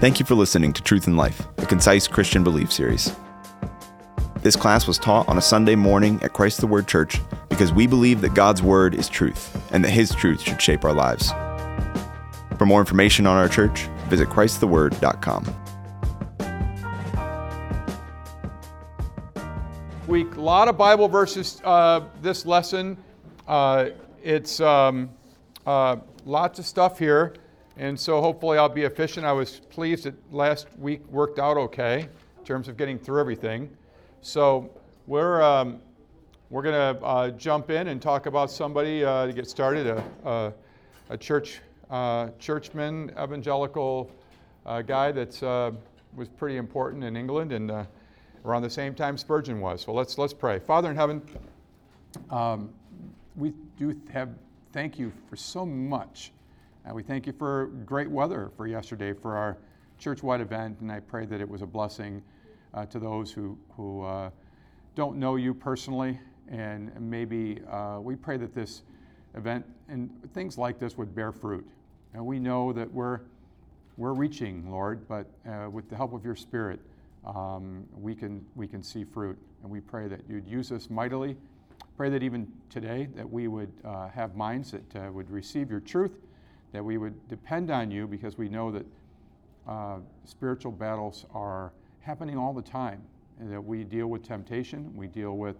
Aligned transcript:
Thank 0.00 0.20
you 0.20 0.26
for 0.26 0.36
listening 0.36 0.72
to 0.74 0.80
Truth 0.80 1.08
in 1.08 1.16
Life, 1.16 1.44
a 1.58 1.66
concise 1.66 2.06
Christian 2.06 2.44
belief 2.44 2.70
series. 2.70 3.16
This 4.42 4.54
class 4.54 4.86
was 4.86 4.96
taught 4.96 5.28
on 5.28 5.38
a 5.38 5.42
Sunday 5.42 5.74
morning 5.74 6.22
at 6.22 6.32
Christ 6.34 6.60
the 6.60 6.68
Word 6.68 6.86
Church 6.86 7.20
because 7.48 7.72
we 7.72 7.88
believe 7.88 8.20
that 8.20 8.32
God's 8.32 8.62
Word 8.62 8.94
is 8.94 9.08
truth 9.08 9.60
and 9.72 9.84
that 9.84 9.90
His 9.90 10.14
truth 10.14 10.40
should 10.40 10.62
shape 10.62 10.84
our 10.84 10.92
lives. 10.92 11.32
For 12.58 12.64
more 12.64 12.78
information 12.78 13.26
on 13.26 13.36
our 13.38 13.48
church, 13.48 13.88
visit 14.06 14.28
ChristTheWord.com. 14.28 15.52
Week, 20.06 20.36
a 20.36 20.40
lot 20.40 20.68
of 20.68 20.78
Bible 20.78 21.08
verses 21.08 21.60
uh, 21.64 22.02
this 22.22 22.46
lesson. 22.46 22.96
Uh, 23.48 23.88
it's 24.22 24.60
um, 24.60 25.10
uh, 25.66 25.96
lots 26.24 26.60
of 26.60 26.66
stuff 26.66 27.00
here. 27.00 27.34
And 27.78 27.98
so 27.98 28.20
hopefully 28.20 28.58
I'll 28.58 28.68
be 28.68 28.82
efficient. 28.82 29.24
I 29.24 29.32
was 29.32 29.60
pleased 29.70 30.02
that 30.04 30.14
last 30.32 30.66
week 30.78 31.06
worked 31.10 31.38
out 31.38 31.56
okay 31.56 32.08
in 32.38 32.44
terms 32.44 32.66
of 32.66 32.76
getting 32.76 32.98
through 32.98 33.20
everything. 33.20 33.70
So 34.20 34.68
we're, 35.06 35.40
um, 35.40 35.80
we're 36.50 36.62
going 36.62 36.96
to 36.96 37.04
uh, 37.04 37.30
jump 37.30 37.70
in 37.70 37.86
and 37.86 38.02
talk 38.02 38.26
about 38.26 38.50
somebody 38.50 39.04
uh, 39.04 39.26
to 39.26 39.32
get 39.32 39.48
started, 39.48 39.86
a, 39.86 40.04
a, 40.24 40.52
a 41.10 41.16
church 41.16 41.60
uh, 41.88 42.30
churchman, 42.40 43.12
evangelical 43.12 44.10
uh, 44.66 44.82
guy 44.82 45.12
that 45.12 45.40
uh, 45.42 45.70
was 46.16 46.28
pretty 46.28 46.56
important 46.56 47.04
in 47.04 47.16
England 47.16 47.52
and 47.52 47.70
uh, 47.70 47.84
around 48.44 48.62
the 48.62 48.70
same 48.70 48.92
time 48.92 49.16
Spurgeon 49.16 49.60
was. 49.60 49.82
So 49.82 49.92
let's, 49.92 50.18
let's 50.18 50.34
pray. 50.34 50.58
Father 50.58 50.90
in 50.90 50.96
heaven, 50.96 51.22
um, 52.30 52.70
we 53.36 53.52
do 53.78 53.98
have 54.12 54.30
thank 54.72 54.98
you 54.98 55.12
for 55.30 55.36
so 55.36 55.64
much 55.64 56.32
uh, 56.88 56.94
we 56.94 57.02
thank 57.02 57.26
you 57.26 57.32
for 57.32 57.66
great 57.84 58.10
weather 58.10 58.50
for 58.56 58.66
yesterday 58.66 59.12
for 59.12 59.36
our 59.36 59.58
church-wide 59.98 60.40
event, 60.40 60.78
and 60.80 60.90
I 60.90 61.00
pray 61.00 61.26
that 61.26 61.40
it 61.40 61.48
was 61.48 61.60
a 61.60 61.66
blessing 61.66 62.22
uh, 62.72 62.86
to 62.86 62.98
those 62.98 63.32
who, 63.32 63.58
who 63.76 64.04
uh, 64.04 64.30
don't 64.94 65.18
know 65.18 65.36
you 65.36 65.52
personally. 65.52 66.18
And 66.48 66.90
maybe 66.98 67.60
uh, 67.70 67.98
we 68.00 68.16
pray 68.16 68.36
that 68.38 68.54
this 68.54 68.82
event 69.34 69.66
and 69.88 70.10
things 70.32 70.56
like 70.56 70.78
this 70.78 70.96
would 70.96 71.14
bear 71.14 71.32
fruit. 71.32 71.66
And 72.14 72.24
we 72.24 72.38
know 72.38 72.72
that 72.72 72.90
we're, 72.90 73.20
we're 73.96 74.14
reaching, 74.14 74.70
Lord, 74.70 75.06
but 75.08 75.26
uh, 75.46 75.68
with 75.68 75.90
the 75.90 75.96
help 75.96 76.14
of 76.14 76.24
your 76.24 76.36
Spirit, 76.36 76.80
um, 77.26 77.84
we, 77.94 78.14
can, 78.14 78.44
we 78.54 78.66
can 78.66 78.82
see 78.82 79.04
fruit. 79.04 79.36
And 79.62 79.70
we 79.70 79.80
pray 79.80 80.08
that 80.08 80.20
you'd 80.28 80.46
use 80.46 80.72
us 80.72 80.88
mightily. 80.88 81.36
Pray 81.96 82.08
that 82.08 82.22
even 82.22 82.50
today 82.70 83.08
that 83.14 83.28
we 83.28 83.48
would 83.48 83.72
uh, 83.84 84.08
have 84.08 84.36
minds 84.36 84.70
that 84.70 85.12
would 85.12 85.30
receive 85.30 85.70
your 85.70 85.80
truth 85.80 86.12
that 86.72 86.84
we 86.84 86.98
would 86.98 87.28
depend 87.28 87.70
on 87.70 87.90
you 87.90 88.06
because 88.06 88.36
we 88.36 88.48
know 88.48 88.70
that 88.70 88.86
uh, 89.66 89.98
spiritual 90.24 90.72
battles 90.72 91.26
are 91.34 91.72
happening 92.00 92.38
all 92.38 92.52
the 92.52 92.62
time, 92.62 93.02
and 93.38 93.52
that 93.52 93.60
we 93.60 93.84
deal 93.84 94.06
with 94.06 94.26
temptation, 94.26 94.90
we 94.96 95.06
deal 95.06 95.36
with 95.36 95.56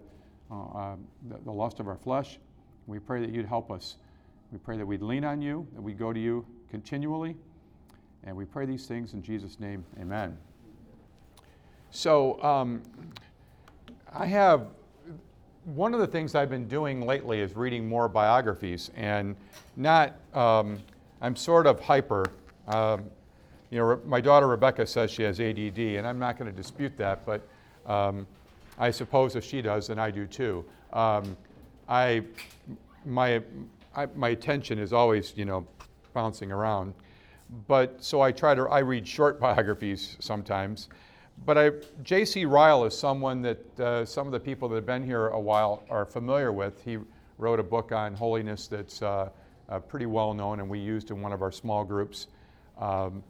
uh, 0.50 0.54
uh, 0.54 0.96
the, 1.28 1.38
the, 1.44 1.52
lust 1.52 1.78
of 1.78 1.86
our 1.86 1.96
flesh. 1.96 2.38
We 2.86 2.98
pray 2.98 3.20
that 3.20 3.30
you'd 3.30 3.46
help 3.46 3.70
us. 3.70 3.96
We 4.50 4.58
pray 4.58 4.78
that 4.78 4.86
we'd 4.86 5.02
lean 5.02 5.24
on 5.24 5.42
you, 5.42 5.66
that 5.74 5.82
we'd 5.82 5.98
go 5.98 6.10
to 6.10 6.18
you 6.18 6.46
continually. 6.70 7.36
And 8.24 8.34
we 8.34 8.46
pray 8.46 8.64
these 8.64 8.86
things 8.86 9.12
in 9.12 9.22
Jesus' 9.22 9.60
name. 9.60 9.84
Amen. 10.00 10.38
So, 11.90 12.42
um, 12.42 12.82
I 14.12 14.24
have 14.24 14.68
one 15.64 15.92
of 15.92 16.00
the 16.00 16.06
things 16.06 16.34
I've 16.34 16.48
been 16.48 16.66
doing 16.66 17.02
lately 17.02 17.40
is 17.40 17.54
reading 17.54 17.86
more 17.86 18.08
biographies 18.08 18.90
and 18.96 19.36
not. 19.76 20.14
Um, 20.32 20.78
I'm 21.20 21.36
sort 21.36 21.66
of 21.66 21.80
hyper. 21.80 22.24
Um, 22.66 23.04
you 23.70 23.78
know, 23.78 24.00
my 24.06 24.20
daughter 24.20 24.46
Rebecca 24.46 24.86
says 24.86 25.10
she 25.10 25.22
has 25.22 25.40
ADD, 25.40 25.78
and 25.78 26.06
I'm 26.06 26.18
not 26.18 26.38
going 26.38 26.50
to 26.50 26.56
dispute 26.56 26.96
that, 26.96 27.26
but 27.26 27.46
um, 27.86 28.26
I 28.78 28.90
suppose 28.90 29.36
if 29.36 29.44
she 29.44 29.60
does, 29.60 29.88
then 29.88 29.98
I 29.98 30.10
do 30.10 30.26
too. 30.26 30.64
Um, 30.92 31.36
I, 31.88 32.22
my, 33.04 33.42
I, 33.94 34.06
my 34.14 34.30
attention 34.30 34.78
is 34.78 34.92
always, 34.92 35.32
you 35.36 35.44
know, 35.44 35.66
bouncing 36.12 36.52
around. 36.52 36.94
But 37.66 38.02
so 38.02 38.20
I 38.20 38.32
try 38.32 38.54
to, 38.54 38.62
I 38.68 38.80
read 38.80 39.06
short 39.06 39.40
biographies 39.46 40.16
sometimes. 40.20 40.88
But 41.44 41.58
I, 41.58 41.70
J.C. 42.02 42.44
Ryle 42.44 42.84
is 42.84 42.98
someone 42.98 43.42
that 43.42 43.80
uh, 43.80 44.04
some 44.04 44.26
of 44.26 44.32
the 44.32 44.40
people 44.40 44.68
that 44.68 44.74
have 44.76 44.86
been 44.86 45.04
here 45.04 45.28
a 45.28 45.40
while 45.40 45.84
are 45.88 46.04
familiar 46.04 46.52
with. 46.52 46.82
He 46.84 46.98
wrote 47.38 47.60
a 47.60 47.62
book 47.62 47.92
on 47.92 48.14
holiness 48.14 48.66
that's 48.66 49.02
uh, 49.02 49.28
uh, 49.68 49.78
pretty 49.78 50.06
well 50.06 50.34
known, 50.34 50.60
and 50.60 50.68
we 50.68 50.78
used 50.78 51.10
in 51.10 51.20
one 51.20 51.32
of 51.32 51.42
our 51.42 51.52
small 51.52 51.84
groups. 51.84 52.28
Um, 52.78 53.22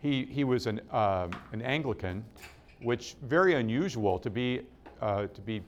he, 0.00 0.24
he 0.24 0.44
was 0.44 0.66
an, 0.66 0.80
uh, 0.90 1.28
an 1.52 1.62
Anglican, 1.62 2.24
which 2.82 3.16
very 3.22 3.54
unusual 3.54 4.18
to 4.18 4.30
be, 4.30 4.62
uh, 5.00 5.26
to 5.26 5.40
be 5.40 5.62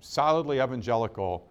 solidly 0.00 0.60
evangelical 0.60 1.46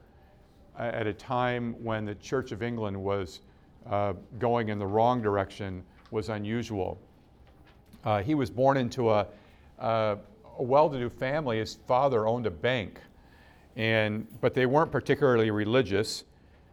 at 0.77 1.07
a 1.07 1.13
time 1.13 1.75
when 1.83 2.05
the 2.05 2.15
Church 2.15 2.51
of 2.51 2.63
England 2.63 2.95
was 2.95 3.41
uh, 3.89 4.13
going 4.37 4.69
in 4.69 4.79
the 4.79 4.87
wrong 4.87 5.21
direction 5.21 5.83
was 6.11 6.29
unusual. 6.29 6.97
Uh, 8.05 8.23
he 8.23 8.33
was 8.33 8.49
born 8.49 8.77
into 8.77 9.11
a, 9.11 9.27
a 9.79 10.17
well-to-do 10.57 11.09
family. 11.09 11.59
His 11.59 11.75
father 11.87 12.27
owned 12.27 12.45
a 12.45 12.51
bank, 12.51 13.01
and 13.75 14.25
but 14.41 14.53
they 14.53 14.65
weren't 14.65 14.91
particularly 14.91 15.51
religious. 15.51 16.23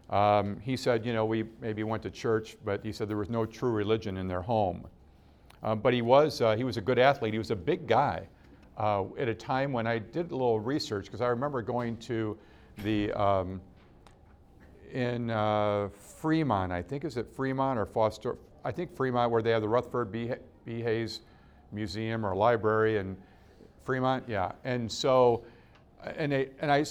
Um, 0.09 0.59
he 0.61 0.77
said, 0.77 1.05
you 1.05 1.13
know, 1.13 1.25
we 1.25 1.45
maybe 1.61 1.83
went 1.83 2.01
to 2.03 2.09
church, 2.09 2.57
but 2.63 2.83
he 2.83 2.91
said 2.91 3.09
there 3.09 3.17
was 3.17 3.29
no 3.29 3.45
true 3.45 3.71
religion 3.71 4.17
in 4.17 4.27
their 4.27 4.41
home. 4.41 4.85
Um, 5.63 5.79
but 5.79 5.93
he 5.93 6.01
was, 6.01 6.41
uh, 6.41 6.55
he 6.55 6.63
was 6.63 6.77
a 6.77 6.81
good 6.81 6.99
athlete. 6.99 7.33
He 7.33 7.39
was 7.39 7.51
a 7.51 7.55
big 7.55 7.87
guy 7.87 8.27
uh, 8.77 9.03
at 9.17 9.27
a 9.27 9.33
time 9.33 9.73
when 9.73 9.87
I 9.87 9.97
did 9.99 10.31
a 10.31 10.35
little 10.35 10.59
research, 10.59 11.05
because 11.05 11.19
I 11.19 11.27
remember 11.27 11.61
going 11.61 11.97
to 11.97 12.37
the, 12.83 13.11
um, 13.13 13.59
in 14.93 15.29
uh, 15.29 15.89
Fremont, 15.89 16.71
I 16.71 16.81
think, 16.81 17.03
is 17.03 17.17
it 17.17 17.27
Fremont 17.35 17.77
or 17.77 17.85
Foster? 17.85 18.37
I 18.63 18.71
think 18.71 18.95
Fremont, 18.95 19.31
where 19.31 19.41
they 19.41 19.51
have 19.51 19.61
the 19.61 19.67
Rutherford 19.67 20.11
B. 20.11 20.31
B. 20.65 20.81
Hayes 20.81 21.21
Museum 21.71 22.25
or 22.25 22.35
Library 22.35 22.97
in 22.97 23.17
Fremont, 23.83 24.23
yeah. 24.27 24.51
And 24.63 24.89
so, 24.91 25.43
and, 26.17 26.31
they, 26.31 26.49
and 26.61 26.71
I 26.71 26.83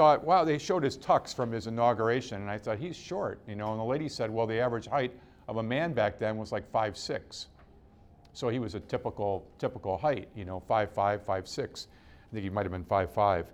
thought, 0.00 0.24
wow, 0.24 0.46
they 0.46 0.56
showed 0.56 0.82
his 0.82 0.96
tux 0.96 1.34
from 1.34 1.52
his 1.52 1.66
inauguration, 1.66 2.40
and 2.40 2.50
I 2.50 2.56
thought, 2.56 2.78
he's 2.78 2.96
short, 2.96 3.38
you 3.46 3.54
know. 3.54 3.72
And 3.72 3.78
the 3.78 3.84
lady 3.84 4.08
said, 4.08 4.30
well, 4.30 4.46
the 4.46 4.58
average 4.58 4.86
height 4.86 5.12
of 5.46 5.58
a 5.58 5.62
man 5.62 5.92
back 5.92 6.18
then 6.18 6.38
was 6.38 6.52
like 6.52 6.70
five 6.70 6.96
six. 6.96 7.48
So 8.32 8.48
he 8.48 8.58
was 8.58 8.74
a 8.74 8.80
typical, 8.80 9.46
typical 9.58 9.98
height, 9.98 10.30
you 10.34 10.46
know, 10.46 10.58
five 10.66 10.90
five, 10.90 11.22
five 11.22 11.46
six. 11.46 11.88
I 12.30 12.32
think 12.32 12.44
he 12.44 12.48
might 12.48 12.62
have 12.62 12.72
been 12.72 12.86
five 12.86 13.12
five. 13.12 13.52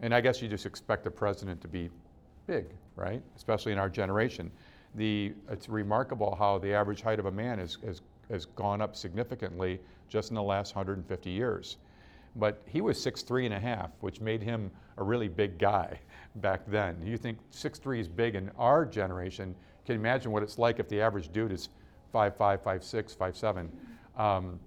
And 0.00 0.12
I 0.12 0.20
guess 0.20 0.42
you 0.42 0.48
just 0.48 0.66
expect 0.66 1.04
the 1.04 1.12
president 1.12 1.60
to 1.60 1.68
be 1.68 1.90
big, 2.48 2.66
right? 2.96 3.22
Especially 3.36 3.70
in 3.70 3.78
our 3.78 3.88
generation. 3.88 4.50
The, 4.96 5.32
it's 5.48 5.68
remarkable 5.68 6.34
how 6.34 6.58
the 6.58 6.74
average 6.74 7.02
height 7.02 7.20
of 7.20 7.26
a 7.26 7.32
man 7.32 7.60
has, 7.60 7.78
has, 7.84 8.02
has 8.30 8.46
gone 8.46 8.80
up 8.82 8.96
significantly 8.96 9.78
just 10.08 10.30
in 10.30 10.34
the 10.34 10.42
last 10.42 10.74
150 10.74 11.30
years. 11.30 11.76
But 12.36 12.62
he 12.66 12.80
was 12.80 13.00
six 13.00 13.22
three 13.22 13.44
and 13.44 13.54
a 13.54 13.60
half, 13.60 13.90
which 14.00 14.20
made 14.20 14.42
him 14.42 14.70
a 14.96 15.02
really 15.02 15.28
big 15.28 15.58
guy 15.58 15.98
back 16.36 16.62
then. 16.66 17.00
You 17.04 17.16
think 17.16 17.38
six 17.50 17.78
three 17.78 18.00
is 18.00 18.08
big 18.08 18.34
in 18.34 18.50
our 18.58 18.84
generation. 18.84 19.54
Can 19.86 19.94
you 19.94 20.00
imagine 20.00 20.32
what 20.32 20.42
it's 20.42 20.58
like 20.58 20.78
if 20.78 20.88
the 20.88 21.00
average 21.00 21.32
dude 21.32 21.52
is 21.52 21.68
five 22.12 22.36
five, 22.36 22.62
five 22.62 22.84
six, 22.84 23.14
five 23.14 23.36
seven? 23.36 23.70
Um, 24.16 24.58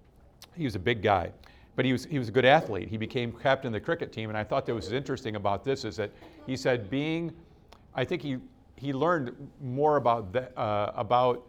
he 0.55 0.65
was 0.65 0.75
a 0.75 0.79
big 0.79 1.01
guy. 1.01 1.31
But 1.75 1.85
he 1.85 1.93
was, 1.93 2.05
he 2.05 2.19
was 2.19 2.27
a 2.27 2.31
good 2.31 2.45
athlete. 2.45 2.89
He 2.89 2.97
became 2.97 3.31
captain 3.31 3.67
of 3.67 3.73
the 3.73 3.79
cricket 3.79 4.11
team. 4.11 4.29
And 4.29 4.37
I 4.37 4.43
thought 4.43 4.65
that 4.65 4.75
was 4.75 4.91
interesting 4.91 5.35
about 5.35 5.63
this 5.63 5.85
is 5.85 5.95
that 5.95 6.11
he 6.45 6.57
said 6.57 6.89
being, 6.89 7.31
I 7.95 8.03
think 8.03 8.21
he, 8.21 8.37
he 8.75 8.93
learned 8.93 9.35
more 9.61 9.95
about, 9.97 10.33
the, 10.33 10.57
uh, 10.59 10.91
about 10.95 11.47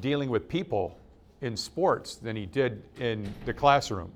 dealing 0.00 0.30
with 0.30 0.48
people 0.48 0.98
in 1.42 1.56
sports 1.56 2.16
than 2.16 2.34
he 2.34 2.46
did 2.46 2.82
in 2.98 3.32
the 3.44 3.52
classroom. 3.52 4.10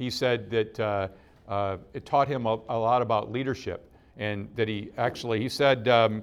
He 0.00 0.08
said 0.08 0.48
that 0.48 0.80
uh, 0.80 1.08
uh, 1.46 1.76
it 1.92 2.06
taught 2.06 2.26
him 2.26 2.46
a, 2.46 2.58
a, 2.70 2.78
lot 2.78 3.02
about 3.02 3.30
leadership, 3.30 3.92
and 4.16 4.48
that 4.56 4.66
he 4.66 4.88
actually, 4.96 5.40
he 5.40 5.48
said, 5.50 5.88
um, 5.88 6.22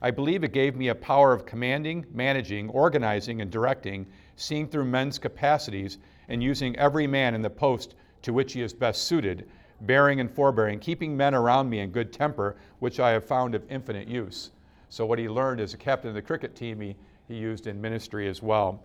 I 0.00 0.10
believe 0.10 0.44
it 0.44 0.54
gave 0.54 0.76
me 0.76 0.88
a 0.88 0.94
power 0.94 1.34
of 1.34 1.44
commanding, 1.44 2.06
managing, 2.14 2.70
organizing, 2.70 3.42
and 3.42 3.50
directing, 3.50 4.06
seeing 4.36 4.66
through 4.66 4.86
men's 4.86 5.18
capacities, 5.18 5.98
and 6.28 6.42
using 6.42 6.74
every 6.76 7.06
man 7.06 7.34
in 7.34 7.42
the 7.42 7.50
post 7.50 7.96
to 8.22 8.32
which 8.32 8.54
he 8.54 8.62
is 8.62 8.72
best 8.72 9.02
suited, 9.02 9.46
bearing 9.82 10.18
and 10.18 10.30
forbearing, 10.30 10.78
keeping 10.78 11.14
men 11.14 11.34
around 11.34 11.68
me 11.68 11.80
in 11.80 11.90
good 11.90 12.14
temper, 12.14 12.56
which 12.78 12.98
I 12.98 13.10
have 13.10 13.26
found 13.26 13.54
of 13.54 13.62
infinite 13.70 14.08
use. 14.08 14.52
So, 14.88 15.04
what 15.04 15.18
he 15.18 15.28
learned 15.28 15.60
as 15.60 15.74
a 15.74 15.76
captain 15.76 16.08
of 16.08 16.14
the 16.14 16.22
cricket 16.22 16.56
team, 16.56 16.80
he, 16.80 16.96
he 17.28 17.34
used 17.34 17.66
in 17.66 17.78
ministry 17.78 18.26
as 18.26 18.40
well. 18.40 18.82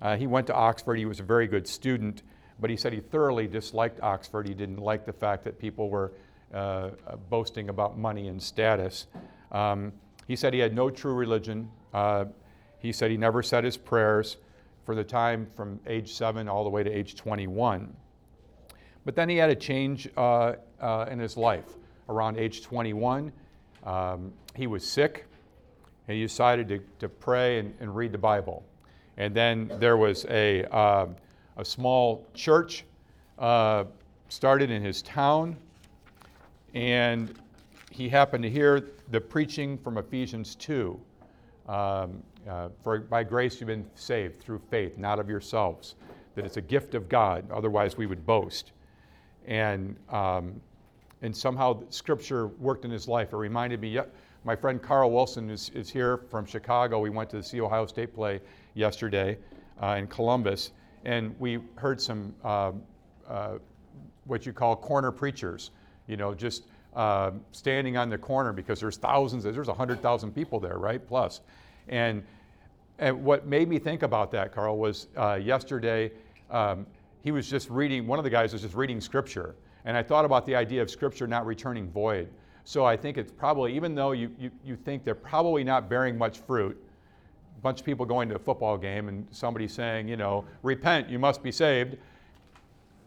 Uh, 0.00 0.16
he 0.16 0.26
went 0.26 0.46
to 0.46 0.54
Oxford, 0.54 0.96
he 0.96 1.04
was 1.04 1.20
a 1.20 1.24
very 1.24 1.46
good 1.46 1.68
student, 1.68 2.22
but 2.60 2.70
he 2.70 2.76
said 2.76 2.92
he 2.92 3.00
thoroughly 3.00 3.46
disliked 3.46 4.00
Oxford. 4.02 4.48
He 4.48 4.54
didn't 4.54 4.78
like 4.78 5.04
the 5.04 5.12
fact 5.12 5.44
that 5.44 5.58
people 5.58 5.90
were 5.90 6.12
uh, 6.54 6.90
boasting 7.28 7.68
about 7.68 7.98
money 7.98 8.28
and 8.28 8.42
status. 8.42 9.06
Um, 9.52 9.92
he 10.26 10.36
said 10.36 10.54
he 10.54 10.60
had 10.60 10.74
no 10.74 10.90
true 10.90 11.14
religion. 11.14 11.70
Uh, 11.92 12.26
he 12.78 12.92
said 12.92 13.10
he 13.10 13.16
never 13.16 13.42
said 13.42 13.64
his 13.64 13.76
prayers. 13.76 14.36
for 14.84 14.94
the 14.94 15.02
time 15.04 15.48
from 15.56 15.80
age 15.88 16.12
seven 16.12 16.48
all 16.48 16.62
the 16.62 16.70
way 16.70 16.84
to 16.84 16.90
age 16.90 17.16
21. 17.16 17.92
But 19.04 19.16
then 19.16 19.28
he 19.28 19.36
had 19.36 19.50
a 19.50 19.54
change 19.54 20.08
uh, 20.16 20.54
uh, 20.80 21.06
in 21.10 21.18
his 21.18 21.36
life. 21.36 21.64
Around 22.08 22.38
age 22.38 22.62
21, 22.62 23.32
um, 23.84 24.32
he 24.54 24.68
was 24.68 24.86
sick, 24.86 25.26
and 26.06 26.16
he 26.16 26.22
decided 26.22 26.68
to, 26.68 26.80
to 27.00 27.08
pray 27.08 27.58
and, 27.58 27.74
and 27.80 27.96
read 27.96 28.12
the 28.12 28.18
Bible. 28.18 28.64
And 29.16 29.34
then 29.34 29.70
there 29.80 29.96
was 29.96 30.24
a, 30.26 30.64
uh, 30.72 31.06
a 31.56 31.64
small 31.64 32.26
church 32.34 32.84
uh, 33.38 33.84
started 34.28 34.70
in 34.70 34.82
his 34.82 35.02
town, 35.02 35.56
and 36.74 37.34
he 37.90 38.08
happened 38.08 38.42
to 38.42 38.50
hear 38.50 38.90
the 39.10 39.20
preaching 39.20 39.78
from 39.78 39.98
Ephesians 39.98 40.54
2. 40.56 41.00
Um, 41.68 42.22
uh, 42.48 42.68
for 42.82 43.00
by 43.00 43.24
grace 43.24 43.60
you've 43.60 43.66
been 43.66 43.88
saved 43.96 44.40
through 44.40 44.60
faith, 44.70 44.98
not 44.98 45.18
of 45.18 45.28
yourselves, 45.28 45.96
that 46.34 46.44
it's 46.44 46.58
a 46.58 46.62
gift 46.62 46.94
of 46.94 47.08
God, 47.08 47.50
otherwise 47.50 47.96
we 47.96 48.06
would 48.06 48.24
boast. 48.24 48.72
And, 49.46 49.96
um, 50.10 50.60
and 51.22 51.34
somehow 51.34 51.82
Scripture 51.88 52.48
worked 52.48 52.84
in 52.84 52.90
his 52.90 53.08
life. 53.08 53.32
It 53.32 53.36
reminded 53.36 53.80
me, 53.80 53.98
my 54.44 54.54
friend 54.54 54.80
Carl 54.80 55.10
Wilson 55.10 55.50
is, 55.50 55.70
is 55.74 55.90
here 55.90 56.18
from 56.30 56.44
Chicago. 56.46 57.00
We 57.00 57.10
went 57.10 57.30
to 57.30 57.42
see 57.42 57.60
Ohio 57.60 57.86
State 57.86 58.14
play 58.14 58.40
yesterday 58.74 59.38
uh, 59.82 59.96
in 59.98 60.06
Columbus, 60.06 60.72
and 61.06 61.34
we 61.38 61.60
heard 61.76 62.00
some 62.00 62.34
uh, 62.44 62.72
uh, 63.28 63.58
what 64.24 64.44
you 64.44 64.52
call 64.52 64.74
corner 64.74 65.12
preachers, 65.12 65.70
you 66.08 66.16
know, 66.16 66.34
just 66.34 66.64
uh, 66.96 67.30
standing 67.52 67.96
on 67.96 68.10
the 68.10 68.18
corner 68.18 68.52
because 68.52 68.80
there's 68.80 68.96
thousands, 68.96 69.44
there's 69.44 69.68
100,000 69.68 70.32
people 70.32 70.58
there, 70.58 70.78
right? 70.78 71.06
Plus. 71.06 71.42
And, 71.88 72.24
and 72.98 73.22
what 73.24 73.46
made 73.46 73.68
me 73.68 73.78
think 73.78 74.02
about 74.02 74.32
that, 74.32 74.52
Carl, 74.52 74.78
was 74.78 75.06
uh, 75.16 75.34
yesterday 75.34 76.10
um, 76.50 76.84
he 77.22 77.30
was 77.30 77.48
just 77.48 77.70
reading, 77.70 78.08
one 78.08 78.18
of 78.18 78.24
the 78.24 78.30
guys 78.30 78.52
was 78.52 78.62
just 78.62 78.74
reading 78.74 79.00
scripture. 79.00 79.54
And 79.84 79.96
I 79.96 80.02
thought 80.02 80.24
about 80.24 80.44
the 80.44 80.56
idea 80.56 80.82
of 80.82 80.90
scripture 80.90 81.28
not 81.28 81.46
returning 81.46 81.88
void. 81.88 82.28
So 82.64 82.84
I 82.84 82.96
think 82.96 83.16
it's 83.16 83.30
probably, 83.30 83.76
even 83.76 83.94
though 83.94 84.10
you, 84.10 84.32
you, 84.40 84.50
you 84.64 84.74
think 84.74 85.04
they're 85.04 85.14
probably 85.14 85.62
not 85.62 85.88
bearing 85.88 86.18
much 86.18 86.40
fruit, 86.40 86.82
bunch 87.62 87.80
of 87.80 87.86
people 87.86 88.06
going 88.06 88.28
to 88.28 88.36
a 88.36 88.38
football 88.38 88.76
game 88.76 89.08
and 89.08 89.26
somebody 89.30 89.68
saying, 89.68 90.08
you 90.08 90.16
know, 90.16 90.44
repent, 90.62 91.08
you 91.08 91.18
must 91.18 91.42
be 91.42 91.50
saved. 91.50 91.96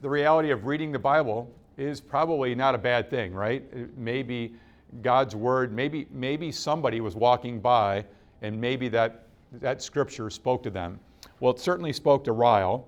The 0.01 0.09
reality 0.09 0.51
of 0.51 0.65
reading 0.65 0.91
the 0.91 0.99
Bible 0.99 1.49
is 1.77 2.01
probably 2.01 2.55
not 2.55 2.75
a 2.75 2.77
bad 2.77 3.09
thing, 3.09 3.33
right? 3.33 3.63
Maybe 3.97 4.53
God's 5.01 5.35
word, 5.35 5.71
maybe, 5.71 6.07
maybe 6.11 6.51
somebody 6.51 6.99
was 6.99 7.15
walking 7.15 7.59
by 7.59 8.05
and 8.41 8.59
maybe 8.59 8.87
that, 8.89 9.27
that 9.53 9.81
scripture 9.81 10.29
spoke 10.29 10.63
to 10.63 10.69
them. 10.69 10.99
Well, 11.39 11.53
it 11.53 11.59
certainly 11.59 11.93
spoke 11.93 12.23
to 12.25 12.33
Ryle, 12.33 12.87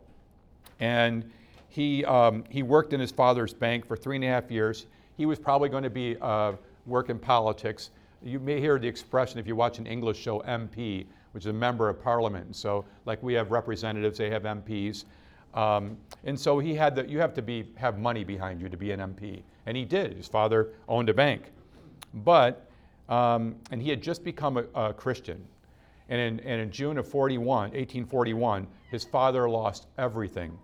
and 0.79 1.29
he, 1.69 2.03
um, 2.05 2.43
he 2.49 2.63
worked 2.63 2.93
in 2.93 2.99
his 2.99 3.11
father's 3.11 3.53
bank 3.53 3.85
for 3.85 3.95
three 3.95 4.17
and 4.17 4.25
a 4.25 4.27
half 4.27 4.51
years. 4.51 4.87
He 5.15 5.25
was 5.25 5.39
probably 5.39 5.69
going 5.69 5.83
to 5.83 5.89
be 5.89 6.17
uh, 6.21 6.53
work 6.85 7.09
in 7.09 7.17
politics. 7.17 7.91
You 8.23 8.39
may 8.39 8.59
hear 8.59 8.77
the 8.77 8.87
expression 8.87 9.39
if 9.39 9.47
you 9.47 9.55
watch 9.55 9.79
an 9.79 9.87
English 9.87 10.19
show, 10.19 10.41
MP, 10.41 11.05
which 11.31 11.43
is 11.43 11.49
a 11.49 11.53
member 11.53 11.89
of 11.89 12.01
parliament. 12.01 12.55
So, 12.55 12.85
like 13.05 13.21
we 13.23 13.33
have 13.33 13.51
representatives, 13.51 14.17
they 14.17 14.29
have 14.29 14.43
MPs. 14.43 15.05
Um, 15.53 15.97
and 16.23 16.39
so 16.39 16.59
he 16.59 16.73
had 16.73 16.95
that 16.95 17.09
you 17.09 17.19
have 17.19 17.33
to 17.33 17.41
be, 17.41 17.65
have 17.75 17.99
money 17.99 18.23
behind 18.23 18.61
you 18.61 18.69
to 18.69 18.77
be 18.77 18.91
an 18.91 18.99
MP. 18.99 19.43
And 19.65 19.75
he 19.75 19.85
did. 19.85 20.15
His 20.15 20.27
father 20.27 20.69
owned 20.87 21.09
a 21.09 21.13
bank. 21.13 21.51
But, 22.13 22.69
um, 23.09 23.55
and 23.71 23.81
he 23.81 23.89
had 23.89 24.01
just 24.01 24.23
become 24.23 24.57
a, 24.57 24.63
a 24.75 24.93
Christian. 24.93 25.43
And 26.09 26.19
in, 26.19 26.45
and 26.45 26.61
in 26.61 26.71
June 26.71 26.97
of 26.97 27.07
41, 27.07 27.45
1841, 27.45 28.67
his 28.89 29.03
father 29.03 29.49
lost 29.49 29.87
everything. 29.97 30.57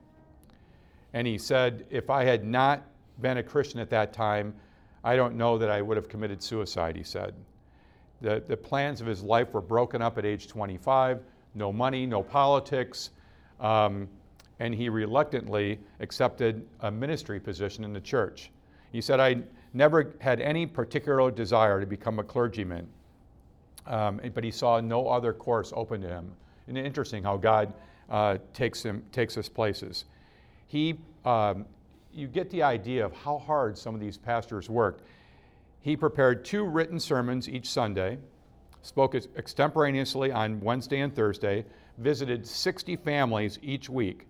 And 1.14 1.26
he 1.26 1.38
said, 1.38 1.86
if 1.90 2.10
I 2.10 2.26
had 2.26 2.44
not 2.44 2.84
been 3.22 3.38
a 3.38 3.44
Christian 3.44 3.80
at 3.80 3.90
that 3.90 4.14
time, 4.14 4.54
I 5.04 5.16
don't 5.16 5.36
know 5.36 5.58
that 5.58 5.70
I 5.70 5.82
would 5.82 5.96
have 5.96 6.10
committed 6.10 6.44
suicide, 6.44 6.96
he 6.96 7.04
said. 7.04 7.34
The, 8.22 8.44
the 8.48 8.58
plans 8.58 9.02
of 9.02 9.08
his 9.08 9.22
life 9.22 9.54
were 9.54 9.62
broken 9.62 10.02
up 10.02 10.18
at 10.18 10.26
age 10.26 10.48
25 10.48 11.20
no 11.58 11.74
money, 11.74 12.06
no 12.06 12.22
politics. 12.22 13.10
Um, 13.60 14.08
and 14.60 14.74
he 14.74 14.90
reluctantly 14.90 15.80
accepted 16.00 16.66
a 16.82 16.92
ministry 16.92 17.40
position 17.40 17.84
in 17.84 17.94
the 17.94 18.02
church. 18.02 18.52
He 18.92 19.02
said, 19.02 19.20
I 19.20 19.38
never 19.74 20.16
had 20.20 20.40
any 20.40 20.66
particular 20.66 21.30
desire 21.30 21.80
to 21.80 21.86
become 21.86 22.20
a 22.20 22.24
clergyman, 22.24 22.88
um, 23.86 24.20
but 24.34 24.44
he 24.44 24.52
saw 24.52 24.80
no 24.80 25.08
other 25.08 25.34
course 25.34 25.72
open 25.76 26.02
to 26.02 26.08
him. 26.08 26.32
And 26.68 26.78
interesting 26.78 27.24
how 27.24 27.38
God 27.38 27.74
uh, 28.10 28.38
takes, 28.54 28.84
him, 28.84 29.04
takes 29.12 29.38
us 29.38 29.48
places. 29.48 30.06
He, 30.68 30.96
um, 31.24 31.66
you 32.14 32.28
get 32.28 32.50
the 32.50 32.64
idea 32.64 33.06
of 33.06 33.14
how 33.14 33.38
hard 33.38 33.78
some 33.78 33.94
of 33.94 34.02
these 34.02 34.18
pastors 34.18 34.70
worked. 34.70 35.04
He 35.88 35.96
prepared 35.96 36.44
two 36.44 36.66
written 36.66 37.00
sermons 37.00 37.48
each 37.48 37.70
Sunday, 37.70 38.18
spoke 38.82 39.16
extemporaneously 39.16 40.34
on 40.34 40.60
Wednesday 40.60 41.00
and 41.00 41.16
Thursday, 41.16 41.64
visited 41.98 42.46
60 42.46 42.98
families 42.98 43.58
each 43.62 43.90
week 43.90 44.28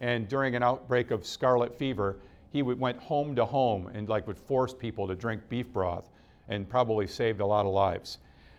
and 0.00 0.28
during 0.28 0.54
an 0.54 0.62
outbreak 0.62 1.10
of 1.10 1.26
scarlet 1.26 1.76
fever, 1.76 2.18
he 2.52 2.62
went 2.62 2.96
home 3.00 3.34
to 3.34 3.44
home 3.44 3.88
and 3.92 4.08
like 4.08 4.28
would 4.28 4.38
force 4.38 4.72
people 4.72 5.08
to 5.08 5.16
drink 5.16 5.42
beef 5.48 5.66
broth 5.72 6.08
and 6.48 6.68
probably 6.68 7.08
saved 7.08 7.40
a 7.40 7.46
lot 7.46 7.66
of 7.66 7.72
lives. 7.72 8.18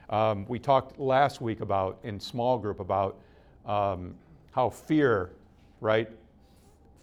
Um, 0.09 0.45
we 0.49 0.59
talked 0.59 0.99
last 0.99 1.39
week 1.39 1.61
about, 1.61 1.99
in 2.03 2.19
small 2.19 2.57
group, 2.57 2.81
about 2.81 3.17
um, 3.65 4.13
how 4.51 4.69
fear, 4.69 5.31
right? 5.79 6.09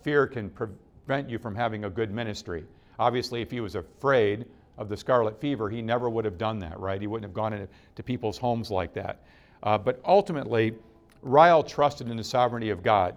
Fear 0.02 0.26
can 0.26 0.50
prevent 0.50 1.30
you 1.30 1.38
from 1.38 1.54
having 1.54 1.86
a 1.86 1.90
good 1.90 2.10
ministry. 2.10 2.66
Obviously, 2.98 3.40
if 3.40 3.50
he 3.50 3.60
was 3.60 3.76
afraid 3.76 4.44
of 4.78 4.88
the 4.88 4.96
scarlet 4.96 5.38
fever, 5.40 5.68
he 5.68 5.82
never 5.82 6.08
would 6.08 6.24
have 6.24 6.38
done 6.38 6.58
that, 6.60 6.78
right? 6.78 7.00
He 7.00 7.06
wouldn't 7.06 7.28
have 7.28 7.34
gone 7.34 7.52
into 7.52 8.02
people's 8.02 8.38
homes 8.38 8.70
like 8.70 8.94
that. 8.94 9.20
Uh, 9.62 9.76
but 9.76 10.00
ultimately, 10.04 10.74
Ryle 11.22 11.62
trusted 11.62 12.08
in 12.08 12.16
the 12.16 12.24
sovereignty 12.24 12.70
of 12.70 12.82
God. 12.82 13.16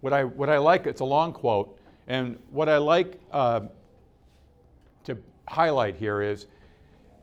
What 0.00 0.14
I, 0.14 0.24
what 0.24 0.48
I 0.48 0.56
like, 0.56 0.86
it's 0.86 1.02
a 1.02 1.04
long 1.04 1.32
quote, 1.32 1.78
and 2.08 2.38
what 2.50 2.70
I 2.70 2.78
like 2.78 3.20
uh, 3.30 3.60
to 5.04 5.18
highlight 5.46 5.96
here 5.96 6.22
is 6.22 6.46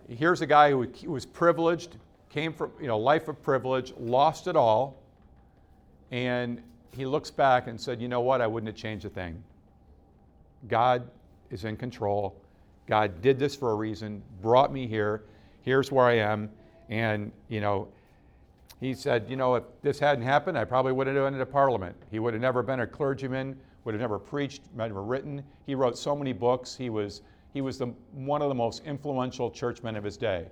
here's 0.08 0.42
a 0.42 0.46
guy 0.46 0.70
who 0.70 0.88
was 1.08 1.26
privileged, 1.26 1.98
came 2.30 2.54
from 2.54 2.72
you 2.80 2.88
know 2.88 3.00
life 3.00 3.28
of 3.28 3.42
privilege, 3.42 3.94
lost 3.98 4.48
it 4.48 4.56
all, 4.56 5.02
and 6.12 6.62
he 6.92 7.06
looks 7.06 7.32
back 7.32 7.68
and 7.68 7.80
said, 7.80 8.02
you 8.02 8.08
know 8.08 8.22
what, 8.22 8.42
I 8.42 8.48
wouldn't 8.48 8.68
have 8.68 8.76
changed 8.76 9.06
a 9.06 9.10
thing. 9.10 9.44
God 10.68 11.10
is 11.50 11.66
in 11.66 11.78
control. 11.78 12.36
God 12.88 13.22
did 13.22 13.38
this 13.38 13.56
for 13.56 13.72
a 13.72 13.76
reason, 13.76 14.24
brought 14.42 14.74
me 14.74 14.88
here. 14.88 15.26
Here's 15.62 15.92
where 15.92 16.06
I 16.06 16.18
am, 16.18 16.50
and 16.90 17.32
you 17.50 17.62
know 17.62 17.90
he 18.80 18.94
said, 18.94 19.26
you 19.28 19.36
know, 19.36 19.56
if 19.56 19.64
this 19.82 20.00
hadn't 20.00 20.24
happened, 20.24 20.58
I 20.58 20.64
probably 20.64 20.92
would 20.92 21.08
have 21.08 21.18
ended 21.18 21.42
up 21.42 21.52
Parliament. 21.52 21.96
He 22.12 22.20
would 22.20 22.34
have 22.34 22.42
never 22.42 22.62
been 22.62 22.82
a 22.82 22.88
clergyman, 22.88 23.58
would 23.84 23.96
have 23.96 24.02
never 24.02 24.20
preached, 24.20 24.62
never 24.76 25.02
written. 25.02 25.44
He 25.66 25.74
wrote 25.74 25.98
so 25.98 26.16
many 26.16 26.32
books. 26.32 26.76
He 26.76 26.92
was, 26.92 27.22
he 27.54 27.62
was 27.62 27.80
the, 27.80 27.88
one 28.14 28.42
of 28.44 28.50
the 28.50 28.56
most 28.56 28.86
influential 28.86 29.50
churchmen 29.50 29.96
of 29.96 30.04
his 30.04 30.16
day. 30.16 30.46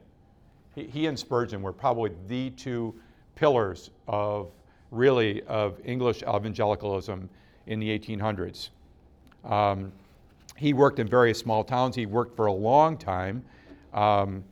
He, 0.74 0.86
he 0.86 1.06
and 1.06 1.18
Spurgeon 1.18 1.62
were 1.62 1.72
probably 1.72 2.12
the 2.28 2.50
two 2.52 2.96
pillars 3.36 3.92
of 4.08 4.52
really 4.90 5.44
of 5.44 5.80
English 5.86 6.24
evangelicalism 6.24 7.30
in 7.68 7.80
the 7.80 8.00
1800s. 8.00 8.70
Um, 9.44 9.92
he 10.56 10.74
worked 10.74 11.00
in 11.00 11.08
various 11.08 11.40
small 11.40 11.64
towns. 11.64 11.96
He 11.96 12.06
worked 12.06 12.36
for 12.36 12.46
a 12.46 12.54
long 12.54 12.98
time. 12.98 13.44
Um, 13.94 14.44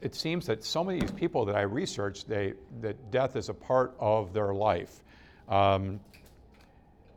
it 0.00 0.14
seems 0.14 0.46
that 0.46 0.64
so 0.64 0.82
many 0.82 0.98
of 0.98 1.08
these 1.08 1.18
people 1.18 1.44
that 1.44 1.56
I 1.56 1.62
researched, 1.62 2.28
they, 2.28 2.54
that 2.80 3.10
death 3.10 3.36
is 3.36 3.48
a 3.48 3.54
part 3.54 3.94
of 3.98 4.32
their 4.32 4.54
life. 4.54 5.02
Um, 5.48 6.00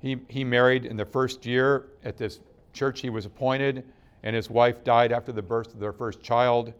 he, 0.02 0.18
he 0.28 0.44
married 0.44 0.86
in 0.86 0.98
the 0.98 1.06
first 1.06 1.46
year 1.46 1.86
at 2.04 2.18
this 2.18 2.40
church 2.74 3.00
he 3.00 3.10
was 3.10 3.26
appointed, 3.26 3.86
and 4.24 4.36
his 4.36 4.50
wife 4.50 4.84
died 4.84 5.12
after 5.12 5.32
the 5.32 5.42
birth 5.42 5.74
of 5.74 5.80
their 5.80 5.94
first 5.94 6.22
child. 6.22 6.74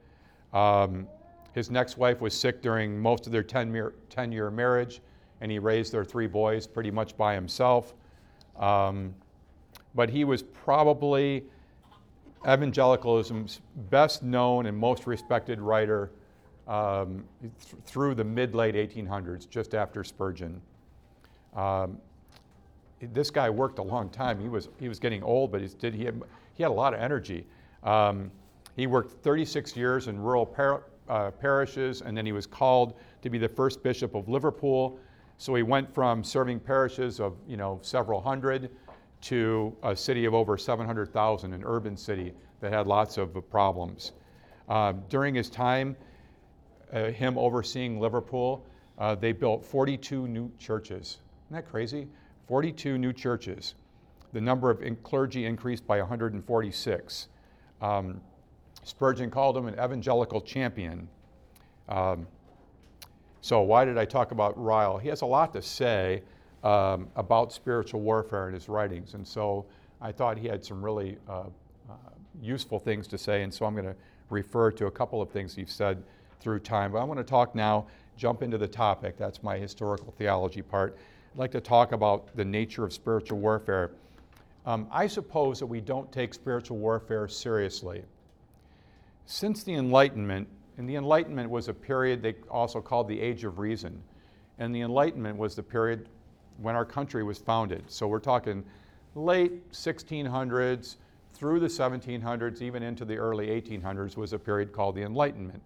Um, 0.52 1.08
his 1.54 1.70
next 1.70 1.98
wife 1.98 2.20
was 2.20 2.34
sick 2.34 2.62
during 2.62 3.00
most 3.00 3.26
of 3.26 3.32
their 3.32 3.44
10 3.44 3.74
year, 3.74 3.94
10 4.10 4.32
year 4.32 4.50
marriage, 4.50 5.02
and 5.40 5.52
he 5.52 5.60
raised 5.60 5.94
their 5.94 6.04
three 6.04 6.28
boys 6.28 6.68
pretty 6.68 6.92
much 6.92 7.16
by 7.16 7.36
himself. 7.36 7.94
Um, 8.58 9.14
but 9.96 10.10
he 10.10 10.24
was 10.24 10.42
probably 10.42 11.44
evangelicalism's 12.48 13.62
best 13.90 14.24
known 14.24 14.66
and 14.66 14.78
most 14.78 15.08
respected 15.08 15.62
writer 15.62 16.12
um, 16.68 17.24
th- 17.42 17.52
through 17.86 18.16
the 18.16 18.24
mid 18.24 18.56
late 18.56 18.76
1800s, 18.76 19.50
just 19.50 19.76
after 19.76 20.04
Spurgeon. 20.04 20.62
Um, 21.56 21.98
this 23.14 23.30
guy 23.30 23.50
worked 23.50 23.80
a 23.80 23.84
long 23.84 24.10
time. 24.10 24.40
He 24.40 24.48
was, 24.48 24.70
he 24.80 24.88
was 24.88 25.00
getting 25.00 25.24
old, 25.24 25.52
but 25.52 25.62
he, 25.62 25.68
did, 25.68 25.94
he, 25.94 26.06
had, 26.06 26.22
he 26.54 26.64
had 26.64 26.70
a 26.70 26.74
lot 26.74 26.94
of 26.94 27.02
energy. 27.02 27.46
Um, 27.84 28.32
he 28.76 28.88
worked 28.88 29.12
36 29.24 29.76
years 29.76 30.08
in 30.08 30.20
rural 30.20 30.46
par- 30.46 30.84
uh, 31.10 31.32
parishes, 31.32 32.02
and 32.02 32.18
then 32.18 32.26
he 32.26 32.32
was 32.32 32.48
called 32.48 32.96
to 33.22 33.30
be 33.30 33.38
the 33.38 33.50
first 33.50 33.84
bishop 33.84 34.16
of 34.16 34.30
Liverpool. 34.30 34.98
So 35.38 35.54
he 35.56 35.64
went 35.64 35.94
from 35.94 36.24
serving 36.24 36.62
parishes 36.62 37.20
of 37.20 37.36
you 37.48 37.58
know 37.58 37.80
several 37.82 38.22
hundred 38.22 38.70
to 39.24 39.76
a 39.84 39.96
city 39.96 40.26
of 40.26 40.34
over 40.34 40.58
700,000, 40.58 41.54
an 41.54 41.64
urban 41.66 41.96
city 41.96 42.34
that 42.60 42.74
had 42.74 42.88
lots 42.88 43.18
of 43.18 43.50
problems. 43.50 44.12
Uh, 44.68 44.94
during 45.10 45.34
his 45.34 45.50
time, 45.50 45.96
uh, 46.92 47.06
him 47.06 47.38
overseeing 47.38 48.00
Liverpool, 48.00 48.66
uh, 49.00 49.16
they 49.16 49.32
built 49.32 49.66
42 49.66 50.28
new 50.28 50.52
churches. 50.60 51.20
Isn't 51.48 51.56
that 51.56 51.70
crazy? 51.70 52.08
42 52.48 52.98
new 52.98 53.14
churches. 53.14 53.76
The 54.34 54.42
number 54.42 54.70
of 54.70 54.82
in 54.82 54.96
clergy 54.98 55.46
increased 55.46 55.88
by 55.88 56.00
146. 56.00 57.28
Um, 57.82 58.20
Spurgeon 58.84 59.32
called 59.32 59.56
him 59.56 59.68
an 59.68 59.76
evangelical 59.76 60.42
champion. 60.42 61.08
Um, 61.88 62.28
so, 63.40 63.62
why 63.62 63.86
did 63.86 63.98
I 63.98 64.06
talk 64.06 64.32
about 64.32 64.62
Ryle? 64.62 64.98
He 64.98 65.08
has 65.10 65.22
a 65.22 65.26
lot 65.26 65.54
to 65.54 65.62
say 65.62 66.24
um, 66.64 67.08
about 67.16 67.52
spiritual 67.52 68.02
warfare 68.02 68.48
in 68.48 68.54
his 68.54 68.70
writings, 68.70 69.14
and 69.14 69.28
so 69.28 69.66
I 70.02 70.12
thought 70.12 70.38
he 70.38 70.48
had 70.48 70.64
some 70.64 70.84
really 70.84 71.18
uh, 71.30 71.44
uh, 71.90 71.94
useful 72.42 72.80
things 72.80 73.08
to 73.08 73.18
say, 73.18 73.44
and 73.44 73.54
so 73.54 73.66
I'm 73.66 73.74
going 73.74 73.86
to 73.86 73.96
refer 74.30 74.72
to 74.72 74.88
a 74.88 74.92
couple 74.92 75.22
of 75.22 75.30
things 75.30 75.56
he's 75.56 75.72
said 75.72 76.04
through 76.40 76.60
time. 76.60 76.92
But 76.92 77.00
I 77.00 77.04
want 77.06 77.20
to 77.20 77.24
talk 77.24 77.56
now, 77.56 77.88
jump 78.18 78.44
into 78.44 78.58
the 78.58 78.68
topic. 78.68 79.18
That's 79.18 79.42
my 79.42 79.58
historical 79.58 80.14
theology 80.18 80.62
part. 80.62 80.98
I'd 81.34 81.40
like 81.40 81.52
to 81.52 81.62
talk 81.62 81.94
about 81.94 82.36
the 82.36 82.46
nature 82.46 82.84
of 82.84 82.94
spiritual 82.94 83.40
warfare. 83.40 83.92
Um, 84.66 84.88
I 84.92 85.08
suppose 85.08 85.60
that 85.60 85.66
we 85.66 85.82
don't 85.82 86.12
take 86.12 86.34
spiritual 86.34 86.78
warfare 86.78 87.28
seriously. 87.28 88.04
Since 89.26 89.64
the 89.64 89.74
Enlightenment, 89.76 90.48
and 90.78 90.90
the 90.90 90.96
Enlightenment 90.96 91.50
was 91.50 91.70
a 91.70 91.74
period 91.74 92.22
they 92.22 92.36
also 92.50 92.82
called 92.82 93.08
the 93.08 93.20
Age 93.20 93.46
of 93.46 93.60
Reason, 93.60 94.02
and 94.60 94.76
the 94.76 94.82
Enlightenment 94.82 95.38
was 95.38 95.56
the 95.56 95.64
period 95.64 96.08
when 96.58 96.76
our 96.76 96.86
country 96.86 97.24
was 97.24 97.38
founded. 97.38 97.84
So 97.88 98.08
we're 98.08 98.20
talking 98.20 98.64
late 99.16 99.72
1600s 99.72 100.96
through 101.34 101.60
the 101.60 101.68
1700s, 101.68 102.62
even 102.62 102.84
into 102.84 103.06
the 103.06 103.18
early 103.18 103.48
1800s, 103.48 104.16
was 104.16 104.34
a 104.34 104.40
period 104.40 104.72
called 104.72 104.96
the 104.96 105.02
Enlightenment. 105.02 105.62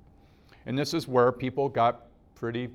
And 0.65 0.77
this 0.77 0.94
is 0.94 1.08
where 1.08 1.32
people 1.32 1.70
got 1.70 2.06
pretty, 2.36 2.70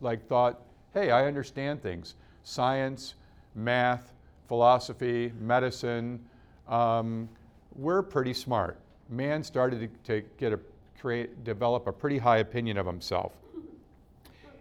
like, 0.00 0.26
thought, 0.28 0.62
hey, 0.94 1.10
I 1.10 1.26
understand 1.26 1.82
things 1.82 2.14
science, 2.44 3.14
math, 3.54 4.12
philosophy, 4.48 5.32
medicine. 5.38 6.20
Um, 6.68 7.28
we're 7.76 8.02
pretty 8.02 8.34
smart. 8.34 8.78
Man 9.08 9.42
started 9.42 9.90
to, 10.04 10.20
to 10.20 10.28
get 10.38 10.52
a 10.52 10.58
create 11.02 11.42
develop 11.42 11.88
a 11.88 11.92
pretty 11.92 12.16
high 12.16 12.38
opinion 12.38 12.78
of 12.78 12.86
himself. 12.86 13.32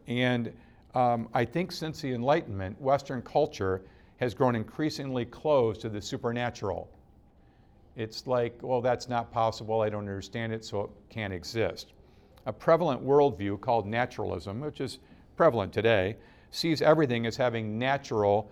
And 0.08 0.52
um, 0.96 1.30
I 1.34 1.46
think 1.46 1.72
since 1.72 2.02
the 2.02 2.14
Enlightenment, 2.14 2.80
Western 2.82 3.22
culture 3.22 3.82
has 4.18 4.34
grown 4.34 4.56
increasingly 4.56 5.26
closed 5.26 5.82
to 5.82 5.90
the 5.90 6.02
supernatural. 6.02 6.90
It's 7.96 8.28
like, 8.28 8.58
well, 8.62 8.82
that's 8.82 9.10
not 9.10 9.32
possible. 9.32 9.82
I 9.82 9.90
don't 9.90 10.02
understand 10.02 10.54
it, 10.54 10.64
so 10.64 10.82
it 10.82 10.90
can't 11.10 11.34
exist. 11.34 11.94
A 12.46 12.54
prevalent 12.54 13.04
worldview 13.06 13.60
called 13.62 13.86
naturalism, 13.88 14.62
which 14.62 14.82
is 14.82 15.00
prevalent 15.36 15.74
today, 15.74 16.18
sees 16.52 16.82
everything 16.82 17.26
as 17.26 17.36
having 17.36 17.78
natural 17.78 18.50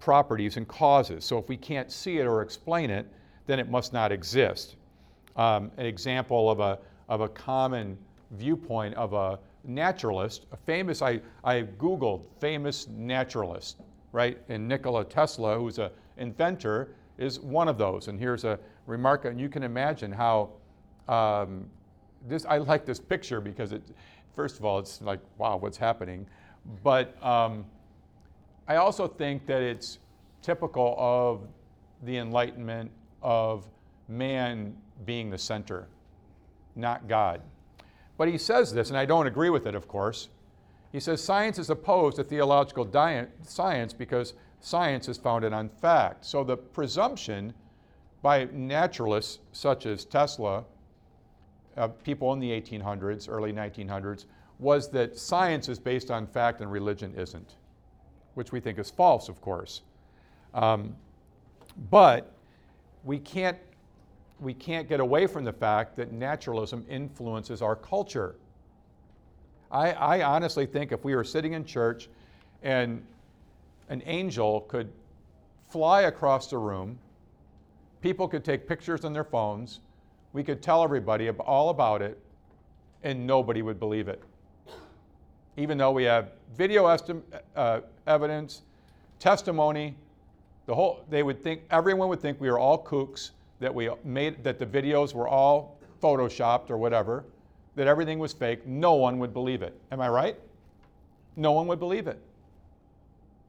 properties 0.00 0.56
and 0.56 0.68
causes. 0.68 1.24
So 1.24 1.38
if 1.38 1.48
we 1.48 1.56
can't 1.56 1.90
see 1.90 2.18
it 2.18 2.26
or 2.26 2.42
explain 2.42 2.90
it, 2.90 3.06
then 3.46 3.58
it 3.58 3.70
must 3.70 3.92
not 3.92 4.12
exist. 4.12 4.76
Um, 5.36 5.70
an 5.76 5.86
example 5.86 6.50
of 6.50 6.60
a, 6.60 6.78
of 7.08 7.20
a 7.20 7.28
common 7.28 7.96
viewpoint 8.32 8.94
of 8.94 9.12
a 9.12 9.38
naturalist, 9.64 10.46
a 10.52 10.56
famous, 10.56 11.02
I, 11.02 11.20
I 11.44 11.62
Googled 11.78 12.24
famous 12.40 12.88
naturalist, 12.88 13.80
right? 14.12 14.38
And 14.48 14.66
Nikola 14.68 15.04
Tesla, 15.04 15.58
who's 15.58 15.78
an 15.78 15.90
inventor, 16.16 16.94
is 17.18 17.40
one 17.40 17.68
of 17.68 17.78
those. 17.78 18.08
And 18.08 18.18
here's 18.18 18.44
a 18.44 18.58
remark, 18.86 19.24
and 19.24 19.40
you 19.40 19.48
can 19.48 19.62
imagine 19.62 20.12
how 20.12 20.50
um, 21.08 21.68
this, 22.26 22.44
I 22.44 22.58
like 22.58 22.84
this 22.84 23.00
picture 23.00 23.40
because 23.40 23.72
it, 23.72 23.82
first 24.34 24.58
of 24.58 24.64
all, 24.64 24.78
it's 24.78 25.00
like, 25.02 25.20
wow, 25.36 25.56
what's 25.56 25.76
happening? 25.76 26.26
But 26.82 27.22
um, 27.24 27.64
I 28.66 28.76
also 28.76 29.08
think 29.08 29.46
that 29.46 29.62
it's 29.62 29.98
typical 30.42 30.94
of 30.98 31.46
the 32.04 32.18
Enlightenment 32.18 32.90
of 33.22 33.68
man 34.08 34.76
being 35.04 35.30
the 35.30 35.38
center, 35.38 35.88
not 36.76 37.08
God. 37.08 37.40
But 38.18 38.28
he 38.28 38.36
says 38.36 38.74
this, 38.74 38.90
and 38.90 38.98
I 38.98 39.06
don't 39.06 39.26
agree 39.26 39.48
with 39.48 39.66
it, 39.66 39.74
of 39.74 39.88
course. 39.88 40.28
He 40.92 41.00
says 41.00 41.22
science 41.22 41.58
is 41.58 41.70
opposed 41.70 42.16
to 42.16 42.24
theological 42.24 42.86
science 43.42 43.92
because 43.94 44.34
science 44.60 45.08
is 45.08 45.16
founded 45.16 45.52
on 45.52 45.68
fact. 45.68 46.24
So 46.26 46.44
the 46.44 46.56
presumption 46.56 47.54
by 48.20 48.48
naturalists 48.52 49.38
such 49.52 49.86
as 49.86 50.04
Tesla, 50.04 50.64
uh, 51.76 51.88
people 51.88 52.32
in 52.32 52.40
the 52.40 52.50
1800s, 52.50 53.28
early 53.28 53.52
1900s, 53.52 54.24
was 54.58 54.90
that 54.90 55.16
science 55.16 55.68
is 55.68 55.78
based 55.78 56.10
on 56.10 56.26
fact 56.26 56.60
and 56.60 56.72
religion 56.72 57.14
isn't, 57.16 57.54
which 58.34 58.50
we 58.50 58.58
think 58.58 58.78
is 58.78 58.90
false, 58.90 59.28
of 59.28 59.40
course. 59.40 59.82
Um, 60.54 60.96
but 61.90 62.32
we 63.04 63.18
can't, 63.18 63.58
we 64.40 64.54
can't 64.54 64.88
get 64.88 65.00
away 65.00 65.26
from 65.26 65.44
the 65.44 65.52
fact 65.52 65.96
that 65.96 66.12
naturalism 66.12 66.84
influences 66.88 67.62
our 67.62 67.76
culture. 67.76 68.36
I, 69.70 69.92
I 69.92 70.22
honestly 70.22 70.66
think 70.66 70.92
if 70.92 71.04
we 71.04 71.14
were 71.14 71.24
sitting 71.24 71.52
in 71.52 71.64
church 71.64 72.08
and 72.62 73.04
an 73.88 74.02
angel 74.06 74.62
could 74.62 74.90
fly 75.68 76.02
across 76.02 76.48
the 76.48 76.58
room, 76.58 76.98
people 78.00 78.28
could 78.28 78.44
take 78.44 78.66
pictures 78.66 79.04
on 79.04 79.12
their 79.12 79.24
phones, 79.24 79.80
we 80.32 80.42
could 80.42 80.62
tell 80.62 80.82
everybody 80.82 81.28
all 81.30 81.70
about 81.70 82.00
it, 82.00 82.18
and 83.02 83.26
nobody 83.26 83.62
would 83.62 83.78
believe 83.78 84.08
it 84.08 84.22
even 85.58 85.76
though 85.76 85.90
we 85.90 86.04
have 86.04 86.30
video 86.56 86.84
estim- 86.84 87.22
uh, 87.56 87.80
evidence, 88.06 88.62
testimony, 89.18 89.96
the 90.66 90.74
whole, 90.74 91.04
they 91.10 91.24
would 91.24 91.42
think, 91.42 91.62
everyone 91.70 92.08
would 92.08 92.20
think 92.20 92.40
we 92.40 92.48
are 92.48 92.58
all 92.58 92.82
kooks, 92.82 93.32
that 93.60 93.74
we 93.74 93.90
made, 94.04 94.42
that 94.44 94.58
the 94.58 94.66
videos 94.66 95.14
were 95.14 95.28
all 95.28 95.78
photoshopped 96.02 96.70
or 96.70 96.78
whatever, 96.78 97.24
that 97.74 97.86
everything 97.86 98.18
was 98.18 98.32
fake. 98.32 98.66
No 98.66 98.94
one 98.94 99.18
would 99.18 99.32
believe 99.32 99.62
it. 99.62 99.78
Am 99.90 100.00
I 100.00 100.08
right? 100.08 100.36
No 101.36 101.52
one 101.52 101.66
would 101.66 101.78
believe 101.78 102.06
it. 102.06 102.20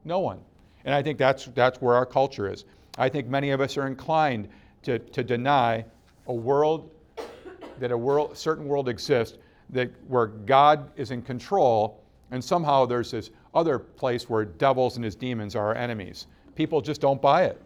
No 0.06 0.20
one. 0.20 0.40
And 0.86 0.96
I 0.96 1.02
think 1.02 1.18
that's, 1.18 1.46
that's 1.48 1.82
where 1.82 1.96
our 1.96 2.06
culture 2.06 2.52
is. 2.52 2.66
I 2.98 3.10
think 3.10 3.28
many 3.28 3.52
of 3.52 3.62
us 3.62 3.78
are 3.78 3.88
inclined 3.88 4.48
to, 4.84 5.00
to 5.00 5.24
deny 5.24 5.86
a 6.28 6.34
world, 6.34 6.90
that 7.80 7.92
a 7.92 7.98
world, 7.98 8.38
certain 8.38 8.66
world 8.66 8.90
exists 8.90 9.38
that 9.72 9.92
where 10.08 10.28
God 10.28 10.92
is 10.96 11.12
in 11.12 11.22
control, 11.22 12.02
and 12.32 12.44
somehow 12.44 12.86
there's 12.86 13.12
this 13.12 13.30
other 13.54 13.80
place 13.80 14.30
where 14.30 14.46
devils 14.46 14.96
and 14.96 15.06
his 15.06 15.16
demons 15.16 15.56
are 15.56 15.68
our 15.68 15.76
enemies. 15.76 16.28
People 16.56 16.82
just 16.82 17.02
don't 17.02 17.22
buy 17.22 17.46
it. 17.46 17.62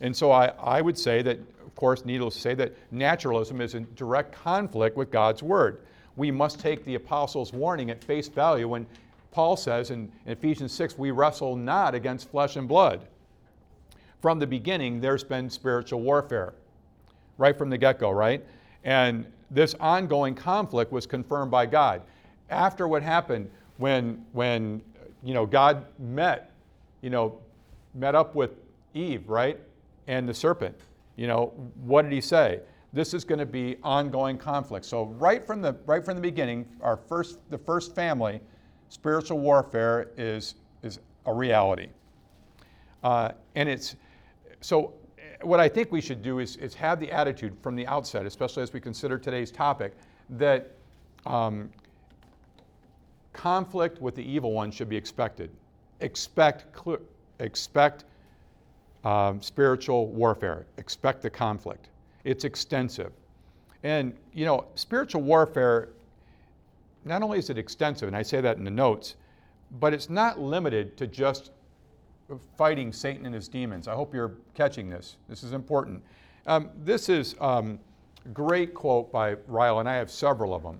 And 0.00 0.16
so 0.16 0.30
I, 0.30 0.46
I 0.58 0.80
would 0.80 0.98
say 0.98 1.22
that, 1.22 1.38
course, 1.80 2.04
needless 2.04 2.34
to 2.34 2.40
say, 2.40 2.54
that 2.54 2.74
naturalism 2.92 3.60
is 3.60 3.74
in 3.74 3.88
direct 3.96 4.32
conflict 4.32 4.96
with 4.96 5.10
God's 5.10 5.42
word. 5.42 5.80
We 6.16 6.30
must 6.30 6.60
take 6.60 6.84
the 6.84 6.94
apostles' 6.94 7.52
warning 7.52 7.90
at 7.90 8.04
face 8.04 8.28
value 8.28 8.68
when 8.68 8.86
Paul 9.32 9.56
says 9.56 9.90
in, 9.90 10.12
in 10.26 10.32
Ephesians 10.32 10.72
6, 10.72 10.98
we 10.98 11.10
wrestle 11.10 11.56
not 11.56 11.94
against 11.94 12.30
flesh 12.30 12.56
and 12.56 12.68
blood. 12.68 13.06
From 14.20 14.38
the 14.38 14.46
beginning, 14.46 15.00
there's 15.00 15.24
been 15.24 15.48
spiritual 15.48 16.02
warfare, 16.02 16.52
right 17.38 17.56
from 17.56 17.70
the 17.70 17.78
get 17.78 17.98
go, 17.98 18.10
right? 18.10 18.44
And 18.84 19.24
this 19.50 19.74
ongoing 19.80 20.34
conflict 20.34 20.92
was 20.92 21.06
confirmed 21.06 21.50
by 21.50 21.66
God. 21.66 22.02
After 22.50 22.86
what 22.86 23.02
happened 23.02 23.50
when, 23.78 24.24
when 24.32 24.82
you 25.22 25.32
know, 25.32 25.46
God 25.46 25.86
met, 25.98 26.52
you 27.00 27.10
know, 27.10 27.38
met 27.94 28.14
up 28.14 28.34
with 28.34 28.50
Eve, 28.92 29.28
right? 29.28 29.58
And 30.06 30.28
the 30.28 30.34
serpent, 30.34 30.76
you 31.20 31.26
know, 31.26 31.52
what 31.84 32.00
did 32.00 32.12
he 32.12 32.20
say? 32.22 32.60
This 32.94 33.12
is 33.12 33.24
going 33.24 33.40
to 33.40 33.44
be 33.44 33.76
ongoing 33.82 34.38
conflict. 34.38 34.86
So 34.86 35.04
right 35.18 35.46
from 35.46 35.60
the 35.60 35.74
right 35.84 36.02
from 36.02 36.14
the 36.14 36.22
beginning, 36.22 36.66
our 36.80 36.96
first 36.96 37.38
the 37.50 37.58
first 37.58 37.94
family, 37.94 38.40
spiritual 38.88 39.38
warfare 39.38 40.12
is 40.16 40.54
is 40.82 40.98
a 41.26 41.34
reality. 41.34 41.88
Uh, 43.04 43.32
and 43.54 43.68
it's 43.68 43.96
so 44.62 44.94
what 45.42 45.60
I 45.60 45.68
think 45.68 45.92
we 45.92 46.00
should 46.00 46.22
do 46.22 46.38
is, 46.38 46.56
is 46.56 46.72
have 46.74 46.98
the 46.98 47.12
attitude 47.12 47.54
from 47.62 47.76
the 47.76 47.86
outset, 47.86 48.24
especially 48.24 48.62
as 48.62 48.72
we 48.72 48.80
consider 48.80 49.18
today's 49.18 49.50
topic, 49.50 49.92
that 50.30 50.70
um, 51.26 51.70
conflict 53.34 54.00
with 54.00 54.14
the 54.14 54.24
evil 54.24 54.52
one 54.52 54.70
should 54.70 54.88
be 54.88 54.96
expected. 54.96 55.50
Expect, 56.00 56.64
expect 57.40 58.04
um, 59.04 59.40
spiritual 59.40 60.08
warfare. 60.08 60.66
Expect 60.76 61.22
the 61.22 61.30
conflict. 61.30 61.88
It's 62.24 62.44
extensive. 62.44 63.12
And, 63.82 64.14
you 64.34 64.44
know, 64.44 64.66
spiritual 64.74 65.22
warfare, 65.22 65.88
not 67.04 67.22
only 67.22 67.38
is 67.38 67.48
it 67.48 67.56
extensive, 67.56 68.08
and 68.08 68.16
I 68.16 68.22
say 68.22 68.40
that 68.40 68.58
in 68.58 68.64
the 68.64 68.70
notes, 68.70 69.16
but 69.78 69.94
it's 69.94 70.10
not 70.10 70.38
limited 70.38 70.96
to 70.98 71.06
just 71.06 71.52
fighting 72.56 72.92
Satan 72.92 73.26
and 73.26 73.34
his 73.34 73.48
demons. 73.48 73.88
I 73.88 73.94
hope 73.94 74.14
you're 74.14 74.34
catching 74.54 74.90
this. 74.90 75.16
This 75.28 75.42
is 75.42 75.52
important. 75.52 76.02
Um, 76.46 76.70
this 76.84 77.08
is 77.08 77.34
um, 77.40 77.78
a 78.24 78.28
great 78.28 78.74
quote 78.74 79.10
by 79.10 79.34
Ryle, 79.46 79.80
and 79.80 79.88
I 79.88 79.94
have 79.94 80.10
several 80.10 80.54
of 80.54 80.62
them. 80.62 80.78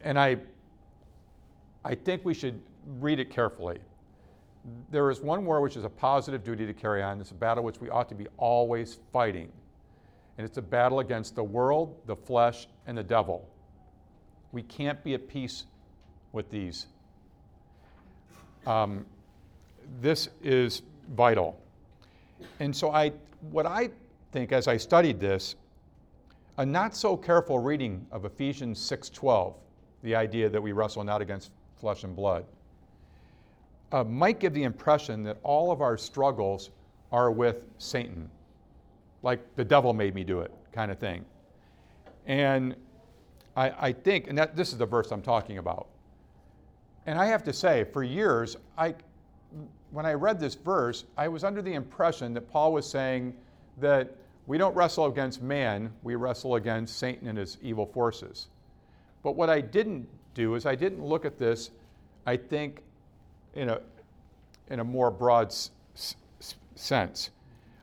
And 0.00 0.18
I, 0.18 0.36
I 1.84 1.94
think 1.94 2.24
we 2.24 2.34
should 2.34 2.60
read 3.00 3.18
it 3.20 3.30
carefully. 3.30 3.78
There 4.90 5.10
is 5.10 5.20
one 5.20 5.44
war 5.44 5.60
which 5.60 5.76
is 5.76 5.84
a 5.84 5.90
positive 5.90 6.44
duty 6.44 6.66
to 6.66 6.74
carry 6.74 7.02
on. 7.02 7.20
It's 7.20 7.30
a 7.30 7.34
battle 7.34 7.64
which 7.64 7.80
we 7.80 7.90
ought 7.90 8.08
to 8.08 8.14
be 8.14 8.26
always 8.36 8.98
fighting. 9.12 9.52
And 10.36 10.44
it's 10.46 10.58
a 10.58 10.62
battle 10.62 11.00
against 11.00 11.34
the 11.34 11.42
world, 11.44 11.96
the 12.06 12.16
flesh, 12.16 12.68
and 12.86 12.96
the 12.96 13.02
devil. 13.02 13.48
We 14.52 14.62
can't 14.62 15.02
be 15.02 15.14
at 15.14 15.28
peace 15.28 15.64
with 16.32 16.50
these. 16.50 16.86
Um, 18.66 19.04
this 20.00 20.28
is 20.42 20.82
vital. 21.14 21.60
And 22.60 22.74
so 22.74 22.92
I, 22.92 23.12
what 23.50 23.66
I 23.66 23.90
think 24.32 24.52
as 24.52 24.68
I 24.68 24.76
studied 24.76 25.18
this, 25.18 25.56
a 26.58 26.66
not 26.66 26.94
so 26.94 27.16
careful 27.16 27.58
reading 27.58 28.06
of 28.10 28.24
Ephesians 28.24 28.78
6:12, 28.80 29.54
the 30.02 30.14
idea 30.14 30.48
that 30.48 30.60
we 30.60 30.72
wrestle 30.72 31.04
not 31.04 31.22
against 31.22 31.50
flesh 31.76 32.04
and 32.04 32.14
blood, 32.14 32.44
uh, 33.92 34.04
might 34.04 34.38
give 34.38 34.52
the 34.54 34.64
impression 34.64 35.22
that 35.24 35.38
all 35.42 35.70
of 35.70 35.80
our 35.80 35.96
struggles 35.96 36.70
are 37.10 37.30
with 37.30 37.64
Satan, 37.78 38.30
like 39.22 39.40
the 39.56 39.64
devil 39.64 39.92
made 39.92 40.14
me 40.14 40.24
do 40.24 40.40
it, 40.40 40.52
kind 40.72 40.90
of 40.90 40.98
thing. 40.98 41.24
And 42.26 42.76
I, 43.56 43.88
I 43.88 43.92
think, 43.92 44.28
and 44.28 44.36
that 44.36 44.54
this 44.56 44.72
is 44.72 44.78
the 44.78 44.86
verse 44.86 45.10
I'm 45.10 45.22
talking 45.22 45.58
about. 45.58 45.88
And 47.06 47.18
I 47.18 47.26
have 47.26 47.42
to 47.44 47.52
say, 47.52 47.84
for 47.84 48.02
years, 48.02 48.56
I, 48.76 48.94
when 49.90 50.04
I 50.04 50.12
read 50.12 50.38
this 50.38 50.54
verse, 50.54 51.04
I 51.16 51.28
was 51.28 51.42
under 51.42 51.62
the 51.62 51.72
impression 51.72 52.34
that 52.34 52.50
Paul 52.50 52.72
was 52.74 52.88
saying 52.88 53.34
that 53.78 54.14
we 54.46 54.58
don't 54.58 54.74
wrestle 54.74 55.06
against 55.06 55.42
man, 55.42 55.92
we 56.02 56.14
wrestle 56.14 56.56
against 56.56 56.98
Satan 56.98 57.28
and 57.28 57.38
his 57.38 57.56
evil 57.62 57.86
forces. 57.86 58.48
But 59.22 59.36
what 59.36 59.50
I 59.50 59.60
didn't 59.60 60.06
do 60.34 60.54
is 60.54 60.66
I 60.66 60.74
didn't 60.74 61.04
look 61.04 61.24
at 61.24 61.38
this, 61.38 61.70
I 62.26 62.36
think, 62.36 62.82
in 63.54 63.68
a, 63.68 63.80
in 64.70 64.80
a 64.80 64.84
more 64.84 65.10
broad 65.10 65.54
sense. 66.74 67.30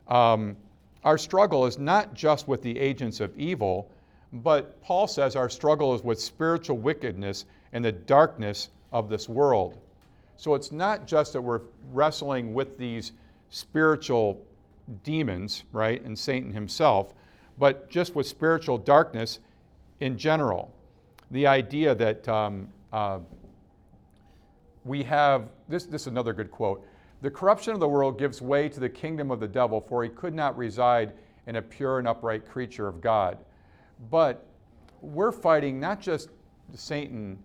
Um, 0.08 0.56
our 1.04 1.18
struggle 1.18 1.66
is 1.66 1.78
not 1.78 2.14
just 2.14 2.48
with 2.48 2.62
the 2.62 2.78
agents 2.78 3.20
of 3.20 3.36
evil, 3.38 3.90
but 4.32 4.80
Paul 4.82 5.06
says 5.06 5.36
our 5.36 5.48
struggle 5.48 5.94
is 5.94 6.02
with 6.02 6.20
spiritual 6.20 6.78
wickedness 6.78 7.44
and 7.72 7.84
the 7.84 7.92
darkness 7.92 8.70
of 8.92 9.08
this 9.08 9.28
world. 9.28 9.78
So 10.36 10.54
it's 10.54 10.72
not 10.72 11.06
just 11.06 11.32
that 11.32 11.40
we're 11.40 11.62
wrestling 11.92 12.52
with 12.54 12.76
these 12.76 13.12
spiritual 13.50 14.44
demons, 15.04 15.64
right, 15.72 16.02
and 16.02 16.18
Satan 16.18 16.52
himself, 16.52 17.14
but 17.58 17.88
just 17.88 18.14
with 18.14 18.26
spiritual 18.26 18.78
darkness 18.78 19.38
in 20.00 20.18
general. 20.18 20.72
The 21.30 21.46
idea 21.46 21.94
that 21.94 22.28
um, 22.28 22.68
uh, 22.92 23.20
we 24.84 25.02
have 25.04 25.48
this, 25.68 25.84
this 25.84 26.02
is 26.02 26.06
another 26.06 26.32
good 26.32 26.50
quote. 26.50 26.86
The 27.22 27.30
corruption 27.30 27.72
of 27.72 27.80
the 27.80 27.88
world 27.88 28.18
gives 28.18 28.42
way 28.42 28.68
to 28.68 28.80
the 28.80 28.88
kingdom 28.88 29.30
of 29.30 29.40
the 29.40 29.48
devil, 29.48 29.80
for 29.80 30.02
he 30.02 30.10
could 30.10 30.34
not 30.34 30.56
reside 30.56 31.12
in 31.46 31.56
a 31.56 31.62
pure 31.62 31.98
and 31.98 32.06
upright 32.06 32.46
creature 32.46 32.88
of 32.88 33.00
God. 33.00 33.38
But 34.10 34.44
we're 35.00 35.32
fighting 35.32 35.80
not 35.80 36.00
just 36.00 36.30
Satan 36.74 37.38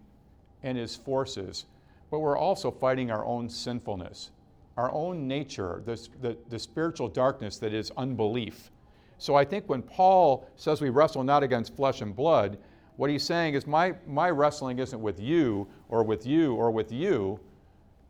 and 0.63 0.77
his 0.77 0.95
forces, 0.95 1.65
but 2.09 2.19
we're 2.19 2.37
also 2.37 2.69
fighting 2.69 3.11
our 3.11 3.25
own 3.25 3.49
sinfulness, 3.49 4.31
our 4.77 4.91
own 4.91 5.27
nature, 5.27 5.81
this, 5.85 6.09
the, 6.21 6.37
the 6.49 6.59
spiritual 6.59 7.07
darkness 7.07 7.57
that 7.59 7.73
is 7.73 7.91
unbelief. 7.97 8.71
So 9.17 9.35
I 9.35 9.45
think 9.45 9.69
when 9.69 9.81
Paul 9.81 10.47
says 10.55 10.81
we 10.81 10.89
wrestle 10.89 11.23
not 11.23 11.43
against 11.43 11.75
flesh 11.75 12.01
and 12.01 12.15
blood, 12.15 12.57
what 12.97 13.09
he's 13.09 13.23
saying 13.23 13.53
is 13.53 13.65
my, 13.65 13.93
my 14.05 14.29
wrestling 14.29 14.79
isn't 14.79 14.99
with 15.01 15.19
you 15.19 15.67
or 15.89 16.03
with 16.03 16.25
you 16.25 16.55
or 16.55 16.71
with 16.71 16.91
you. 16.91 17.39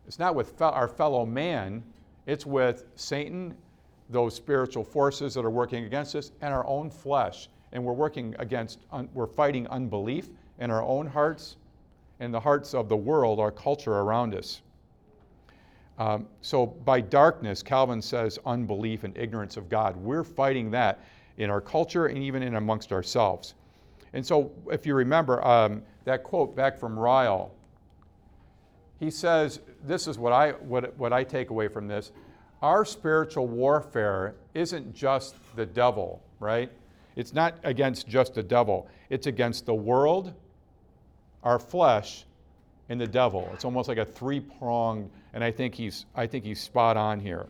It's 0.07 0.19
not 0.19 0.35
with 0.35 0.51
fe- 0.57 0.65
our 0.65 0.87
fellow 0.87 1.25
man, 1.25 1.83
it's 2.25 2.45
with 2.45 2.85
Satan, 2.95 3.55
those 4.09 4.35
spiritual 4.35 4.83
forces 4.83 5.33
that 5.33 5.45
are 5.45 5.49
working 5.49 5.85
against 5.85 6.15
us, 6.15 6.31
and 6.41 6.53
our 6.53 6.65
own 6.67 6.89
flesh. 6.89 7.49
And 7.71 7.83
we're 7.83 7.93
working 7.93 8.35
against, 8.39 8.79
un- 8.91 9.09
we're 9.13 9.27
fighting 9.27 9.67
unbelief 9.67 10.29
in 10.59 10.69
our 10.69 10.83
own 10.83 11.07
hearts 11.07 11.57
and 12.19 12.33
the 12.33 12.39
hearts 12.39 12.73
of 12.73 12.87
the 12.87 12.97
world, 12.97 13.39
our 13.39 13.51
culture 13.51 13.93
around 13.93 14.35
us. 14.35 14.61
Um, 15.97 16.27
so, 16.41 16.65
by 16.65 17.01
darkness, 17.01 17.61
Calvin 17.61 18.01
says 18.01 18.39
unbelief 18.45 19.03
and 19.03 19.17
ignorance 19.17 19.57
of 19.57 19.69
God. 19.69 19.95
We're 19.97 20.23
fighting 20.23 20.71
that 20.71 20.99
in 21.37 21.49
our 21.49 21.61
culture 21.61 22.07
and 22.07 22.17
even 22.17 22.43
in 22.43 22.55
amongst 22.55 22.91
ourselves. 22.91 23.55
And 24.13 24.25
so, 24.25 24.51
if 24.71 24.85
you 24.85 24.95
remember 24.95 25.45
um, 25.45 25.81
that 26.05 26.23
quote 26.23 26.55
back 26.55 26.77
from 26.77 26.97
Ryle, 26.97 27.51
he 29.01 29.09
says, 29.09 29.59
This 29.83 30.07
is 30.07 30.17
what 30.19 30.31
I, 30.31 30.51
what, 30.51 30.95
what 30.97 31.11
I 31.11 31.23
take 31.25 31.49
away 31.49 31.67
from 31.67 31.87
this. 31.87 32.11
Our 32.61 32.85
spiritual 32.85 33.47
warfare 33.47 34.35
isn't 34.53 34.93
just 34.93 35.35
the 35.55 35.65
devil, 35.65 36.21
right? 36.39 36.71
It's 37.15 37.33
not 37.33 37.55
against 37.63 38.07
just 38.07 38.35
the 38.35 38.43
devil, 38.43 38.87
it's 39.09 39.25
against 39.25 39.65
the 39.65 39.73
world, 39.73 40.33
our 41.43 41.57
flesh, 41.57 42.25
and 42.89 43.01
the 43.01 43.07
devil. 43.07 43.49
It's 43.53 43.65
almost 43.65 43.89
like 43.89 43.97
a 43.97 44.05
three-pronged, 44.05 45.09
and 45.33 45.43
I 45.43 45.49
think 45.49 45.73
he's, 45.73 46.05
I 46.15 46.27
think 46.27 46.45
he's 46.45 46.61
spot 46.61 46.95
on 46.95 47.19
here. 47.19 47.47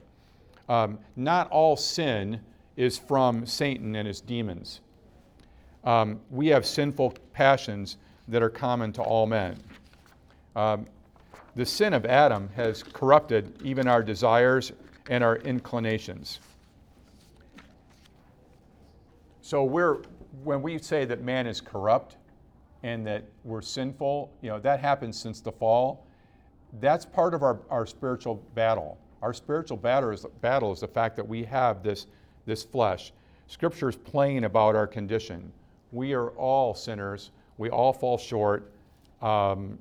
Um, 0.69 0.99
not 1.17 1.49
all 1.51 1.75
sin 1.75 2.39
is 2.77 2.97
from 2.97 3.45
Satan 3.45 3.95
and 3.97 4.07
his 4.07 4.21
demons. 4.21 4.79
Um, 5.83 6.21
we 6.29 6.47
have 6.47 6.65
sinful 6.65 7.15
passions 7.33 7.97
that 8.29 8.41
are 8.41 8.49
common 8.49 8.93
to 8.93 9.01
all 9.01 9.27
men. 9.27 9.57
Um, 10.55 10.85
the 11.55 11.65
sin 11.65 11.93
of 11.93 12.05
Adam 12.05 12.49
has 12.55 12.83
corrupted 12.83 13.61
even 13.63 13.87
our 13.87 14.03
desires 14.03 14.71
and 15.09 15.23
our 15.23 15.37
inclinations. 15.37 16.39
So 19.41 19.63
we're, 19.63 19.97
when 20.43 20.61
we 20.61 20.77
say 20.77 21.05
that 21.05 21.21
man 21.21 21.47
is 21.47 21.59
corrupt, 21.59 22.15
and 22.83 23.05
that 23.05 23.23
we're 23.43 23.61
sinful, 23.61 24.31
you 24.41 24.49
know, 24.49 24.59
that 24.59 24.79
happens 24.79 25.17
since 25.17 25.39
the 25.41 25.51
fall. 25.51 26.05
That's 26.79 27.05
part 27.05 27.33
of 27.33 27.43
our, 27.43 27.59
our 27.69 27.85
spiritual 27.85 28.43
battle. 28.55 28.97
Our 29.21 29.33
spiritual 29.33 29.77
battle 29.77 30.09
is, 30.09 30.25
battle 30.41 30.71
is 30.71 30.79
the 30.79 30.87
fact 30.87 31.15
that 31.17 31.27
we 31.27 31.43
have 31.43 31.83
this, 31.83 32.07
this 32.45 32.63
flesh. 32.63 33.13
Scripture 33.47 33.89
is 33.89 33.95
plain 33.95 34.45
about 34.45 34.75
our 34.75 34.87
condition. 34.87 35.51
We 35.91 36.13
are 36.13 36.29
all 36.29 36.73
sinners. 36.73 37.31
We 37.57 37.69
all 37.69 37.93
fall 37.93 38.17
short. 38.17 38.71
Um, 39.21 39.77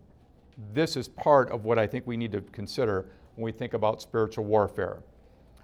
this 0.73 0.97
is 0.97 1.09
part 1.09 1.51
of 1.51 1.65
what 1.65 1.79
I 1.79 1.87
think 1.87 2.07
we 2.07 2.17
need 2.17 2.33
to 2.33 2.41
consider 2.41 3.07
when 3.37 3.45
we 3.45 3.53
think 3.53 3.75
about 3.75 4.03
spiritual 4.03 4.45
warfare. 4.45 4.99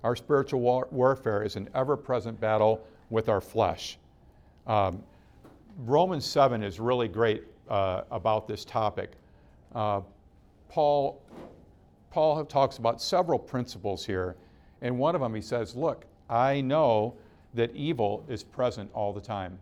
Our 0.04 0.16
spiritual 0.16 0.60
war- 0.60 0.88
warfare 0.90 1.42
is 1.42 1.56
an 1.56 1.68
ever 1.74 1.96
present 1.96 2.40
battle 2.40 2.86
with 3.10 3.28
our 3.28 3.40
flesh. 3.40 3.98
Um, 4.66 5.02
Romans 5.78 6.24
7 6.24 6.62
is 6.62 6.80
really 6.80 7.08
great 7.08 7.44
uh, 7.68 8.02
about 8.10 8.48
this 8.48 8.64
topic. 8.64 9.12
Uh, 9.74 10.00
Paul, 10.68 11.20
Paul 12.10 12.44
talks 12.44 12.78
about 12.78 13.00
several 13.00 13.38
principles 13.38 14.04
here, 14.06 14.36
and 14.82 14.98
one 14.98 15.14
of 15.14 15.20
them 15.20 15.34
he 15.34 15.40
says, 15.40 15.74
Look, 15.74 16.04
I 16.28 16.60
know 16.60 17.14
that 17.54 17.74
evil 17.74 18.24
is 18.28 18.42
present 18.42 18.90
all 18.94 19.12
the 19.12 19.20
time, 19.20 19.58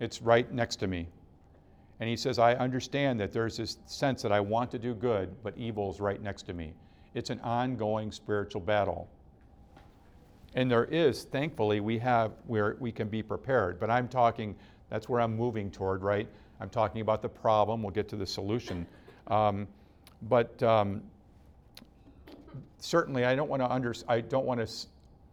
it's 0.00 0.22
right 0.22 0.50
next 0.52 0.76
to 0.76 0.86
me. 0.86 1.06
And 2.00 2.08
he 2.08 2.16
says, 2.16 2.38
I 2.38 2.54
understand 2.54 3.18
that 3.20 3.32
there's 3.32 3.56
this 3.56 3.78
sense 3.86 4.22
that 4.22 4.32
I 4.32 4.40
want 4.40 4.70
to 4.72 4.78
do 4.78 4.94
good, 4.94 5.34
but 5.42 5.56
evil 5.56 5.90
is 5.90 6.00
right 6.00 6.22
next 6.22 6.42
to 6.44 6.52
me. 6.52 6.74
It's 7.14 7.30
an 7.30 7.40
ongoing 7.40 8.12
spiritual 8.12 8.60
battle. 8.60 9.08
And 10.54 10.70
there 10.70 10.84
is, 10.84 11.24
thankfully, 11.24 11.80
we 11.80 11.98
have 11.98 12.32
where 12.46 12.76
we 12.80 12.92
can 12.92 13.08
be 13.08 13.22
prepared. 13.22 13.80
But 13.80 13.90
I'm 13.90 14.08
talking 14.08 14.54
that's 14.88 15.08
where 15.08 15.20
I'm 15.20 15.36
moving 15.36 15.70
toward, 15.70 16.02
right? 16.02 16.28
I'm 16.60 16.70
talking 16.70 17.00
about 17.00 17.22
the 17.22 17.28
problem. 17.28 17.82
We'll 17.82 17.92
get 17.92 18.08
to 18.10 18.16
the 18.16 18.26
solution. 18.26 18.86
Um, 19.26 19.66
but 20.22 20.62
um, 20.62 21.02
certainly, 22.78 23.24
I 23.24 23.34
don't 23.34 23.48
want 23.48 23.62
to 23.62 23.70
under, 23.70 23.94
I 24.08 24.20
don't 24.20 24.46
want 24.46 24.66
to 24.66 24.86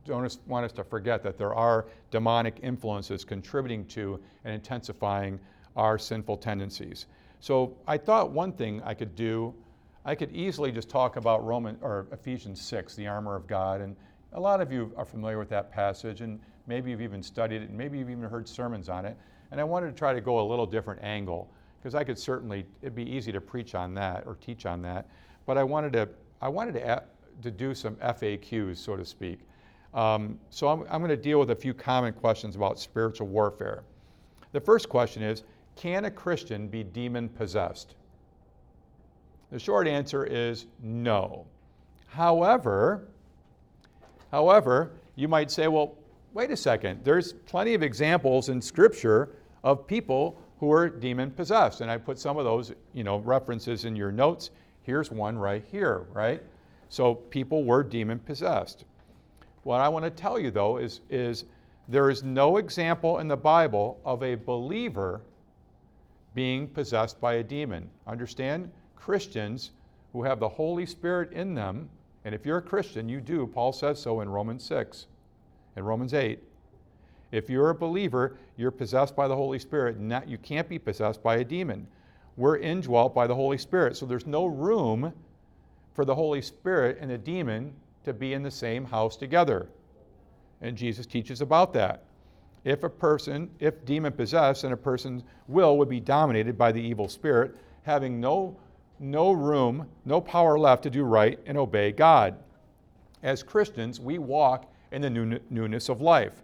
don't 0.05 0.47
want 0.47 0.65
us 0.65 0.73
to 0.73 0.83
forget 0.83 1.23
that 1.23 1.37
there 1.37 1.55
are 1.55 1.85
demonic 2.11 2.59
influences 2.61 3.23
contributing 3.23 3.85
to 3.85 4.19
and 4.43 4.53
intensifying 4.53 5.39
our 5.75 5.97
sinful 5.97 6.37
tendencies. 6.37 7.07
So 7.39 7.75
I 7.87 7.97
thought 7.97 8.31
one 8.31 8.53
thing 8.53 8.81
I 8.83 8.93
could 8.93 9.15
do, 9.15 9.53
I 10.05 10.15
could 10.15 10.31
easily 10.31 10.71
just 10.71 10.89
talk 10.89 11.15
about 11.15 11.45
Roman 11.45 11.77
or 11.81 12.07
Ephesians 12.11 12.61
6, 12.61 12.95
the 12.95 13.07
armor 13.07 13.35
of 13.35 13.47
God, 13.47 13.81
and 13.81 13.95
a 14.33 14.39
lot 14.39 14.61
of 14.61 14.71
you 14.71 14.91
are 14.97 15.05
familiar 15.05 15.37
with 15.37 15.49
that 15.49 15.71
passage, 15.71 16.21
and 16.21 16.39
maybe 16.67 16.91
you've 16.91 17.01
even 17.01 17.21
studied 17.21 17.61
it, 17.61 17.69
and 17.69 17.77
maybe 17.77 17.97
you've 17.97 18.09
even 18.09 18.23
heard 18.23 18.47
sermons 18.47 18.89
on 18.89 19.05
it. 19.05 19.17
And 19.51 19.59
I 19.61 19.63
wanted 19.63 19.87
to 19.87 19.93
try 19.93 20.13
to 20.13 20.21
go 20.21 20.39
a 20.39 20.45
little 20.47 20.65
different 20.65 21.03
angle, 21.03 21.49
because 21.79 21.95
I 21.95 22.03
could 22.03 22.17
certainly, 22.17 22.65
it'd 22.81 22.95
be 22.95 23.09
easy 23.09 23.31
to 23.31 23.41
preach 23.41 23.75
on 23.75 23.93
that 23.95 24.23
or 24.25 24.35
teach 24.35 24.65
on 24.65 24.81
that. 24.83 25.07
But 25.45 25.57
I 25.57 25.63
wanted 25.63 25.93
to, 25.93 26.09
I 26.41 26.49
wanted 26.49 26.73
to, 26.75 27.03
to 27.41 27.51
do 27.51 27.75
some 27.75 27.95
FAQs, 27.97 28.77
so 28.77 28.95
to 28.95 29.05
speak. 29.05 29.39
Um, 29.93 30.39
so 30.49 30.67
I'm, 30.69 30.81
I'm 30.89 31.01
going 31.01 31.09
to 31.09 31.17
deal 31.17 31.39
with 31.39 31.51
a 31.51 31.55
few 31.55 31.73
common 31.73 32.13
questions 32.13 32.55
about 32.55 32.79
spiritual 32.79 33.27
warfare. 33.27 33.83
The 34.53 34.61
first 34.61 34.89
question 34.89 35.21
is 35.21 35.43
Can 35.75 36.05
a 36.05 36.11
Christian 36.11 36.67
be 36.67 36.83
demon 36.83 37.29
possessed? 37.29 37.95
The 39.51 39.59
short 39.59 39.87
answer 39.87 40.25
is 40.25 40.65
no. 40.81 41.45
However, 42.07 43.07
however, 44.31 44.91
you 45.15 45.27
might 45.27 45.51
say, 45.51 45.67
well, 45.67 45.95
wait 46.33 46.51
a 46.51 46.57
second. 46.57 47.03
There's 47.03 47.33
plenty 47.33 47.73
of 47.73 47.83
examples 47.83 48.49
in 48.49 48.61
Scripture 48.61 49.29
of 49.63 49.85
people 49.85 50.39
who 50.59 50.71
are 50.71 50.89
demon 50.89 51.29
possessed, 51.31 51.81
and 51.81 51.91
I 51.91 51.97
put 51.97 52.17
some 52.17 52.37
of 52.37 52.45
those, 52.45 52.73
you 52.93 53.03
know, 53.03 53.17
references 53.19 53.85
in 53.85 53.95
your 53.95 54.11
notes. 54.11 54.49
Here's 54.83 55.11
one 55.11 55.37
right 55.37 55.63
here, 55.71 56.05
right? 56.13 56.41
So 56.89 57.15
people 57.15 57.63
were 57.63 57.83
demon 57.83 58.19
possessed. 58.19 58.85
What 59.63 59.81
I 59.81 59.89
want 59.89 60.05
to 60.05 60.11
tell 60.11 60.37
you 60.37 60.51
though 60.51 60.77
is, 60.77 61.01
is 61.09 61.45
there 61.87 62.09
is 62.09 62.23
no 62.23 62.57
example 62.57 63.19
in 63.19 63.27
the 63.27 63.37
Bible 63.37 63.99
of 64.05 64.23
a 64.23 64.35
believer 64.35 65.21
being 66.33 66.67
possessed 66.67 67.19
by 67.21 67.35
a 67.35 67.43
demon. 67.43 67.89
Understand? 68.07 68.71
Christians 68.95 69.71
who 70.13 70.23
have 70.23 70.39
the 70.39 70.49
Holy 70.49 70.85
Spirit 70.85 71.31
in 71.33 71.53
them, 71.53 71.89
and 72.25 72.33
if 72.33 72.45
you're 72.45 72.57
a 72.57 72.61
Christian, 72.61 73.09
you 73.09 73.19
do. 73.19 73.47
Paul 73.47 73.73
says 73.73 73.99
so 73.99 74.21
in 74.21 74.29
Romans 74.29 74.63
6 74.63 75.07
and 75.75 75.85
Romans 75.85 76.13
8. 76.13 76.39
If 77.31 77.49
you're 77.49 77.71
a 77.71 77.75
believer, 77.75 78.37
you're 78.57 78.71
possessed 78.71 79.15
by 79.15 79.27
the 79.27 79.35
Holy 79.35 79.59
Spirit. 79.59 79.99
Not, 79.99 80.27
you 80.27 80.37
can't 80.37 80.69
be 80.69 80.77
possessed 80.77 81.23
by 81.23 81.37
a 81.37 81.43
demon. 81.43 81.87
We're 82.37 82.57
indwelt 82.57 83.13
by 83.13 83.27
the 83.27 83.35
Holy 83.35 83.57
Spirit. 83.57 83.97
So 83.97 84.05
there's 84.05 84.27
no 84.27 84.45
room 84.45 85.13
for 85.93 86.05
the 86.05 86.15
Holy 86.15 86.41
Spirit 86.41 86.97
and 87.01 87.09
the 87.09 87.17
demon 87.17 87.73
to 88.05 88.13
be 88.13 88.33
in 88.33 88.43
the 88.43 88.51
same 88.51 88.85
house 88.85 89.15
together. 89.15 89.67
And 90.61 90.77
Jesus 90.77 91.05
teaches 91.05 91.41
about 91.41 91.73
that. 91.73 92.03
If 92.63 92.83
a 92.83 92.89
person, 92.89 93.49
if 93.59 93.85
demon 93.85 94.13
possessed, 94.13 94.63
and 94.63 94.73
a 94.73 94.77
person's 94.77 95.23
will 95.47 95.77
would 95.77 95.89
be 95.89 95.99
dominated 95.99 96.57
by 96.57 96.71
the 96.71 96.81
evil 96.81 97.07
spirit, 97.07 97.55
having 97.83 98.19
no, 98.19 98.57
no 98.99 99.31
room, 99.31 99.87
no 100.05 100.21
power 100.21 100.57
left 100.57 100.83
to 100.83 100.89
do 100.89 101.03
right 101.03 101.39
and 101.45 101.57
obey 101.57 101.91
God. 101.91 102.35
As 103.21 103.43
Christians, 103.43 103.99
we 103.99 104.17
walk 104.17 104.71
in 104.91 105.01
the 105.01 105.09
newness 105.49 105.89
of 105.89 106.01
life. 106.01 106.43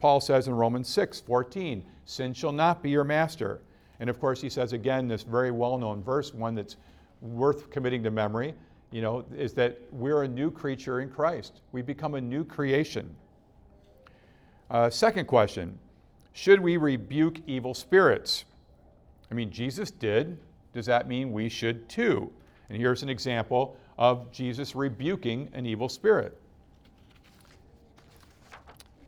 Paul 0.00 0.20
says 0.20 0.48
in 0.48 0.54
Romans 0.54 0.88
6 0.88 1.20
14, 1.20 1.84
sin 2.06 2.32
shall 2.32 2.52
not 2.52 2.82
be 2.82 2.90
your 2.90 3.04
master. 3.04 3.60
And 3.98 4.08
of 4.08 4.18
course, 4.18 4.40
he 4.40 4.48
says 4.48 4.72
again 4.72 5.08
this 5.08 5.22
very 5.22 5.50
well 5.50 5.76
known 5.76 6.02
verse, 6.02 6.32
one 6.32 6.54
that's 6.54 6.76
worth 7.20 7.70
committing 7.70 8.02
to 8.04 8.10
memory 8.10 8.54
you 8.90 9.02
know, 9.02 9.24
is 9.36 9.52
that 9.54 9.78
we're 9.92 10.24
a 10.24 10.28
new 10.28 10.50
creature 10.50 11.00
in 11.00 11.10
Christ. 11.10 11.60
We 11.72 11.82
become 11.82 12.14
a 12.14 12.20
new 12.20 12.44
creation. 12.44 13.14
Uh, 14.70 14.88
second 14.88 15.26
question 15.26 15.76
Should 16.32 16.60
we 16.60 16.76
rebuke 16.76 17.38
evil 17.46 17.74
spirits? 17.74 18.44
I 19.30 19.34
mean, 19.34 19.50
Jesus 19.50 19.90
did. 19.90 20.38
Does 20.72 20.86
that 20.86 21.08
mean 21.08 21.32
we 21.32 21.48
should 21.48 21.88
too? 21.88 22.30
And 22.68 22.78
here's 22.78 23.02
an 23.02 23.08
example 23.08 23.76
of 23.98 24.30
Jesus 24.30 24.76
rebuking 24.76 25.48
an 25.52 25.66
evil 25.66 25.88
spirit. 25.88 26.40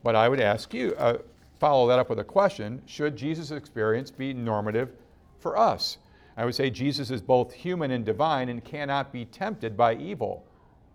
But 0.03 0.15
I 0.15 0.27
would 0.27 0.41
ask 0.41 0.73
you, 0.73 0.93
uh, 0.97 1.19
follow 1.59 1.87
that 1.87 1.97
up 1.97 2.09
with 2.09 2.19
a 2.19 2.23
question 2.25 2.81
Should 2.85 3.15
Jesus' 3.15 3.51
experience 3.51 4.11
be 4.11 4.33
normative 4.33 4.91
for 5.39 5.57
us? 5.57 5.97
I 6.35 6.45
would 6.45 6.55
say 6.55 6.69
Jesus 6.69 7.09
is 7.09 7.21
both 7.21 7.53
human 7.53 7.91
and 7.91 8.03
divine 8.03 8.49
and 8.49 8.63
cannot 8.65 9.13
be 9.13 9.25
tempted 9.25 9.77
by 9.77 9.95
evil, 9.95 10.45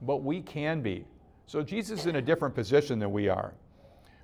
but 0.03 0.23
we 0.23 0.43
can 0.43 0.83
be. 0.83 1.07
So 1.47 1.63
Jesus 1.63 2.01
is 2.01 2.07
in 2.07 2.17
a 2.17 2.23
different 2.23 2.55
position 2.55 2.99
than 2.99 3.13
we 3.13 3.29
are. 3.29 3.55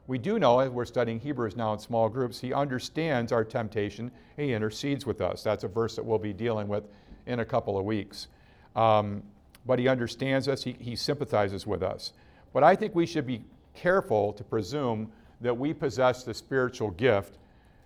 We 0.07 0.19
do 0.19 0.39
know, 0.39 0.69
we're 0.69 0.85
studying 0.85 1.19
Hebrews 1.19 1.57
now 1.57 1.73
in 1.73 1.79
small 1.79 2.09
groups, 2.09 2.39
he 2.39 2.53
understands 2.53 3.33
our 3.33 3.45
temptation. 3.45 4.11
He 4.37 4.53
intercedes 4.53 5.07
with 5.07 5.21
us. 5.21 5.43
That's 5.43 5.65
a 5.65 5.69
verse 5.69 5.97
that 5.97 6.05
we'll 6.05 6.19
be 6.19 6.35
dealing 6.35 6.69
with 6.69 6.85
in 7.27 7.41
a 7.41 7.45
couple 7.45 7.79
of 7.79 7.85
weeks. 7.85 8.29
Um, 8.77 9.23
but 9.65 9.79
he 9.79 9.89
understands 9.89 10.47
us, 10.47 10.63
he, 10.63 10.77
he 10.79 10.95
sympathizes 10.95 11.67
with 11.67 11.83
us. 11.83 12.13
But 12.53 12.63
I 12.65 12.77
think 12.77 12.95
we 12.95 13.07
should 13.07 13.27
be 13.27 13.43
careful 13.75 14.33
to 14.35 14.45
presume 14.45 15.11
that 15.41 15.57
we 15.57 15.73
possess 15.73 16.23
the 16.23 16.35
spiritual 16.35 16.91
gift 16.91 17.39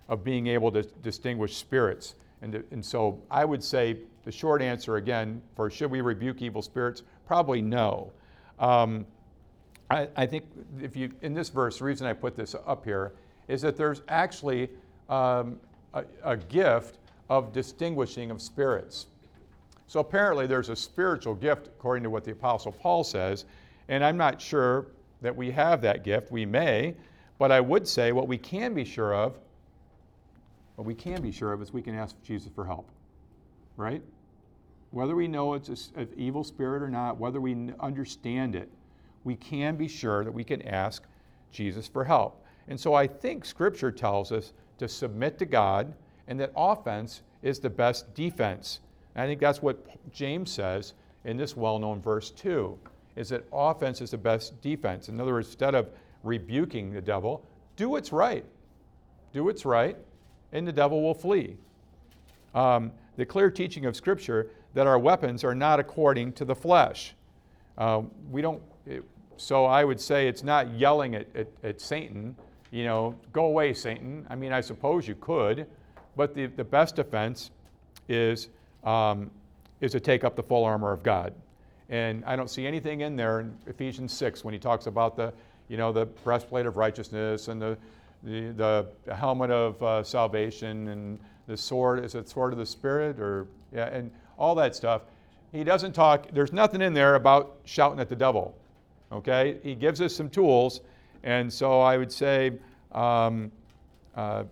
of 0.08 0.24
being 0.24 0.48
able 0.48 0.72
to 0.72 0.82
distinguish 0.82 1.56
spirits. 1.56 2.14
And, 2.42 2.62
and 2.70 2.84
so 2.84 3.20
I 3.30 3.44
would 3.44 3.62
say 3.62 3.98
the 4.24 4.32
short 4.32 4.60
answer 4.60 4.96
again 4.96 5.40
for 5.54 5.70
should 5.70 5.90
we 5.90 6.00
rebuke 6.00 6.42
evil 6.42 6.62
spirits? 6.62 7.02
Probably 7.26 7.62
no. 7.62 8.12
Um, 8.58 9.06
I, 9.90 10.08
I, 10.16 10.26
think 10.26 10.44
if 10.80 10.96
you, 10.96 11.10
in 11.22 11.34
this 11.34 11.48
verse, 11.48 11.78
the 11.78 11.84
reason 11.84 12.06
I 12.06 12.12
put 12.12 12.36
this 12.36 12.54
up 12.66 12.84
here 12.84 13.12
is 13.48 13.62
that 13.62 13.76
there's 13.76 14.02
actually 14.08 14.68
um, 15.08 15.58
a, 15.94 16.04
a 16.24 16.36
gift 16.36 16.98
of 17.30 17.52
distinguishing 17.52 18.30
of 18.30 18.42
spirits. 18.42 19.06
So 19.86 20.00
apparently 20.00 20.46
there's 20.46 20.68
a 20.68 20.76
spiritual 20.76 21.34
gift 21.34 21.68
according 21.68 22.02
to 22.02 22.10
what 22.10 22.24
the 22.24 22.32
Apostle 22.32 22.72
Paul 22.72 23.04
says, 23.04 23.46
and 23.88 24.04
I'm 24.04 24.18
not 24.18 24.40
sure 24.40 24.88
that 25.22 25.34
we 25.34 25.50
have 25.50 25.80
that 25.82 26.04
gift. 26.04 26.30
We 26.30 26.44
may, 26.44 26.94
but 27.38 27.50
I 27.50 27.60
would 27.60 27.88
say 27.88 28.12
what 28.12 28.28
we 28.28 28.36
can 28.36 28.74
be 28.74 28.84
sure 28.84 29.14
of 29.14 29.38
what 30.78 30.86
we 30.86 30.94
can 30.94 31.20
be 31.20 31.32
sure 31.32 31.52
of 31.52 31.60
is 31.60 31.72
we 31.72 31.82
can 31.82 31.96
ask 31.96 32.14
Jesus 32.22 32.52
for 32.54 32.64
help, 32.64 32.88
right? 33.76 34.00
Whether 34.92 35.16
we 35.16 35.26
know 35.26 35.54
it's 35.54 35.90
an 35.96 36.08
evil 36.16 36.44
spirit 36.44 36.84
or 36.84 36.88
not, 36.88 37.18
whether 37.18 37.40
we 37.40 37.72
understand 37.80 38.54
it, 38.54 38.70
we 39.24 39.36
can 39.36 39.76
be 39.76 39.88
sure 39.88 40.24
that 40.24 40.32
we 40.32 40.44
can 40.44 40.62
ask 40.62 41.04
Jesus 41.52 41.86
for 41.86 42.04
help. 42.04 42.44
And 42.68 42.78
so 42.78 42.94
I 42.94 43.06
think 43.06 43.44
Scripture 43.44 43.90
tells 43.90 44.32
us 44.32 44.52
to 44.78 44.88
submit 44.88 45.38
to 45.38 45.46
God 45.46 45.92
and 46.26 46.38
that 46.40 46.52
offense 46.56 47.22
is 47.42 47.58
the 47.58 47.70
best 47.70 48.14
defense. 48.14 48.80
And 49.14 49.24
I 49.24 49.26
think 49.26 49.40
that's 49.40 49.62
what 49.62 49.78
James 50.12 50.50
says 50.50 50.94
in 51.24 51.36
this 51.36 51.56
well 51.56 51.78
known 51.78 52.00
verse, 52.00 52.30
too, 52.30 52.78
is 53.16 53.30
that 53.30 53.44
offense 53.52 54.00
is 54.00 54.10
the 54.10 54.18
best 54.18 54.60
defense. 54.60 55.08
In 55.08 55.20
other 55.20 55.32
words, 55.32 55.48
instead 55.48 55.74
of 55.74 55.88
rebuking 56.22 56.92
the 56.92 57.00
devil, 57.00 57.44
do 57.76 57.88
what's 57.88 58.12
right. 58.12 58.44
Do 59.32 59.44
what's 59.44 59.64
right 59.64 59.96
and 60.52 60.66
the 60.66 60.72
devil 60.72 61.02
will 61.02 61.14
flee. 61.14 61.56
Um, 62.54 62.92
the 63.16 63.26
clear 63.26 63.50
teaching 63.50 63.86
of 63.86 63.96
Scripture 63.96 64.50
that 64.74 64.86
our 64.86 64.98
weapons 64.98 65.44
are 65.44 65.54
not 65.54 65.80
according 65.80 66.32
to 66.34 66.44
the 66.44 66.54
flesh. 66.54 67.14
Uh, 67.76 68.02
we 68.30 68.42
don't, 68.42 68.62
it, 68.88 69.04
so 69.36 69.64
I 69.64 69.84
would 69.84 70.00
say 70.00 70.28
it's 70.28 70.42
not 70.42 70.72
yelling 70.74 71.14
at, 71.14 71.26
at, 71.36 71.48
at, 71.62 71.80
Satan, 71.80 72.34
you 72.70 72.84
know, 72.84 73.14
go 73.32 73.46
away, 73.46 73.72
Satan. 73.72 74.26
I 74.28 74.34
mean, 74.34 74.52
I 74.52 74.60
suppose 74.60 75.06
you 75.06 75.14
could, 75.14 75.66
but 76.16 76.34
the, 76.34 76.46
the 76.46 76.64
best 76.64 76.96
defense 76.96 77.50
is, 78.08 78.48
um, 78.84 79.30
is 79.80 79.92
to 79.92 80.00
take 80.00 80.24
up 80.24 80.34
the 80.34 80.42
full 80.42 80.64
armor 80.64 80.92
of 80.92 81.02
God. 81.02 81.32
And 81.88 82.24
I 82.24 82.36
don't 82.36 82.50
see 82.50 82.66
anything 82.66 83.02
in 83.02 83.16
there 83.16 83.40
in 83.40 83.56
Ephesians 83.66 84.12
6 84.12 84.44
when 84.44 84.52
he 84.52 84.60
talks 84.60 84.86
about 84.86 85.16
the, 85.16 85.32
you 85.68 85.76
know, 85.76 85.92
the 85.92 86.06
breastplate 86.06 86.66
of 86.66 86.76
righteousness 86.76 87.48
and 87.48 87.62
the, 87.62 87.78
the, 88.24 88.86
the 89.04 89.14
helmet 89.14 89.50
of 89.50 89.82
uh, 89.82 90.02
salvation 90.02 90.88
and 90.88 91.18
the 91.48 91.56
sword 91.56 92.04
is 92.04 92.14
it 92.14 92.28
sword 92.28 92.52
of 92.52 92.58
the 92.58 92.66
spirit 92.66 93.18
or 93.18 93.46
yeah 93.72 93.86
and 93.86 94.10
all 94.38 94.54
that 94.54 94.76
stuff 94.76 95.02
he 95.50 95.64
doesn't 95.64 95.92
talk 95.92 96.26
there's 96.32 96.52
nothing 96.52 96.82
in 96.82 96.92
there 96.92 97.14
about 97.16 97.56
shouting 97.64 97.98
at 97.98 98.08
the 98.08 98.14
devil 98.14 98.54
okay 99.12 99.58
he 99.62 99.74
gives 99.74 100.00
us 100.00 100.14
some 100.14 100.28
tools 100.28 100.80
and 101.22 101.52
so 101.52 101.80
i 101.80 101.96
would 101.96 102.12
say 102.12 102.52
um, 102.92 103.50
uh, 104.14 104.44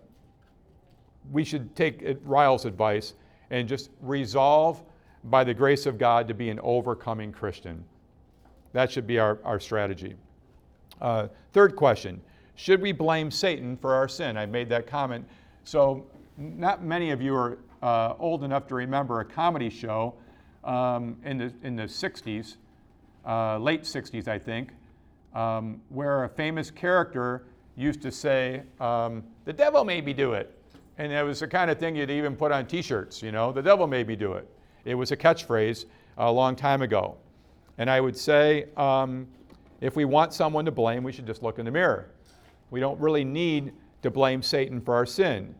we 1.32 1.44
should 1.44 1.74
take 1.74 2.16
ryle's 2.24 2.64
advice 2.64 3.14
and 3.50 3.68
just 3.68 3.90
resolve 4.00 4.82
by 5.24 5.42
the 5.42 5.54
grace 5.54 5.86
of 5.86 5.98
god 5.98 6.28
to 6.28 6.34
be 6.34 6.50
an 6.50 6.60
overcoming 6.62 7.32
christian 7.32 7.84
that 8.72 8.90
should 8.90 9.06
be 9.06 9.18
our, 9.18 9.38
our 9.44 9.60
strategy 9.60 10.14
uh, 11.00 11.28
third 11.52 11.76
question 11.76 12.20
should 12.56 12.80
we 12.80 12.90
blame 12.90 13.30
Satan 13.30 13.76
for 13.76 13.94
our 13.94 14.08
sin? 14.08 14.36
I 14.36 14.46
made 14.46 14.70
that 14.70 14.86
comment. 14.86 15.26
So, 15.64 16.06
not 16.38 16.82
many 16.82 17.10
of 17.10 17.20
you 17.20 17.34
are 17.34 17.58
uh, 17.82 18.14
old 18.18 18.44
enough 18.44 18.66
to 18.68 18.74
remember 18.74 19.20
a 19.20 19.24
comedy 19.24 19.68
show 19.68 20.14
um, 20.64 21.16
in, 21.24 21.38
the, 21.38 21.52
in 21.62 21.76
the 21.76 21.84
60s, 21.84 22.56
uh, 23.26 23.58
late 23.58 23.82
60s, 23.82 24.28
I 24.28 24.38
think, 24.38 24.72
um, 25.34 25.80
where 25.88 26.24
a 26.24 26.28
famous 26.28 26.70
character 26.70 27.44
used 27.76 28.00
to 28.02 28.12
say, 28.12 28.62
um, 28.80 29.24
The 29.44 29.52
devil 29.52 29.84
made 29.84 30.04
me 30.04 30.12
do 30.12 30.32
it. 30.32 30.52
And 30.98 31.12
it 31.12 31.22
was 31.22 31.40
the 31.40 31.48
kind 31.48 31.70
of 31.70 31.78
thing 31.78 31.94
you'd 31.94 32.10
even 32.10 32.36
put 32.36 32.52
on 32.52 32.66
t 32.66 32.80
shirts, 32.80 33.22
you 33.22 33.32
know, 33.32 33.52
the 33.52 33.62
devil 33.62 33.86
made 33.86 34.06
me 34.06 34.16
do 34.16 34.32
it. 34.32 34.48
It 34.84 34.94
was 34.94 35.12
a 35.12 35.16
catchphrase 35.16 35.84
a 36.16 36.30
long 36.30 36.56
time 36.56 36.80
ago. 36.80 37.16
And 37.78 37.90
I 37.90 38.00
would 38.00 38.16
say, 38.16 38.66
um, 38.76 39.26
if 39.80 39.94
we 39.94 40.06
want 40.06 40.32
someone 40.32 40.64
to 40.64 40.70
blame, 40.70 41.02
we 41.02 41.12
should 41.12 41.26
just 41.26 41.42
look 41.42 41.58
in 41.58 41.66
the 41.66 41.70
mirror. 41.70 42.10
We 42.70 42.80
don't 42.80 42.98
really 42.98 43.24
need 43.24 43.72
to 44.02 44.10
blame 44.10 44.42
Satan 44.42 44.80
for 44.80 44.94
our 44.94 45.04
sin. 45.04 45.54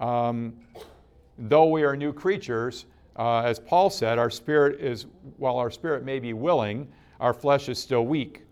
Um, 0.00 0.54
though 1.38 1.66
we 1.66 1.84
are 1.84 1.96
new 1.96 2.12
creatures, 2.12 2.84
uh, 3.16 3.40
as 3.40 3.58
Paul 3.58 3.88
said, 3.88 4.18
our 4.18 4.30
spirit 4.30 4.80
is, 4.80 5.06
while 5.38 5.56
our 5.56 5.70
spirit 5.70 6.04
may 6.04 6.18
be 6.18 6.34
willing, 6.34 6.88
our 7.22 7.32
flesh 7.32 7.68
is 7.68 7.78
still 7.78 8.04
weak. 8.04 8.42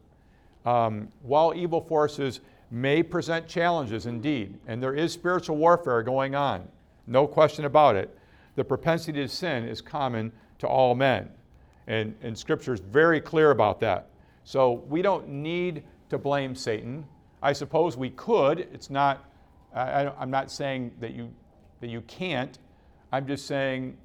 Um, 0.64 1.08
while 1.22 1.52
evil 1.54 1.80
forces 1.80 2.40
may 2.70 3.02
present 3.02 3.48
challenges 3.48 4.06
indeed, 4.06 4.56
and 4.68 4.80
there 4.80 4.94
is 4.94 5.12
spiritual 5.12 5.56
warfare 5.56 6.04
going 6.04 6.36
on, 6.36 6.68
no 7.08 7.26
question 7.26 7.64
about 7.64 7.96
it, 7.96 8.16
the 8.54 8.62
propensity 8.62 9.20
to 9.20 9.28
sin 9.28 9.64
is 9.64 9.80
common 9.80 10.30
to 10.60 10.68
all 10.68 10.94
men. 10.94 11.28
And, 11.88 12.14
and 12.22 12.38
Scripture 12.38 12.72
is 12.72 12.78
very 12.78 13.20
clear 13.20 13.50
about 13.50 13.80
that. 13.80 14.10
So 14.44 14.84
we 14.88 15.02
don't 15.02 15.28
need 15.28 15.82
to 16.08 16.16
blame 16.16 16.54
Satan. 16.54 17.04
I 17.42 17.52
suppose 17.52 17.96
we 17.96 18.10
could. 18.10 18.60
It's 18.72 18.88
not, 18.88 19.24
I, 19.74 20.12
I'm 20.16 20.30
not 20.30 20.48
saying 20.48 20.92
that 21.00 21.12
you, 21.12 21.32
that 21.80 21.88
you 21.88 22.02
can't. 22.02 22.56
I'm 23.10 23.26
just 23.26 23.48
saying, 23.48 23.96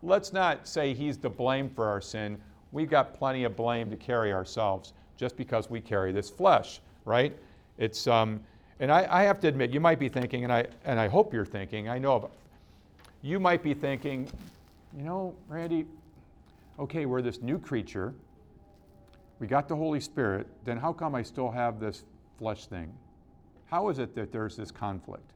let's 0.00 0.32
not 0.32 0.68
say 0.68 0.94
he's 0.94 1.16
to 1.18 1.28
blame 1.28 1.68
for 1.70 1.88
our 1.88 2.00
sin. 2.00 2.40
We've 2.72 2.90
got 2.90 3.14
plenty 3.14 3.44
of 3.44 3.54
blame 3.54 3.90
to 3.90 3.96
carry 3.96 4.32
ourselves 4.32 4.94
just 5.16 5.36
because 5.36 5.70
we 5.70 5.80
carry 5.80 6.10
this 6.10 6.28
flesh, 6.30 6.80
right? 7.04 7.36
It's, 7.78 8.06
um, 8.06 8.40
and 8.80 8.90
I, 8.90 9.06
I 9.10 9.22
have 9.24 9.40
to 9.40 9.48
admit, 9.48 9.70
you 9.70 9.80
might 9.80 9.98
be 9.98 10.08
thinking, 10.08 10.44
and 10.44 10.52
I, 10.52 10.66
and 10.84 10.98
I 10.98 11.06
hope 11.06 11.32
you're 11.32 11.44
thinking, 11.44 11.88
I 11.88 11.98
know, 11.98 12.30
you 13.20 13.38
might 13.38 13.62
be 13.62 13.74
thinking, 13.74 14.28
you 14.96 15.04
know, 15.04 15.34
Randy, 15.48 15.86
okay, 16.78 17.06
we're 17.06 17.22
this 17.22 17.40
new 17.42 17.58
creature. 17.58 18.14
We 19.38 19.46
got 19.46 19.68
the 19.68 19.76
Holy 19.76 20.00
Spirit. 20.00 20.46
Then 20.64 20.78
how 20.78 20.92
come 20.92 21.14
I 21.14 21.22
still 21.22 21.50
have 21.50 21.78
this 21.78 22.04
flesh 22.38 22.66
thing? 22.66 22.92
How 23.66 23.88
is 23.88 23.98
it 23.98 24.14
that 24.16 24.32
there's 24.32 24.56
this 24.56 24.70
conflict? 24.70 25.30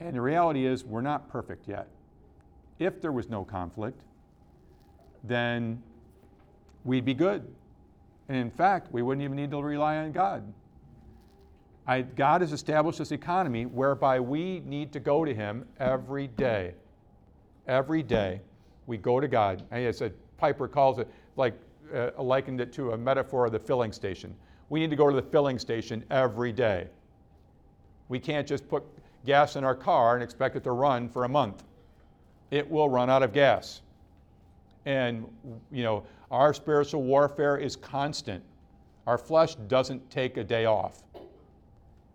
And 0.00 0.14
the 0.14 0.20
reality 0.20 0.64
is, 0.64 0.84
we're 0.84 1.00
not 1.00 1.28
perfect 1.28 1.68
yet. 1.68 1.88
If 2.78 3.00
there 3.00 3.12
was 3.12 3.28
no 3.28 3.44
conflict, 3.44 4.00
then 5.28 5.82
we'd 6.84 7.04
be 7.04 7.14
good. 7.14 7.46
And 8.28 8.36
in 8.36 8.50
fact, 8.50 8.92
we 8.92 9.02
wouldn't 9.02 9.24
even 9.24 9.36
need 9.36 9.50
to 9.50 9.62
rely 9.62 9.96
on 9.96 10.12
God. 10.12 10.42
I, 11.86 12.02
God 12.02 12.42
has 12.42 12.52
established 12.52 12.98
this 12.98 13.12
economy 13.12 13.64
whereby 13.64 14.20
we 14.20 14.60
need 14.60 14.92
to 14.92 15.00
go 15.00 15.24
to 15.24 15.34
Him 15.34 15.64
every 15.78 16.26
day. 16.26 16.74
Every 17.66 18.02
day, 18.02 18.40
we 18.86 18.98
go 18.98 19.20
to 19.20 19.28
God. 19.28 19.64
And 19.70 19.86
as 19.86 20.02
Piper 20.36 20.68
calls 20.68 20.98
it, 20.98 21.08
like 21.36 21.54
uh, 21.94 22.10
likened 22.18 22.60
it 22.60 22.72
to 22.74 22.92
a 22.92 22.98
metaphor 22.98 23.46
of 23.46 23.52
the 23.52 23.58
filling 23.58 23.92
station. 23.92 24.34
We 24.68 24.80
need 24.80 24.90
to 24.90 24.96
go 24.96 25.08
to 25.08 25.16
the 25.16 25.22
filling 25.22 25.58
station 25.58 26.04
every 26.10 26.52
day. 26.52 26.88
We 28.08 28.18
can't 28.18 28.46
just 28.46 28.68
put 28.68 28.84
gas 29.24 29.56
in 29.56 29.64
our 29.64 29.74
car 29.74 30.14
and 30.14 30.22
expect 30.22 30.56
it 30.56 30.64
to 30.64 30.72
run 30.72 31.08
for 31.08 31.24
a 31.24 31.28
month. 31.28 31.64
It 32.50 32.70
will 32.70 32.88
run 32.88 33.08
out 33.10 33.22
of 33.22 33.32
gas. 33.32 33.80
And, 34.88 35.26
you 35.70 35.82
know, 35.82 36.04
our 36.30 36.54
spiritual 36.54 37.02
warfare 37.02 37.58
is 37.58 37.76
constant. 37.76 38.42
Our 39.06 39.18
flesh 39.18 39.54
doesn't 39.54 40.10
take 40.10 40.38
a 40.38 40.44
day 40.44 40.64
off. 40.64 41.02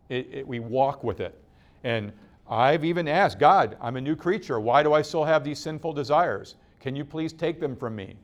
It, 0.10 0.28
it, 0.32 0.48
we 0.48 0.60
walk 0.60 1.04
with 1.04 1.20
it. 1.20 1.40
And 1.84 2.12
I've 2.50 2.84
even 2.84 3.08
asked 3.08 3.38
God, 3.38 3.78
I'm 3.80 3.96
a 3.96 4.02
new 4.02 4.16
creature. 4.16 4.60
Why 4.60 4.82
do 4.82 4.92
I 4.92 5.04
still 5.04 5.24
have 5.24 5.44
these 5.44 5.60
sinful 5.60 5.94
desires? 5.94 6.56
Can 6.80 6.96
you 6.96 7.06
please 7.06 7.32
take 7.32 7.60
them 7.60 7.76
from 7.76 7.96
me? 7.96 8.16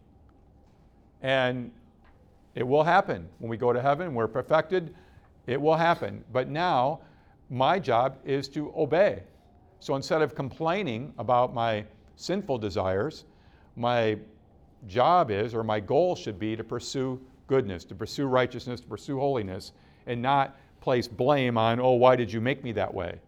And 1.21 1.69
it 2.55 2.63
will 2.63 2.83
happen. 2.83 3.29
When 3.37 3.51
we 3.51 3.57
go 3.57 3.71
to 3.71 3.79
heaven, 3.79 4.15
we're 4.15 4.27
perfected, 4.27 4.95
it 5.45 5.61
will 5.61 5.75
happen. 5.75 6.23
But 6.33 6.49
now, 6.49 7.01
my 7.51 7.77
job 7.77 8.17
is 8.25 8.47
to 8.49 8.73
obey. 8.75 9.21
So 9.79 9.95
instead 9.95 10.23
of 10.23 10.33
complaining 10.33 11.13
about 11.19 11.53
my 11.53 11.85
sinful 12.15 12.57
desires, 12.57 13.25
my 13.75 14.17
job 14.87 15.31
is, 15.31 15.53
or 15.53 15.63
my 15.63 15.79
goal 15.79 16.15
should 16.15 16.39
be, 16.39 16.55
to 16.55 16.63
pursue 16.63 17.19
goodness, 17.47 17.83
to 17.85 17.95
pursue 17.95 18.25
righteousness, 18.25 18.81
to 18.81 18.87
pursue 18.87 19.19
holiness, 19.19 19.71
and 20.07 20.21
not 20.21 20.57
place 20.81 21.07
blame 21.07 21.57
on, 21.57 21.79
oh, 21.79 21.93
why 21.93 22.15
did 22.15 22.31
you 22.31 22.41
make 22.41 22.63
me 22.63 22.71
that 22.73 22.93
way? 22.93 23.19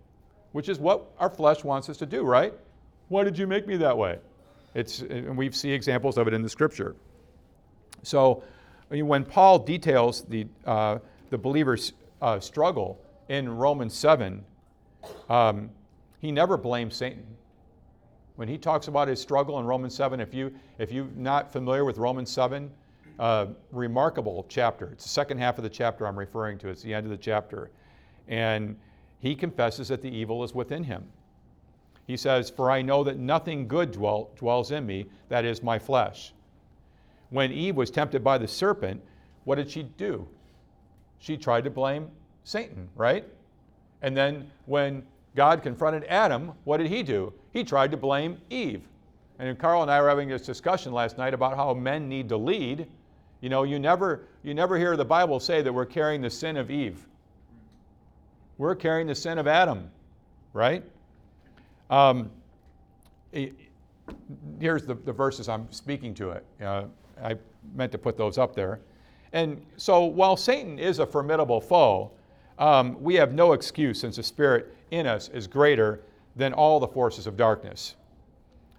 Which 0.52 0.70
is 0.70 0.80
what 0.80 1.12
our 1.20 1.30
flesh 1.30 1.64
wants 1.64 1.90
us 1.90 1.98
to 1.98 2.06
do, 2.06 2.24
right? 2.24 2.54
Why 3.10 3.24
did 3.24 3.38
you 3.38 3.48
make 3.48 3.68
me 3.68 3.78
that 3.78 3.98
way? 3.98 4.20
It's, 4.74 5.02
and 5.02 5.38
we 5.38 5.52
see 5.52 5.72
examples 5.72 6.18
of 6.18 6.28
it 6.28 6.34
in 6.34 6.42
the 6.42 6.50
scripture. 6.50 6.96
So 8.04 8.44
when 8.90 9.26
Paul 9.26 9.60
details 9.60 10.24
the, 10.24 10.48
uh, 10.66 11.00
the 11.30 11.38
believer's 11.38 11.94
uh, 12.22 12.40
struggle 12.40 13.00
in 13.30 13.50
Romans 13.50 13.94
7, 13.94 14.44
um, 15.30 15.70
he 16.20 16.32
never 16.32 16.58
blames 16.58 16.96
Satan. 16.96 17.26
When 18.36 18.48
he 18.48 18.58
talks 18.58 18.88
about 18.88 19.08
his 19.08 19.22
struggle 19.22 19.60
in 19.60 19.66
Romans 19.66 19.94
7, 19.96 20.20
if, 20.20 20.34
you, 20.34 20.54
if 20.78 20.92
you're 20.92 21.08
not 21.16 21.52
familiar 21.52 21.86
with 21.86 21.98
Romans 21.98 22.30
7, 22.30 22.72
uh, 23.20 23.48
remarkable 23.72 24.46
chapter. 24.50 24.88
It's 24.88 25.04
the 25.04 25.10
second 25.10 25.38
half 25.38 25.58
of 25.58 25.64
the 25.64 25.70
chapter 25.70 26.08
I'm 26.08 26.18
referring 26.18 26.58
to. 26.60 26.70
It's 26.70 26.82
the 26.82 26.94
end 26.94 27.06
of 27.06 27.12
the 27.12 27.18
chapter. 27.18 27.70
And 28.28 28.76
he 29.20 29.36
confesses 29.36 29.90
that 29.90 30.02
the 30.02 30.10
evil 30.10 30.44
is 30.44 30.56
within 30.56 30.84
him. 30.84 31.04
He 32.08 32.18
says, 32.18 32.50
For 32.50 32.72
I 32.72 32.82
know 32.82 33.04
that 33.04 33.18
nothing 33.18 33.68
good 33.68 33.92
dwell, 33.92 34.32
dwells 34.36 34.72
in 34.72 34.86
me, 34.86 35.06
that 35.30 35.46
is 35.46 35.62
my 35.62 35.78
flesh. 35.78 36.34
When 37.30 37.52
Eve 37.52 37.76
was 37.76 37.92
tempted 37.92 38.24
by 38.24 38.38
the 38.38 38.48
serpent, 38.48 39.02
what 39.44 39.56
did 39.56 39.70
she 39.70 39.84
do? 39.84 40.28
She 41.20 41.38
tried 41.38 41.64
to 41.66 41.70
blame 41.70 42.10
Satan, 42.44 42.90
right? 42.96 43.26
And 44.02 44.18
then 44.18 44.50
when 44.66 45.04
God 45.36 45.62
confronted 45.62 46.04
Adam, 46.06 46.54
what 46.64 46.78
did 46.78 46.88
he 46.88 47.04
do? 47.04 47.32
He 47.54 47.64
tried 47.64 47.92
to 47.92 47.98
blame 47.98 48.38
Eve. 48.50 48.82
And 49.40 49.58
Carl 49.58 49.82
and 49.82 49.90
I 49.90 50.00
were 50.02 50.10
having 50.10 50.30
this 50.30 50.44
discussion 50.44 50.94
last 50.94 51.18
night 51.18 51.34
about 51.34 51.56
how 51.56 51.74
men 51.74 52.08
need 52.08 52.30
to 52.30 52.38
lead. 52.38 52.88
You 53.42 53.50
know, 53.50 53.64
you 53.64 53.80
never, 53.80 54.28
you 54.44 54.54
never 54.54 54.78
hear 54.78 54.96
the 54.96 55.06
Bible 55.06 55.40
say 55.40 55.62
that 55.62 55.74
we're 55.74 55.86
carrying 55.86 56.22
the 56.22 56.30
sin 56.30 56.58
of 56.58 56.70
Eve. 56.70 57.08
We're 58.58 58.76
carrying 58.76 59.08
the 59.08 59.16
sin 59.16 59.40
of 59.40 59.48
Adam, 59.48 59.90
right? 60.54 60.84
Um, 61.90 62.30
here's 64.60 64.86
the, 64.86 64.94
the 64.94 65.12
verses 65.12 65.50
I'm 65.50 65.72
speaking 65.72 66.14
to 66.16 66.32
it. 66.32 66.46
Uh, 66.62 66.84
I 67.24 67.36
meant 67.74 67.92
to 67.94 67.98
put 67.98 68.18
those 68.18 68.38
up 68.38 68.56
there. 68.56 68.80
And 69.34 69.66
so 69.78 70.06
while 70.06 70.38
Satan 70.38 70.78
is 70.78 71.00
a 71.00 71.06
formidable 71.06 71.62
foe, 71.62 72.12
um, 72.60 73.02
we 73.02 73.16
have 73.16 73.34
no 73.34 73.54
excuse 73.54 74.00
since 74.00 74.18
the 74.18 74.24
Spirit 74.24 74.76
in 74.92 75.08
us 75.08 75.30
is 75.30 75.48
greater 75.48 76.02
than 76.36 76.54
all 76.54 76.80
the 76.80 76.88
forces 76.88 77.28
of 77.28 77.38
darkness. 77.38 77.96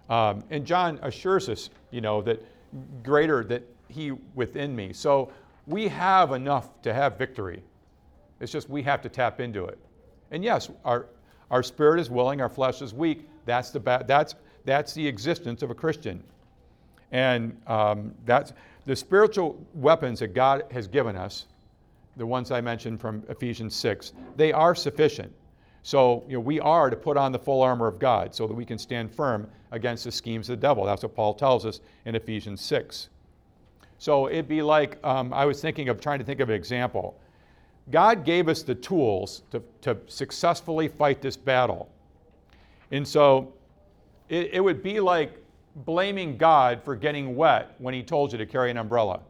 Um, 0.08 0.44
and 0.50 0.64
John 0.66 0.98
assures 1.02 1.48
us, 1.48 1.70
you 1.90 2.00
know, 2.00 2.22
that 2.22 2.44
greater 3.02 3.44
that 3.44 3.62
he 3.88 4.12
within 4.34 4.74
me. 4.74 4.92
So 4.92 5.30
we 5.66 5.88
have 5.88 6.32
enough 6.32 6.80
to 6.82 6.92
have 6.92 7.18
victory. 7.18 7.62
It's 8.40 8.50
just 8.50 8.68
we 8.68 8.82
have 8.82 9.02
to 9.02 9.08
tap 9.08 9.40
into 9.40 9.64
it. 9.66 9.78
And 10.30 10.42
yes, 10.42 10.70
our, 10.84 11.06
our 11.50 11.62
spirit 11.62 12.00
is 12.00 12.10
willing, 12.10 12.40
our 12.40 12.48
flesh 12.48 12.82
is 12.82 12.94
weak. 12.94 13.28
That's 13.44 13.70
the, 13.70 13.80
ba- 13.80 14.04
that's, 14.06 14.34
that's 14.64 14.94
the 14.94 15.06
existence 15.06 15.62
of 15.62 15.70
a 15.70 15.74
Christian. 15.74 16.22
And 17.12 17.60
um, 17.66 18.14
that's 18.24 18.52
the 18.86 18.96
spiritual 18.96 19.64
weapons 19.74 20.20
that 20.20 20.28
God 20.28 20.64
has 20.70 20.88
given 20.88 21.14
us, 21.14 21.46
the 22.16 22.26
ones 22.26 22.50
I 22.50 22.60
mentioned 22.60 23.00
from 23.00 23.22
Ephesians 23.28 23.76
6, 23.76 24.12
they 24.36 24.52
are 24.52 24.74
sufficient. 24.74 25.32
So 25.82 26.24
you 26.28 26.34
know, 26.34 26.40
we 26.40 26.60
are 26.60 26.90
to 26.90 26.96
put 26.96 27.16
on 27.16 27.32
the 27.32 27.38
full 27.38 27.62
armor 27.62 27.86
of 27.86 27.98
God 27.98 28.34
so 28.34 28.46
that 28.46 28.54
we 28.54 28.64
can 28.64 28.78
stand 28.78 29.12
firm 29.12 29.48
against 29.72 30.04
the 30.04 30.12
schemes 30.12 30.48
of 30.48 30.58
the 30.58 30.62
devil. 30.62 30.84
That's 30.84 31.02
what 31.02 31.14
Paul 31.14 31.34
tells 31.34 31.66
us 31.66 31.80
in 32.04 32.14
Ephesians 32.14 32.60
6. 32.60 33.08
So 33.98 34.28
it'd 34.28 34.48
be 34.48 34.62
like 34.62 34.98
um, 35.04 35.32
I 35.32 35.44
was 35.44 35.60
thinking 35.60 35.88
of 35.88 36.00
trying 36.00 36.18
to 36.18 36.24
think 36.24 36.40
of 36.40 36.48
an 36.48 36.54
example. 36.54 37.18
God 37.90 38.24
gave 38.24 38.48
us 38.48 38.62
the 38.62 38.74
tools 38.74 39.42
to, 39.50 39.62
to 39.80 39.96
successfully 40.06 40.88
fight 40.88 41.20
this 41.20 41.36
battle. 41.36 41.90
And 42.92 43.06
so 43.06 43.52
it, 44.28 44.50
it 44.52 44.60
would 44.60 44.82
be 44.82 45.00
like 45.00 45.42
blaming 45.74 46.36
God 46.36 46.82
for 46.84 46.94
getting 46.94 47.34
wet 47.34 47.74
when 47.78 47.94
He 47.94 48.02
told 48.02 48.30
you 48.32 48.38
to 48.38 48.46
carry 48.46 48.70
an 48.70 48.76
umbrella. 48.76 49.20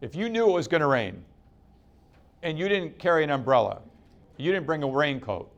If 0.00 0.14
you 0.14 0.28
knew 0.28 0.48
it 0.48 0.52
was 0.52 0.68
going 0.68 0.80
to 0.80 0.86
rain 0.86 1.24
and 2.42 2.58
you 2.58 2.68
didn't 2.68 2.98
carry 2.98 3.24
an 3.24 3.30
umbrella, 3.30 3.80
you 4.38 4.52
didn't 4.52 4.66
bring 4.66 4.82
a 4.82 4.88
raincoat, 4.88 5.50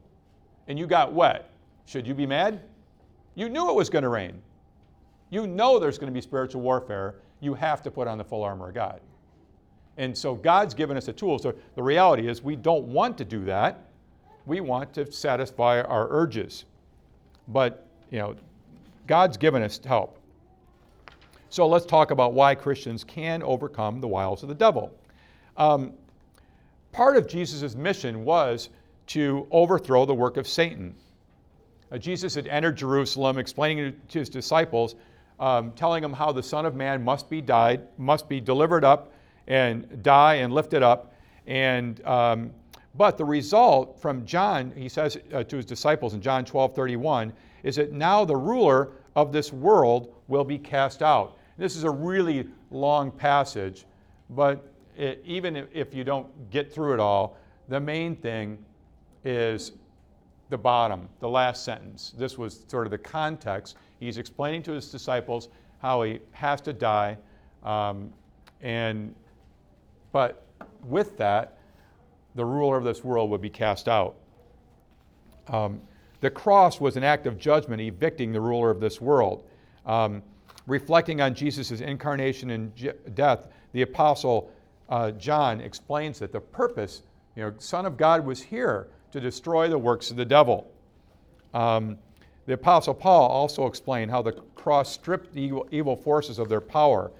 and 0.68 0.78
you 0.78 0.86
got 0.86 1.12
wet, 1.12 1.50
should 1.86 2.06
you 2.06 2.14
be 2.14 2.26
mad? 2.26 2.60
You 3.34 3.48
knew 3.48 3.68
it 3.70 3.74
was 3.74 3.90
going 3.90 4.02
to 4.02 4.08
rain. 4.08 4.40
You 5.30 5.46
know 5.46 5.78
there's 5.78 5.98
going 5.98 6.12
to 6.12 6.14
be 6.14 6.20
spiritual 6.20 6.62
warfare. 6.62 7.16
You 7.40 7.54
have 7.54 7.82
to 7.82 7.90
put 7.90 8.08
on 8.08 8.18
the 8.18 8.24
full 8.24 8.42
armor 8.42 8.68
of 8.68 8.74
God. 8.74 9.00
And 9.96 10.16
so 10.16 10.34
God's 10.34 10.74
given 10.74 10.96
us 10.96 11.08
a 11.08 11.12
tool. 11.12 11.38
So 11.38 11.54
the 11.74 11.82
reality 11.82 12.26
is 12.28 12.42
we 12.42 12.56
don't 12.56 12.84
want 12.86 13.18
to 13.18 13.24
do 13.24 13.44
that. 13.44 13.88
We 14.46 14.60
want 14.60 14.92
to 14.94 15.10
satisfy 15.12 15.82
our 15.82 16.08
urges. 16.10 16.64
But, 17.48 17.86
you 18.10 18.18
know, 18.18 18.34
God's 19.06 19.36
given 19.36 19.62
us 19.62 19.80
help. 19.84 20.18
So 21.48 21.66
let's 21.66 21.84
talk 21.84 22.12
about 22.12 22.32
why 22.32 22.54
Christians 22.54 23.04
can 23.04 23.42
overcome 23.42 24.00
the 24.00 24.08
wiles 24.08 24.42
of 24.42 24.48
the 24.48 24.54
devil. 24.54 24.94
Um, 25.56 25.92
part 26.92 27.16
of 27.16 27.26
Jesus' 27.28 27.74
mission 27.74 28.24
was 28.24 28.70
to 29.08 29.46
overthrow 29.50 30.06
the 30.06 30.14
work 30.14 30.36
of 30.36 30.46
Satan. 30.46 30.94
uh, 31.90 31.98
Jesus 31.98 32.34
had 32.34 32.46
entered 32.46 32.76
Jerusalem, 32.76 33.38
explaining 33.38 33.94
to 34.08 34.18
his 34.18 34.28
disciples, 34.28 34.94
um, 35.40 35.72
telling 35.72 36.02
them 36.02 36.12
how 36.12 36.30
the 36.32 36.42
Son 36.42 36.66
of 36.66 36.74
Man 36.74 37.02
must 37.02 37.28
be 37.28 37.40
died, 37.40 37.88
must 37.98 38.28
be 38.28 38.40
delivered 38.40 38.84
up, 38.84 39.12
and 39.48 40.02
die 40.02 40.36
and 40.36 40.52
lifted 40.52 40.82
up. 40.82 41.14
And 41.46 42.04
um, 42.06 42.52
but 42.94 43.16
the 43.16 43.24
result 43.24 44.00
from 44.00 44.24
John, 44.26 44.72
he 44.76 44.88
says 44.88 45.16
uh, 45.32 45.44
to 45.44 45.56
his 45.56 45.64
disciples 45.64 46.14
in 46.14 46.20
John 46.20 46.44
12, 46.44 46.74
31, 46.74 47.32
is 47.62 47.76
that 47.76 47.92
now 47.92 48.24
the 48.24 48.36
ruler 48.36 48.90
of 49.16 49.32
this 49.32 49.52
world 49.52 50.14
will 50.28 50.44
be 50.44 50.58
cast 50.58 51.02
out. 51.02 51.36
This 51.56 51.76
is 51.76 51.84
a 51.84 51.90
really 51.90 52.48
long 52.70 53.10
passage, 53.10 53.86
but 54.30 54.69
it, 55.00 55.22
even 55.24 55.66
if 55.72 55.94
you 55.94 56.04
don't 56.04 56.50
get 56.50 56.72
through 56.72 56.92
it 56.92 57.00
all, 57.00 57.36
the 57.68 57.80
main 57.80 58.14
thing 58.14 58.58
is 59.24 59.72
the 60.50 60.58
bottom, 60.58 61.08
the 61.20 61.28
last 61.28 61.64
sentence. 61.64 62.12
This 62.18 62.36
was 62.36 62.64
sort 62.68 62.86
of 62.86 62.90
the 62.90 62.98
context. 62.98 63.76
He's 63.98 64.18
explaining 64.18 64.62
to 64.64 64.72
his 64.72 64.90
disciples 64.90 65.48
how 65.80 66.02
he 66.02 66.20
has 66.32 66.60
to 66.62 66.74
die, 66.74 67.16
um, 67.62 68.12
and 68.60 69.14
but 70.12 70.44
with 70.84 71.16
that, 71.16 71.58
the 72.34 72.44
ruler 72.44 72.76
of 72.76 72.84
this 72.84 73.02
world 73.02 73.30
would 73.30 73.40
be 73.40 73.48
cast 73.48 73.88
out. 73.88 74.16
Um, 75.48 75.80
the 76.20 76.30
cross 76.30 76.78
was 76.78 76.96
an 76.98 77.04
act 77.04 77.26
of 77.26 77.38
judgment, 77.38 77.80
evicting 77.80 78.32
the 78.32 78.40
ruler 78.40 78.70
of 78.70 78.80
this 78.80 79.00
world. 79.00 79.44
Um, 79.86 80.22
reflecting 80.66 81.22
on 81.22 81.34
Jesus' 81.34 81.80
incarnation 81.80 82.50
and 82.50 82.92
death, 83.14 83.48
the 83.72 83.82
apostle 83.82 84.50
uh, 84.90 85.12
John 85.12 85.60
explains 85.60 86.18
that 86.18 86.32
the 86.32 86.40
purpose, 86.40 87.02
you 87.36 87.42
know, 87.42 87.54
Son 87.58 87.86
of 87.86 87.96
God 87.96 88.26
was 88.26 88.42
here 88.42 88.88
to 89.12 89.20
destroy 89.20 89.68
the 89.68 89.78
works 89.78 90.10
of 90.10 90.16
the 90.16 90.24
devil. 90.24 90.70
Um, 91.54 91.96
the 92.46 92.54
apostle 92.54 92.94
Paul 92.94 93.28
also 93.28 93.66
explained 93.66 94.10
how 94.10 94.22
the 94.22 94.32
cross 94.54 94.92
stripped 94.92 95.32
the 95.32 95.40
evil, 95.40 95.68
evil 95.70 95.96
forces 95.96 96.38
of 96.38 96.48
their 96.48 96.60
power. 96.60 97.12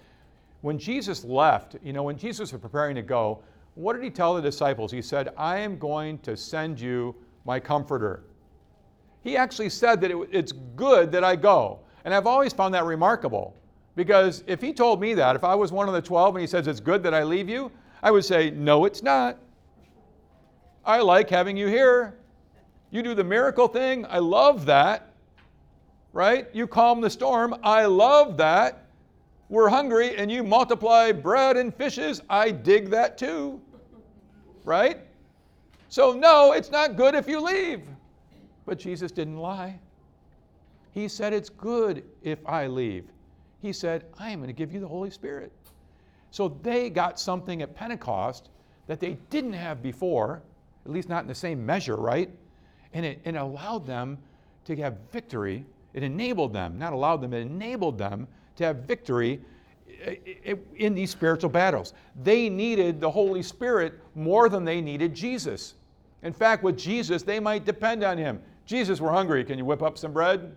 When 0.63 0.79
Jesus 0.79 1.25
left, 1.25 1.77
you 1.83 1.93
know, 1.93 2.03
when 2.03 2.19
Jesus 2.19 2.53
was 2.53 2.61
preparing 2.61 2.97
to 2.97 3.03
go, 3.03 3.43
what 3.75 3.95
did 3.95 4.03
he 4.03 4.11
tell 4.11 4.35
the 4.35 4.43
disciples? 4.43 4.91
He 4.91 5.01
said, 5.01 5.31
I 5.37 5.59
am 5.59 5.79
going 5.79 6.19
to 6.19 6.37
send 6.37 6.81
you 6.81 7.15
my 7.45 7.61
comforter. 7.61 8.25
He 9.23 9.37
actually 9.37 9.69
said 9.69 10.01
that 10.01 10.11
it, 10.11 10.17
it's 10.33 10.53
good 10.53 11.13
that 11.13 11.25
I 11.25 11.37
go. 11.37 11.81
And 12.05 12.13
I've 12.13 12.27
always 12.27 12.53
found 12.53 12.75
that 12.75 12.85
remarkable 12.85 13.55
because 14.01 14.43
if 14.47 14.63
he 14.63 14.73
told 14.73 14.99
me 14.99 15.13
that, 15.13 15.37
if 15.37 15.45
I 15.45 15.55
was 15.55 15.73
one 15.73 15.87
of 15.87 15.93
the 15.93 16.01
12 16.01 16.37
and 16.37 16.41
he 16.41 16.47
says 16.47 16.67
it's 16.67 16.81
good 16.81 17.03
that 17.03 17.13
I 17.13 17.23
leave 17.23 17.51
you, 17.51 17.71
I 18.03 18.11
would 18.11 18.25
say, 18.25 18.49
no, 18.49 18.87
it's 18.87 19.03
not. 19.03 19.37
I 20.87 21.01
like 21.03 21.29
having 21.29 21.55
you 21.55 21.67
here. 21.67 22.17
You 22.91 23.03
do 23.03 23.13
the 23.15 23.23
miracle 23.23 23.69
thing. 23.69 24.07
I 24.09 24.17
love 24.17 24.65
that. 24.65 25.13
Right? 26.15 26.49
You 26.55 26.67
calm 26.67 27.03
the 27.03 27.11
storm. 27.11 27.55
I 27.63 27.85
love 27.85 28.39
that. 28.39 28.87
We're 29.51 29.69
hungry 29.69 30.17
and 30.17 30.33
you 30.33 30.45
multiply 30.45 31.13
bread 31.13 31.59
and 31.59 31.75
fishes. 31.75 32.23
I 32.31 32.53
dig 32.53 32.89
that 32.89 33.19
too. 33.19 33.61
Right? 34.65 35.01
So, 35.91 36.15
no, 36.15 36.53
it's 36.53 36.71
not 36.71 36.97
good 36.97 37.15
if 37.15 37.29
you 37.29 37.39
leave. 37.39 37.83
But 38.65 38.79
Jesus 38.79 39.13
didn't 39.13 39.37
lie. 39.37 39.79
He 40.93 41.07
said, 41.07 41.35
It's 41.35 41.51
good 41.51 42.03
if 42.23 42.39
I 42.47 42.67
leave. 42.67 43.05
He 43.61 43.73
said, 43.73 44.05
I 44.19 44.31
am 44.31 44.39
going 44.39 44.49
to 44.49 44.55
give 44.55 44.73
you 44.73 44.81
the 44.81 44.89
Holy 44.89 45.11
Spirit. 45.11 45.53
So 46.31 46.57
they 46.63 46.91
got 46.91 47.19
something 47.19 47.63
at 47.63 47.75
Pentecost 47.75 48.49
that 48.87 49.01
they 49.01 49.19
didn't 49.29 49.53
have 49.53 49.83
before, 49.83 50.43
at 50.85 50.93
least 50.93 51.09
not 51.09 51.23
in 51.23 51.29
the 51.29 51.35
same 51.35 51.65
measure, 51.65 51.97
right? 51.97 52.31
And 52.93 53.05
it, 53.05 53.21
it 53.25 53.35
allowed 53.35 53.87
them 53.87 54.19
to 54.65 54.77
have 54.77 54.97
victory. 55.13 55.65
It 55.93 56.03
enabled 56.03 56.53
them, 56.53 56.79
not 56.79 56.93
allowed 56.93 57.21
them, 57.21 57.35
it 57.35 57.41
enabled 57.41 57.99
them 57.99 58.27
to 58.57 58.65
have 58.65 58.77
victory 58.79 59.41
eh, 60.03 60.15
eh, 60.27 60.35
eh, 60.45 60.55
in 60.77 60.95
these 60.95 61.11
spiritual 61.11 61.51
battles. 61.51 61.95
They 62.23 62.49
needed 62.49 63.01
the 63.01 63.11
Holy 63.11 63.43
Spirit 63.43 63.95
more 64.15 64.49
than 64.49 64.65
they 64.65 64.81
needed 64.81 65.15
Jesus. 65.15 65.75
In 66.23 66.33
fact, 66.33 66.63
with 66.63 66.79
Jesus, 66.79 67.23
they 67.23 67.41
might 67.41 67.65
depend 67.65 68.05
on 68.05 68.19
him. 68.19 68.41
Jesus, 68.67 69.01
we're 69.01 69.13
hungry. 69.13 69.45
Can 69.45 69.59
you 69.59 69.65
whip 69.65 69.83
up 69.83 69.99
some 69.99 70.13
bread? 70.13 70.55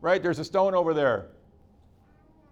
Right? 0.00 0.22
There's 0.22 0.38
a 0.38 0.44
stone 0.44 0.74
over 0.74 0.92
there. 0.94 1.26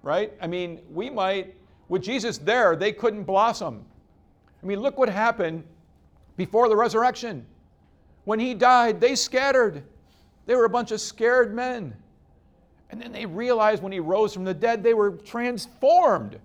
Right? 0.04 0.32
I 0.40 0.46
mean, 0.46 0.80
we 0.92 1.08
might, 1.08 1.54
with 1.88 2.02
Jesus 2.02 2.36
there, 2.36 2.76
they 2.76 2.92
couldn't 2.92 3.24
blossom. 3.24 3.84
I 4.62 4.66
mean, 4.66 4.80
look 4.80 4.98
what 4.98 5.08
happened 5.08 5.64
before 6.36 6.68
the 6.68 6.76
resurrection. 6.76 7.46
When 8.24 8.38
he 8.38 8.52
died, 8.52 9.00
they 9.00 9.14
scattered. 9.14 9.82
They 10.44 10.54
were 10.54 10.66
a 10.66 10.70
bunch 10.70 10.92
of 10.92 11.00
scared 11.00 11.54
men. 11.54 11.94
And 12.90 13.00
then 13.00 13.12
they 13.12 13.24
realized 13.24 13.82
when 13.82 13.92
he 13.92 14.00
rose 14.00 14.34
from 14.34 14.44
the 14.44 14.52
dead, 14.52 14.82
they 14.82 14.92
were 14.94 15.12
transformed. 15.12 16.38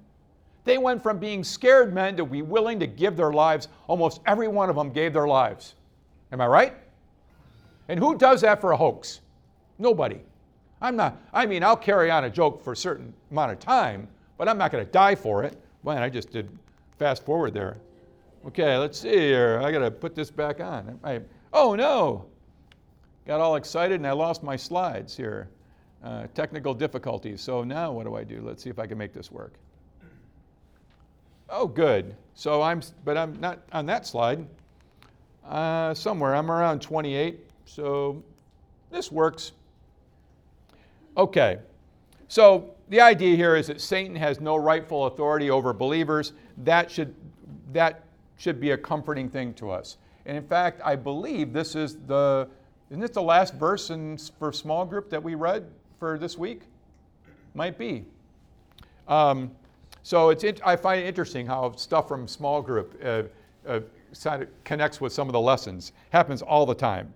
They 0.63 0.77
went 0.77 1.03
from 1.03 1.19
being 1.19 1.43
scared 1.43 1.93
men 1.93 2.15
to 2.15 2.25
be 2.25 2.41
willing 2.41 2.79
to 2.79 2.87
give 2.87 3.17
their 3.17 3.33
lives. 3.33 3.67
Almost 3.87 4.21
every 4.25 4.47
one 4.47 4.69
of 4.69 4.75
them 4.77 4.91
gave 4.91 5.11
their 5.11 5.27
lives. 5.27 5.75
Am 6.31 6.39
I 6.39 6.47
right? 6.47 6.73
And 7.89 7.99
who 7.99 8.17
does 8.17 8.39
that 8.41 8.61
for 8.61 8.71
a 8.71 8.77
hoax? 8.77 9.19
Nobody. 9.77 10.21
I'm 10.81 10.95
not, 10.95 11.17
I 11.33 11.45
mean, 11.45 11.63
I'll 11.63 11.77
carry 11.77 12.09
on 12.09 12.23
a 12.23 12.29
joke 12.29 12.63
for 12.63 12.73
a 12.73 12.77
certain 12.77 13.13
amount 13.31 13.51
of 13.51 13.59
time, 13.59 14.07
but 14.37 14.47
I'm 14.47 14.57
not 14.57 14.71
going 14.71 14.85
to 14.85 14.91
die 14.91 15.15
for 15.15 15.43
it. 15.43 15.61
Man, 15.83 16.01
I 16.01 16.09
just 16.09 16.31
did 16.31 16.49
fast 16.97 17.25
forward 17.25 17.53
there. 17.53 17.77
Okay, 18.47 18.77
let's 18.77 18.99
see 18.99 19.09
here. 19.09 19.59
I 19.63 19.71
got 19.71 19.79
to 19.79 19.91
put 19.91 20.15
this 20.15 20.31
back 20.31 20.61
on. 20.61 20.99
I, 21.03 21.21
oh 21.51 21.75
no! 21.75 22.25
Got 23.27 23.41
all 23.41 23.57
excited 23.57 23.95
and 23.95 24.07
I 24.07 24.11
lost 24.11 24.43
my 24.43 24.55
slides 24.55 25.15
here. 25.15 25.49
Uh, 26.03 26.27
technical 26.33 26.73
difficulties. 26.73 27.41
So 27.41 27.63
now 27.63 27.91
what 27.91 28.05
do 28.05 28.15
I 28.15 28.23
do? 28.23 28.41
Let's 28.41 28.63
see 28.63 28.69
if 28.69 28.79
I 28.79 28.87
can 28.87 28.97
make 28.97 29.13
this 29.13 29.31
work. 29.31 29.53
Oh, 31.49 31.67
good. 31.67 32.15
So 32.35 32.61
I'm, 32.61 32.81
but 33.03 33.17
I'm 33.17 33.39
not 33.39 33.59
on 33.73 33.85
that 33.87 34.07
slide. 34.07 34.45
Uh, 35.45 35.93
somewhere, 35.93 36.35
I'm 36.35 36.49
around 36.49 36.81
28. 36.81 37.39
So 37.65 38.23
this 38.91 39.11
works. 39.11 39.51
Okay. 41.17 41.59
So 42.27 42.75
the 42.89 43.01
idea 43.01 43.35
here 43.35 43.55
is 43.55 43.67
that 43.67 43.81
Satan 43.81 44.15
has 44.15 44.39
no 44.39 44.55
rightful 44.55 45.05
authority 45.05 45.49
over 45.49 45.73
believers. 45.73 46.33
That 46.63 46.89
should, 46.91 47.13
that 47.73 48.03
should 48.37 48.59
be 48.59 48.71
a 48.71 48.77
comforting 48.77 49.29
thing 49.29 49.53
to 49.55 49.71
us. 49.71 49.97
And 50.25 50.37
in 50.37 50.43
fact, 50.43 50.81
I 50.83 50.95
believe 50.95 51.53
this 51.53 51.75
is 51.75 51.97
the, 52.07 52.47
isn't 52.89 53.01
this 53.01 53.11
the 53.11 53.21
last 53.21 53.55
verse 53.55 53.89
in, 53.89 54.17
for 54.37 54.51
small 54.51 54.85
group 54.85 55.09
that 55.09 55.21
we 55.21 55.35
read 55.35 55.65
for 55.99 56.17
this 56.17 56.37
week? 56.37 56.61
Might 57.55 57.77
be. 57.77 58.05
Um, 59.07 59.51
so 60.03 60.29
it's, 60.29 60.43
I 60.63 60.75
find 60.75 61.01
it 61.01 61.07
interesting 61.07 61.45
how 61.45 61.71
stuff 61.75 62.07
from 62.07 62.27
small 62.27 62.61
group 62.61 62.99
uh, 63.03 63.23
uh, 63.67 64.45
connects 64.63 65.01
with 65.01 65.13
some 65.13 65.27
of 65.27 65.33
the 65.33 65.39
lessons. 65.39 65.91
Happens 66.11 66.41
all 66.41 66.65
the 66.65 66.75
time. 66.75 67.13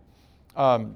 Um, 0.55 0.95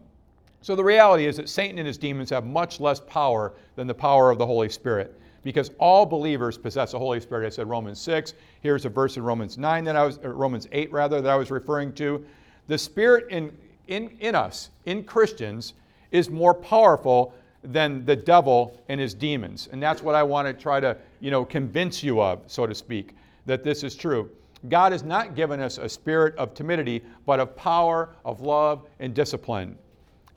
so 0.68 0.76
the 0.76 0.84
reality 0.84 1.26
is 1.26 1.38
that 1.38 1.48
Satan 1.48 1.78
and 1.78 1.88
his 1.88 1.98
demons 1.98 2.30
have 2.30 2.46
much 2.46 2.82
less 2.82 3.00
power 3.00 3.54
than 3.78 3.88
the 3.88 3.94
power 3.94 4.30
of 4.30 4.38
the 4.38 4.46
Holy 4.46 4.68
Spirit 4.68 5.18
because 5.42 5.72
all 5.80 6.06
believers 6.06 6.58
possess 6.58 6.92
the 6.92 7.00
Holy 7.00 7.22
Spirit. 7.22 7.46
I 7.46 7.50
said 7.52 7.70
Romans 7.70 8.02
6. 8.02 8.34
Here's 8.60 8.84
a 8.84 8.90
verse 8.90 9.16
in 9.16 9.24
Romans 9.24 9.58
9 9.58 9.86
that 9.86 9.96
I 9.96 10.04
was, 10.04 10.18
Romans 10.18 10.68
8 10.74 10.92
rather, 10.92 11.22
that 11.22 11.32
I 11.32 11.38
was 11.38 11.52
referring 11.52 11.94
to. 11.94 12.26
The 12.68 12.78
Spirit 12.78 13.28
in, 13.30 13.58
in, 13.88 14.10
in 14.20 14.36
us, 14.36 14.72
in 14.84 15.06
Christians, 15.06 15.74
is 16.12 16.30
more 16.30 16.54
powerful 16.54 17.34
than 17.64 18.04
the 18.04 18.18
devil 18.18 18.78
and 18.90 19.00
his 19.00 19.14
demons. 19.14 19.70
And 19.72 19.82
that's 19.82 20.04
what 20.04 20.16
I 20.16 20.24
want 20.24 20.50
to 20.50 20.54
try 20.54 20.82
to, 20.82 20.98
you 21.22 21.32
know, 21.32 21.46
convince 21.46 22.04
you 22.04 22.22
of, 22.22 22.42
so 22.48 22.68
to 22.68 22.76
speak, 22.76 23.16
that 23.46 23.64
this 23.64 23.86
is 23.86 23.96
true. 23.96 24.30
God 24.68 24.92
has 24.92 25.04
not 25.04 25.34
given 25.34 25.62
us 25.62 25.78
a 25.78 25.88
spirit 25.88 26.36
of 26.36 26.54
timidity, 26.54 27.06
but 27.26 27.40
of 27.40 27.56
power, 27.56 28.10
of 28.26 28.42
love, 28.42 28.86
and 29.00 29.14
discipline. 29.14 29.78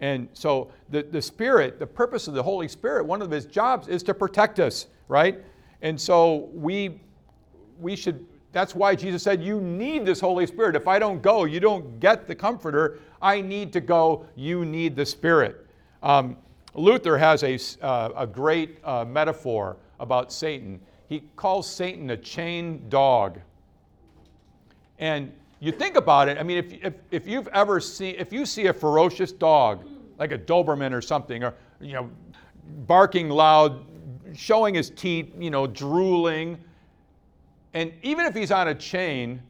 And 0.00 0.28
so 0.32 0.72
the, 0.88 1.02
the 1.02 1.20
Spirit, 1.20 1.78
the 1.78 1.86
purpose 1.86 2.26
of 2.26 2.34
the 2.34 2.42
Holy 2.42 2.68
Spirit, 2.68 3.04
one 3.04 3.20
of 3.22 3.30
his 3.30 3.46
jobs 3.46 3.88
is 3.88 4.02
to 4.04 4.14
protect 4.14 4.58
us, 4.58 4.86
right? 5.08 5.38
And 5.82 6.00
so 6.00 6.48
we 6.52 7.00
we 7.78 7.96
should 7.96 8.26
that's 8.52 8.74
why 8.74 8.94
Jesus 8.94 9.22
said, 9.22 9.42
You 9.42 9.60
need 9.60 10.04
this 10.04 10.20
Holy 10.20 10.46
Spirit. 10.46 10.74
If 10.74 10.88
I 10.88 10.98
don't 10.98 11.22
go, 11.22 11.44
you 11.44 11.60
don't 11.60 12.00
get 12.00 12.26
the 12.26 12.34
comforter. 12.34 12.98
I 13.22 13.40
need 13.40 13.72
to 13.74 13.80
go. 13.80 14.26
You 14.34 14.64
need 14.64 14.96
the 14.96 15.06
Spirit. 15.06 15.66
Um, 16.02 16.36
Luther 16.74 17.18
has 17.18 17.42
a, 17.42 17.58
uh, 17.84 18.10
a 18.16 18.26
great 18.26 18.78
uh, 18.84 19.04
metaphor 19.04 19.76
about 19.98 20.32
Satan. 20.32 20.80
He 21.08 21.24
calls 21.36 21.68
Satan 21.68 22.10
a 22.10 22.16
chained 22.16 22.90
dog. 22.90 23.40
And 24.98 25.32
you 25.60 25.72
think 25.72 25.96
about 25.96 26.28
it, 26.28 26.38
I 26.38 26.42
mean, 26.42 26.58
if, 26.58 26.72
if, 26.82 26.94
if 27.10 27.28
you've 27.28 27.48
ever 27.48 27.80
seen, 27.80 28.16
if 28.18 28.32
you 28.32 28.46
see 28.46 28.66
a 28.66 28.72
ferocious 28.72 29.30
dog, 29.30 29.86
like 30.18 30.32
a 30.32 30.38
Doberman 30.38 30.92
or 30.92 31.02
something, 31.02 31.44
or, 31.44 31.54
you 31.80 31.92
know, 31.92 32.10
barking 32.86 33.28
loud, 33.28 33.84
showing 34.34 34.74
his 34.74 34.90
teeth, 34.90 35.32
you 35.38 35.50
know, 35.50 35.66
drooling, 35.66 36.58
and 37.74 37.92
even 38.02 38.24
if 38.24 38.34
he's 38.34 38.50
on 38.50 38.68
a 38.68 38.74
chain, 38.74 39.40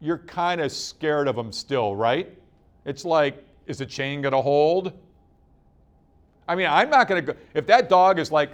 you're 0.00 0.18
kind 0.18 0.60
of 0.60 0.70
scared 0.70 1.28
of 1.28 1.36
him 1.36 1.50
still, 1.50 1.96
right? 1.96 2.36
It's 2.84 3.04
like, 3.04 3.44
Is 3.66 3.78
the 3.78 3.86
chain 3.86 4.22
going 4.22 4.32
to 4.32 4.42
hold? 4.42 4.92
I 6.46 6.54
mean, 6.54 6.66
I'm 6.66 6.88
not 6.88 7.08
going 7.08 7.24
to 7.24 7.32
go, 7.32 7.38
if 7.54 7.66
that 7.66 7.88
dog 7.88 8.18
is 8.18 8.30
like 8.30 8.50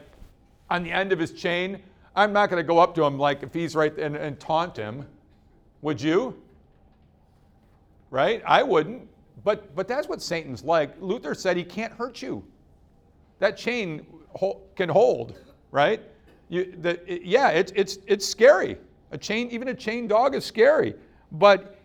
on 0.71 0.83
the 0.85 0.91
end 0.91 1.13
of 1.13 1.19
his 1.19 1.33
chain, 1.33 1.83
I'm 2.17 2.33
not 2.33 2.51
going 2.51 2.63
to 2.63 2.67
go 2.67 2.79
up 2.79 2.95
to 2.97 3.05
him 3.05 3.19
like 3.19 3.43
if 3.43 3.53
he's 3.53 3.75
right 3.75 3.97
and, 3.99 4.17
and 4.17 4.39
taunt 4.39 4.77
him. 4.77 5.07
Would 5.85 6.01
you? 6.01 6.35
Right? 8.11 8.43
I 8.47 8.63
wouldn't. 8.63 9.07
But, 9.45 9.77
but 9.77 9.87
that's 9.87 10.09
what 10.09 10.23
Satan's 10.23 10.65
like. 10.65 10.95
Luther 10.99 11.35
said 11.35 11.59
he 11.59 11.63
can't 11.63 11.93
hurt 11.93 12.23
you. 12.23 12.43
That 13.39 13.59
chain 13.59 14.07
can 14.77 14.89
hold, 14.89 15.35
right? 15.71 16.01
You, 16.49 16.75
the, 16.81 17.13
it, 17.13 17.25
yeah, 17.25 17.51
it's, 17.51 17.71
it's, 17.77 17.99
it's 18.07 18.27
scary. 18.27 18.79
A 19.11 19.19
chain, 19.19 19.51
even 19.51 19.69
a 19.69 19.75
chained 19.75 20.09
dog 20.09 20.35
is 20.35 20.43
scary. 20.43 20.95
But 21.33 21.79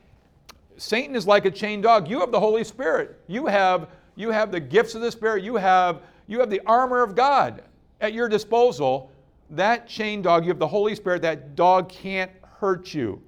Satan 0.77 1.13
is 1.13 1.27
like 1.27 1.43
a 1.43 1.51
chained 1.51 1.83
dog. 1.83 2.09
You 2.09 2.21
have 2.21 2.31
the 2.31 2.39
Holy 2.39 2.63
Spirit. 2.63 3.19
You 3.27 3.47
have, 3.47 3.89
you 4.15 4.31
have 4.31 4.49
the 4.49 4.61
gifts 4.61 4.95
of 4.95 5.01
the 5.01 5.11
Spirit. 5.11 5.43
You 5.43 5.57
have, 5.57 6.03
you 6.25 6.39
have 6.39 6.49
the 6.49 6.61
armor 6.65 7.03
of 7.03 7.15
God 7.15 7.63
at 7.99 8.13
your 8.13 8.29
disposal. 8.29 9.11
That 9.49 9.89
chained 9.89 10.23
dog, 10.23 10.45
you 10.45 10.51
have 10.51 10.59
the 10.59 10.67
Holy 10.67 10.95
Spirit. 10.95 11.21
That 11.21 11.57
dog 11.57 11.89
can't 11.89 12.31
hurt 12.61 12.93
you. 12.93 13.21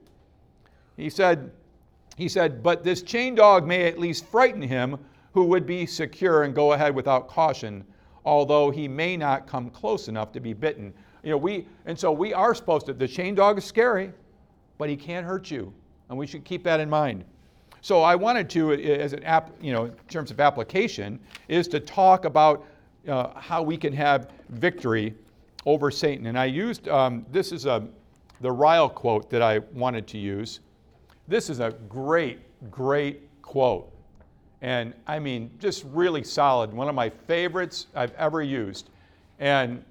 He 1.01 1.09
said, 1.09 1.51
he 2.15 2.29
said, 2.29 2.61
but 2.61 2.83
this 2.83 3.01
chained 3.01 3.37
dog 3.37 3.65
may 3.65 3.87
at 3.87 3.97
least 3.97 4.25
frighten 4.27 4.61
him 4.61 4.99
who 5.33 5.45
would 5.45 5.65
be 5.65 5.87
secure 5.87 6.43
and 6.43 6.53
go 6.53 6.73
ahead 6.73 6.93
without 6.93 7.27
caution, 7.27 7.83
although 8.23 8.69
he 8.69 8.87
may 8.87 9.17
not 9.17 9.47
come 9.47 9.71
close 9.71 10.07
enough 10.07 10.31
to 10.33 10.39
be 10.39 10.53
bitten. 10.53 10.93
You 11.23 11.31
know, 11.31 11.37
we 11.37 11.65
and 11.87 11.97
so 11.97 12.11
we 12.11 12.33
are 12.33 12.53
supposed 12.53 12.85
to. 12.85 12.93
The 12.93 13.07
chained 13.07 13.37
dog 13.37 13.57
is 13.57 13.65
scary, 13.65 14.11
but 14.77 14.89
he 14.89 14.95
can't 14.95 15.25
hurt 15.25 15.49
you, 15.49 15.73
and 16.09 16.17
we 16.17 16.27
should 16.27 16.43
keep 16.43 16.63
that 16.65 16.79
in 16.79 16.89
mind. 16.89 17.23
So 17.81 18.03
I 18.03 18.15
wanted 18.15 18.47
to, 18.51 18.73
as 18.73 19.13
an 19.13 19.23
app, 19.23 19.49
you 19.59 19.73
know, 19.73 19.85
in 19.85 19.93
terms 20.07 20.29
of 20.29 20.39
application, 20.39 21.19
is 21.47 21.67
to 21.69 21.79
talk 21.79 22.25
about 22.25 22.65
uh, 23.07 23.29
how 23.39 23.63
we 23.63 23.75
can 23.75 23.93
have 23.93 24.29
victory 24.49 25.15
over 25.65 25.89
Satan. 25.89 26.27
And 26.27 26.37
I 26.37 26.45
used 26.45 26.87
um, 26.89 27.25
this 27.31 27.51
is 27.51 27.65
a 27.65 27.87
the 28.41 28.51
Ryle 28.51 28.89
quote 28.89 29.29
that 29.31 29.41
I 29.41 29.59
wanted 29.73 30.05
to 30.07 30.17
use. 30.19 30.59
This 31.32 31.49
is 31.49 31.61
a 31.61 31.71
great, 31.88 32.39
great 32.69 33.21
quote. 33.41 33.89
And 34.61 34.93
I 35.07 35.17
mean, 35.17 35.49
just 35.59 35.86
really 35.93 36.25
solid. 36.25 36.73
One 36.73 36.89
of 36.89 36.93
my 36.93 37.09
favorites 37.09 37.88
I've 37.95 38.11
ever 38.15 38.41
used. 38.41 38.89
And 39.39 39.82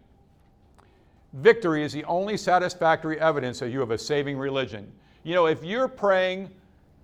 victory 1.33 1.83
is 1.83 1.95
the 1.95 2.05
only 2.05 2.37
satisfactory 2.37 3.19
evidence 3.19 3.59
that 3.61 3.71
you 3.71 3.81
have 3.81 3.91
a 3.91 3.97
saving 3.97 4.37
religion. 4.37 4.93
You 5.23 5.33
know, 5.33 5.47
if 5.47 5.65
you're 5.65 5.89
praying 5.89 6.51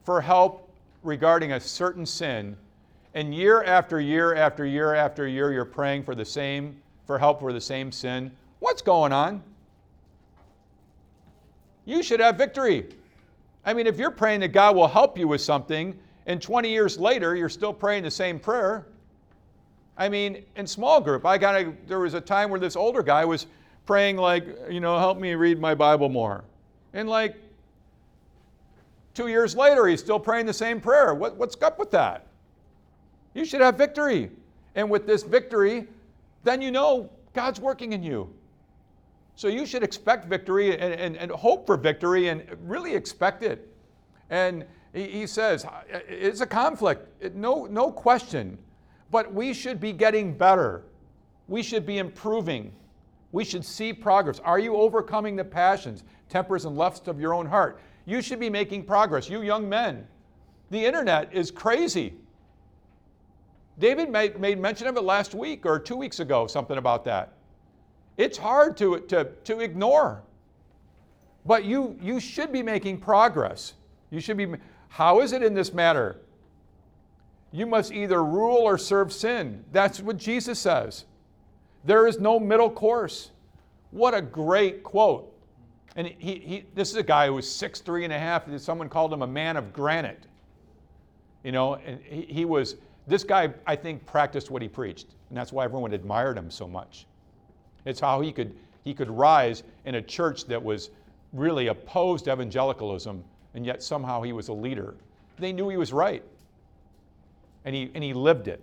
for 0.04 0.20
help 0.20 0.70
regarding 1.02 1.52
a 1.52 1.60
certain 1.60 2.04
sin, 2.04 2.58
and 3.14 3.34
year 3.34 3.62
after 3.62 4.02
year 4.02 4.34
after 4.34 4.66
year 4.66 4.94
after 4.94 5.26
year 5.26 5.50
you're 5.50 5.64
praying 5.64 6.02
for 6.02 6.14
the 6.14 6.26
same 6.26 6.76
for 7.06 7.18
help 7.18 7.40
for 7.40 7.54
the 7.54 7.60
same 7.62 7.90
sin, 7.90 8.30
what's 8.58 8.82
going 8.82 9.14
on? 9.14 9.42
You 11.86 12.02
should 12.02 12.20
have 12.20 12.36
victory. 12.36 12.90
I 13.66 13.74
mean, 13.74 13.88
if 13.88 13.98
you're 13.98 14.12
praying 14.12 14.40
that 14.40 14.48
God 14.48 14.76
will 14.76 14.86
help 14.86 15.18
you 15.18 15.26
with 15.26 15.40
something, 15.40 15.98
and 16.26 16.40
20 16.40 16.70
years 16.70 16.98
later 16.98 17.34
you're 17.34 17.48
still 17.48 17.72
praying 17.72 18.04
the 18.04 18.10
same 18.10 18.38
prayer, 18.38 18.86
I 19.98 20.08
mean, 20.08 20.44
in 20.54 20.66
small 20.66 21.00
group, 21.00 21.26
I 21.26 21.36
got 21.36 21.64
there 21.88 21.98
was 21.98 22.14
a 22.14 22.20
time 22.20 22.50
where 22.50 22.60
this 22.60 22.76
older 22.76 23.02
guy 23.02 23.24
was 23.24 23.46
praying 23.86 24.18
like, 24.18 24.46
you 24.70 24.78
know, 24.78 24.98
help 24.98 25.18
me 25.18 25.34
read 25.34 25.60
my 25.60 25.74
Bible 25.74 26.08
more. 26.08 26.44
And 26.92 27.08
like 27.08 27.36
two 29.14 29.28
years 29.28 29.56
later, 29.56 29.86
he's 29.86 30.00
still 30.00 30.20
praying 30.20 30.46
the 30.46 30.52
same 30.52 30.80
prayer. 30.80 31.14
What, 31.14 31.36
what's 31.36 31.60
up 31.62 31.78
with 31.78 31.90
that? 31.90 32.26
You 33.34 33.44
should 33.44 33.60
have 33.62 33.76
victory. 33.76 34.30
And 34.74 34.90
with 34.90 35.06
this 35.06 35.22
victory, 35.22 35.88
then 36.44 36.60
you 36.60 36.70
know 36.70 37.10
God's 37.32 37.60
working 37.60 37.94
in 37.94 38.02
you. 38.02 38.32
So 39.36 39.48
you 39.48 39.66
should 39.66 39.82
expect 39.82 40.26
victory 40.26 40.72
and, 40.78 40.94
and, 40.94 41.16
and 41.16 41.30
hope 41.30 41.66
for 41.66 41.76
victory 41.76 42.28
and 42.28 42.44
really 42.62 42.94
expect 42.94 43.42
it. 43.42 43.72
And 44.30 44.64
he, 44.94 45.04
he 45.04 45.26
says, 45.26 45.66
it's 46.08 46.40
a 46.40 46.46
conflict, 46.46 47.34
no, 47.34 47.66
no 47.66 47.92
question. 47.92 48.58
But 49.10 49.32
we 49.32 49.52
should 49.52 49.78
be 49.78 49.92
getting 49.92 50.36
better. 50.36 50.82
We 51.48 51.62
should 51.62 51.86
be 51.86 51.98
improving. 51.98 52.72
We 53.30 53.44
should 53.44 53.64
see 53.64 53.92
progress. 53.92 54.40
Are 54.40 54.58
you 54.58 54.74
overcoming 54.74 55.36
the 55.36 55.44
passions, 55.44 56.02
tempers, 56.28 56.64
and 56.64 56.76
lusts 56.76 57.06
of 57.06 57.20
your 57.20 57.34
own 57.34 57.46
heart? 57.46 57.78
You 58.06 58.22
should 58.22 58.40
be 58.40 58.48
making 58.48 58.84
progress. 58.84 59.28
You 59.28 59.42
young 59.42 59.68
men, 59.68 60.06
the 60.70 60.84
internet 60.84 61.32
is 61.32 61.50
crazy. 61.50 62.14
David 63.78 64.10
made 64.10 64.58
mention 64.58 64.86
of 64.86 64.96
it 64.96 65.02
last 65.02 65.34
week 65.34 65.66
or 65.66 65.78
two 65.78 65.96
weeks 65.96 66.20
ago, 66.20 66.46
something 66.46 66.78
about 66.78 67.04
that. 67.04 67.35
It's 68.16 68.38
hard 68.38 68.76
to, 68.78 69.00
to, 69.00 69.24
to 69.44 69.60
ignore. 69.60 70.22
But 71.44 71.64
you, 71.64 71.98
you 72.00 72.18
should 72.18 72.52
be 72.52 72.62
making 72.62 72.98
progress. 72.98 73.74
You 74.10 74.20
should 74.20 74.36
be. 74.36 74.48
How 74.88 75.20
is 75.20 75.32
it 75.32 75.42
in 75.42 75.54
this 75.54 75.72
matter? 75.72 76.20
You 77.52 77.66
must 77.66 77.92
either 77.92 78.24
rule 78.24 78.58
or 78.58 78.78
serve 78.78 79.12
sin. 79.12 79.64
That's 79.72 80.00
what 80.00 80.16
Jesus 80.16 80.58
says. 80.58 81.04
There 81.84 82.06
is 82.06 82.18
no 82.18 82.40
middle 82.40 82.70
course. 82.70 83.30
What 83.92 84.14
a 84.14 84.20
great 84.20 84.82
quote. 84.82 85.32
And 85.94 86.08
he, 86.08 86.34
he, 86.34 86.64
this 86.74 86.90
is 86.90 86.96
a 86.96 87.02
guy 87.02 87.26
who 87.26 87.34
was 87.34 87.50
six, 87.50 87.80
three 87.80 88.04
and 88.04 88.12
a 88.12 88.18
half. 88.18 88.44
Someone 88.58 88.88
called 88.88 89.12
him 89.12 89.22
a 89.22 89.26
man 89.26 89.56
of 89.56 89.72
granite. 89.72 90.26
You 91.44 91.52
know, 91.52 91.74
and 91.76 92.00
he, 92.02 92.22
he 92.22 92.44
was, 92.44 92.76
this 93.06 93.24
guy, 93.24 93.54
I 93.66 93.76
think, 93.76 94.04
practiced 94.04 94.50
what 94.50 94.60
he 94.60 94.68
preached. 94.68 95.06
And 95.28 95.38
that's 95.38 95.52
why 95.52 95.64
everyone 95.64 95.92
admired 95.92 96.36
him 96.36 96.50
so 96.50 96.66
much. 96.66 97.06
It's 97.86 98.00
how 98.00 98.20
he 98.20 98.32
could, 98.32 98.54
he 98.84 98.92
could 98.92 99.08
rise 99.08 99.62
in 99.86 99.94
a 99.94 100.02
church 100.02 100.44
that 100.46 100.62
was 100.62 100.90
really 101.32 101.68
opposed 101.68 102.26
to 102.26 102.32
evangelicalism, 102.32 103.24
and 103.54 103.64
yet 103.64 103.82
somehow 103.82 104.20
he 104.22 104.32
was 104.32 104.48
a 104.48 104.52
leader. 104.52 104.94
They 105.38 105.52
knew 105.52 105.68
he 105.68 105.76
was 105.76 105.92
right, 105.92 106.22
and 107.64 107.74
he, 107.74 107.90
and 107.94 108.04
he 108.04 108.12
lived 108.12 108.48
it. 108.48 108.60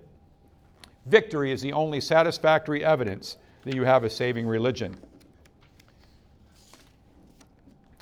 Victory 1.07 1.51
is 1.51 1.61
the 1.61 1.73
only 1.73 1.99
satisfactory 1.99 2.83
evidence 2.83 3.37
that 3.63 3.75
you 3.75 3.83
have 3.83 4.03
a 4.03 4.09
saving 4.09 4.45
religion. 4.45 4.95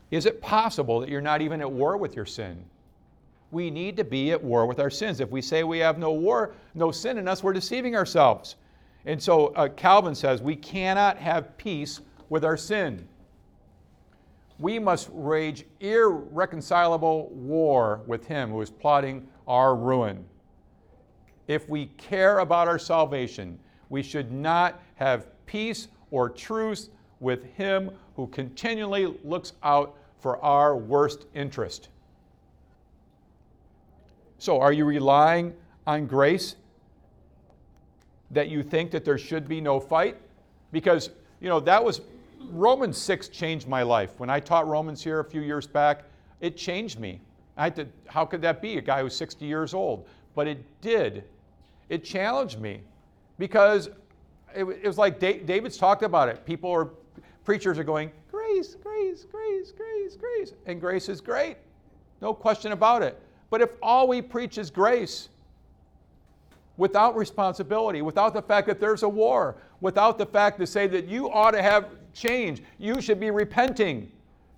Is 0.09 0.25
it 0.25 0.41
possible 0.41 0.99
that 0.99 1.09
you're 1.09 1.21
not 1.21 1.41
even 1.41 1.61
at 1.61 1.71
war 1.71 1.97
with 1.97 2.15
your 2.15 2.25
sin? 2.25 2.65
We 3.51 3.69
need 3.69 3.97
to 3.97 4.03
be 4.03 4.31
at 4.31 4.43
war 4.43 4.65
with 4.65 4.79
our 4.79 4.89
sins. 4.89 5.19
If 5.19 5.29
we 5.29 5.41
say 5.41 5.63
we 5.63 5.79
have 5.79 5.97
no 5.97 6.13
war, 6.13 6.53
no 6.73 6.91
sin 6.91 7.17
in 7.17 7.27
us, 7.27 7.43
we're 7.43 7.53
deceiving 7.53 7.95
ourselves. 7.95 8.55
And 9.05 9.21
so 9.21 9.47
uh, 9.47 9.69
Calvin 9.69 10.15
says 10.15 10.41
we 10.41 10.55
cannot 10.55 11.17
have 11.17 11.57
peace 11.57 12.01
with 12.29 12.45
our 12.45 12.57
sin. 12.57 13.07
We 14.59 14.77
must 14.77 15.09
wage 15.09 15.65
irreconcilable 15.79 17.29
war 17.29 18.01
with 18.05 18.27
him 18.27 18.51
who 18.51 18.61
is 18.61 18.69
plotting 18.69 19.27
our 19.47 19.75
ruin. 19.75 20.23
If 21.47 21.67
we 21.67 21.87
care 21.97 22.39
about 22.39 22.67
our 22.67 22.77
salvation, 22.77 23.57
we 23.89 24.03
should 24.03 24.31
not 24.31 24.81
have 24.95 25.25
peace 25.47 25.87
or 26.11 26.29
truce 26.29 26.89
with 27.19 27.43
him 27.55 27.91
who 28.15 28.27
continually 28.27 29.17
looks 29.23 29.53
out 29.63 29.97
for 30.19 30.41
our 30.43 30.77
worst 30.77 31.25
interest. 31.33 31.89
So, 34.37 34.59
are 34.59 34.71
you 34.71 34.85
relying 34.85 35.53
on 35.87 36.05
grace 36.05 36.55
that 38.31 38.49
you 38.49 38.63
think 38.63 38.91
that 38.91 39.05
there 39.05 39.17
should 39.17 39.47
be 39.47 39.61
no 39.61 39.79
fight? 39.79 40.17
Because, 40.71 41.09
you 41.39 41.49
know, 41.49 41.59
that 41.59 41.83
was 41.83 42.01
Romans 42.49 42.97
6 42.97 43.27
changed 43.29 43.67
my 43.67 43.83
life. 43.83 44.13
When 44.17 44.29
I 44.29 44.39
taught 44.39 44.67
Romans 44.67 45.03
here 45.03 45.19
a 45.19 45.25
few 45.25 45.41
years 45.41 45.67
back, 45.67 46.03
it 46.39 46.57
changed 46.57 46.99
me. 46.99 47.19
I 47.57 47.63
had 47.65 47.75
to, 47.75 47.87
how 48.07 48.25
could 48.25 48.41
that 48.41 48.61
be? 48.61 48.77
A 48.77 48.81
guy 48.81 49.01
who's 49.01 49.15
60 49.15 49.45
years 49.45 49.73
old. 49.73 50.07
But 50.33 50.47
it 50.47 50.63
did. 50.81 51.23
It 51.89 52.03
challenged 52.03 52.59
me 52.59 52.81
because 53.37 53.87
it, 54.55 54.63
it 54.63 54.87
was 54.87 54.97
like 54.97 55.19
David's 55.19 55.77
talked 55.77 56.03
about 56.03 56.29
it. 56.29 56.45
People 56.45 56.71
are, 56.71 56.89
preachers 57.43 57.77
are 57.77 57.83
going, 57.83 58.11
grace, 58.29 58.75
grace, 58.81 59.25
grace, 59.29 59.71
grace, 59.71 60.15
grace. 60.15 60.53
And 60.65 60.79
grace 60.79 61.09
is 61.09 61.21
great. 61.21 61.57
No 62.21 62.33
question 62.33 62.71
about 62.71 63.03
it. 63.03 63.19
But 63.49 63.61
if 63.61 63.71
all 63.81 64.07
we 64.07 64.21
preach 64.21 64.57
is 64.57 64.69
grace, 64.69 65.29
without 66.81 67.15
responsibility, 67.15 68.01
without 68.01 68.33
the 68.33 68.41
fact 68.41 68.65
that 68.65 68.79
there's 68.79 69.03
a 69.03 69.07
war, 69.07 69.55
without 69.81 70.17
the 70.17 70.25
fact 70.25 70.57
to 70.57 70.65
say 70.65 70.87
that 70.87 71.05
you 71.05 71.31
ought 71.31 71.51
to 71.51 71.61
have 71.61 71.89
change, 72.11 72.63
you 72.79 72.99
should 72.99 73.19
be 73.19 73.29
repenting. 73.29 74.11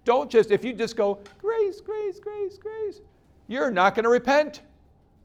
Don't 0.05 0.31
just, 0.31 0.49
if 0.49 0.63
you 0.63 0.71
just 0.71 0.95
go, 0.95 1.19
grace, 1.41 1.81
grace, 1.81 2.21
grace, 2.21 2.57
grace, 2.57 3.01
you're 3.49 3.69
not 3.69 3.93
going 3.93 4.05
to 4.05 4.09
repent. 4.09 4.61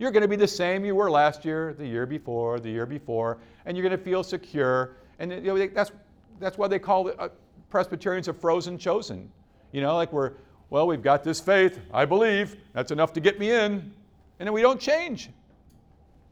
You're 0.00 0.10
going 0.10 0.22
to 0.22 0.28
be 0.28 0.34
the 0.34 0.48
same 0.48 0.84
you 0.84 0.96
were 0.96 1.08
last 1.08 1.44
year, 1.44 1.72
the 1.72 1.86
year 1.86 2.04
before, 2.04 2.58
the 2.58 2.68
year 2.68 2.84
before, 2.84 3.38
and 3.64 3.76
you're 3.76 3.88
going 3.88 3.96
to 3.96 4.04
feel 4.04 4.24
secure. 4.24 4.96
And 5.20 5.30
you 5.30 5.54
know, 5.54 5.68
that's, 5.68 5.92
that's 6.40 6.58
why 6.58 6.66
they 6.66 6.80
call 6.80 7.06
it, 7.06 7.14
uh, 7.20 7.28
Presbyterians 7.70 8.26
a 8.26 8.32
frozen 8.32 8.76
chosen. 8.76 9.30
You 9.70 9.82
know, 9.82 9.94
like 9.94 10.12
we're, 10.12 10.32
well, 10.70 10.88
we've 10.88 11.02
got 11.02 11.22
this 11.22 11.38
faith, 11.38 11.78
I 11.94 12.06
believe, 12.06 12.56
that's 12.72 12.90
enough 12.90 13.12
to 13.12 13.20
get 13.20 13.38
me 13.38 13.52
in. 13.52 13.92
And 14.40 14.46
then 14.48 14.52
we 14.52 14.62
don't 14.62 14.80
change. 14.80 15.30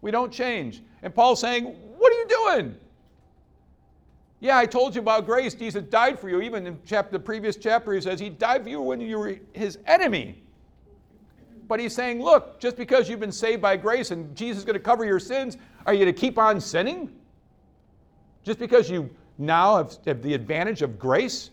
We 0.01 0.11
don't 0.11 0.33
change. 0.33 0.83
And 1.03 1.15
Paul's 1.15 1.41
saying, 1.41 1.65
What 1.65 2.13
are 2.13 2.17
you 2.17 2.27
doing? 2.29 2.77
Yeah, 4.41 4.59
I 4.59 4.67
told 4.67 4.95
you 4.95 5.01
about 5.01 5.27
grace. 5.27 5.55
Jesus 5.55 5.83
died 5.85 6.21
for 6.21 6.29
you. 6.29 6.41
Even 6.41 6.67
in 6.67 6.79
chapter, 6.85 7.13
the 7.13 7.19
previous 7.19 7.57
chapter, 7.57 7.93
he 7.93 8.01
says 8.01 8.21
he 8.21 8.29
died 8.29 8.65
for 8.65 8.69
you 8.69 8.81
when 8.81 9.01
you 9.01 9.19
were 9.19 9.39
his 9.53 9.79
enemy. 9.87 10.43
But 11.69 11.81
he's 11.81 11.95
saying, 11.95 12.23
look, 12.23 12.61
just 12.61 12.77
because 12.77 13.09
you've 13.09 13.21
been 13.21 13.33
saved 13.33 13.61
by 13.61 13.77
grace 13.77 14.11
and 14.11 14.37
Jesus 14.37 14.59
is 14.59 14.65
going 14.65 14.75
to 14.75 14.81
cover 14.81 15.05
your 15.05 15.19
sins, 15.19 15.57
are 15.85 15.93
you 15.93 16.05
going 16.05 16.15
to 16.15 16.21
keep 16.21 16.39
on 16.39 16.61
sinning? 16.61 17.13
Just 18.45 18.59
because 18.59 18.89
you 18.89 19.11
now 19.39 19.77
have, 19.79 19.97
have 20.07 20.23
the 20.23 20.35
advantage 20.35 20.83
of 20.83 20.99
grace? 20.99 21.51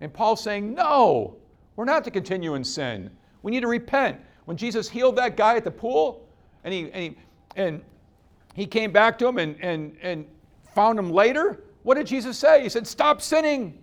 And 0.00 0.12
Paul's 0.12 0.42
saying, 0.42 0.72
no, 0.72 1.36
we're 1.76 1.84
not 1.84 2.04
to 2.04 2.10
continue 2.10 2.54
in 2.54 2.64
sin. 2.64 3.10
We 3.42 3.50
need 3.50 3.60
to 3.60 3.68
repent. 3.68 4.20
When 4.46 4.56
Jesus 4.56 4.88
healed 4.88 5.16
that 5.16 5.36
guy 5.36 5.56
at 5.56 5.64
the 5.64 5.70
pool, 5.70 6.26
and 6.64 6.72
he, 6.72 6.90
and 6.92 7.02
he, 7.02 7.16
and 7.56 7.82
he 8.54 8.66
came 8.66 8.92
back 8.92 9.18
to 9.18 9.28
him 9.28 9.38
and, 9.38 9.56
and, 9.60 9.96
and 10.00 10.26
found 10.74 10.98
him 10.98 11.10
later, 11.10 11.60
what 11.82 11.96
did 11.96 12.06
Jesus 12.06 12.38
say? 12.38 12.62
He 12.62 12.68
said, 12.68 12.86
Stop 12.86 13.20
sinning. 13.20 13.78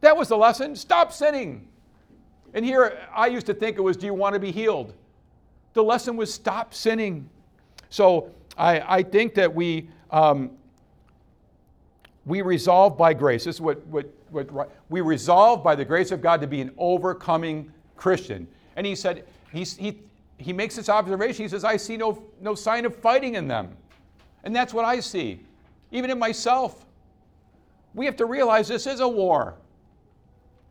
That 0.00 0.16
was 0.16 0.28
the 0.28 0.36
lesson. 0.36 0.76
Stop 0.76 1.12
sinning. 1.12 1.66
And 2.54 2.64
here 2.64 2.98
I 3.14 3.26
used 3.26 3.46
to 3.46 3.54
think 3.54 3.76
it 3.76 3.80
was, 3.80 3.96
Do 3.96 4.06
you 4.06 4.14
want 4.14 4.34
to 4.34 4.40
be 4.40 4.52
healed? 4.52 4.94
The 5.72 5.82
lesson 5.82 6.16
was, 6.16 6.32
Stop 6.32 6.72
sinning. 6.72 7.28
So 7.90 8.30
I, 8.56 8.98
I 8.98 9.02
think 9.02 9.34
that 9.34 9.52
we, 9.52 9.88
um, 10.10 10.50
we 12.24 12.42
resolve 12.42 12.96
by 12.96 13.14
grace. 13.14 13.44
This 13.44 13.56
is 13.56 13.60
what, 13.60 13.84
what, 13.86 14.10
what 14.30 14.70
we 14.88 15.00
resolve 15.00 15.64
by 15.64 15.74
the 15.74 15.84
grace 15.84 16.10
of 16.10 16.20
God 16.20 16.40
to 16.40 16.46
be 16.46 16.60
an 16.60 16.70
overcoming 16.76 17.72
Christian. 17.96 18.46
And 18.76 18.86
he 18.86 18.94
said, 18.94 19.24
he's, 19.52 19.76
he, 19.76 20.00
he 20.38 20.52
makes 20.52 20.76
this 20.76 20.88
observation. 20.88 21.44
He 21.44 21.48
says, 21.48 21.64
I 21.64 21.76
see 21.76 21.96
no, 21.96 22.22
no 22.40 22.54
sign 22.54 22.84
of 22.84 22.94
fighting 22.94 23.34
in 23.34 23.48
them. 23.48 23.76
And 24.44 24.54
that's 24.54 24.74
what 24.74 24.84
I 24.84 25.00
see 25.00 25.40
even 25.90 26.10
in 26.10 26.18
myself. 26.18 26.84
We 27.94 28.04
have 28.06 28.16
to 28.16 28.26
realize 28.26 28.68
this 28.68 28.86
is 28.86 29.00
a 29.00 29.08
war. 29.08 29.54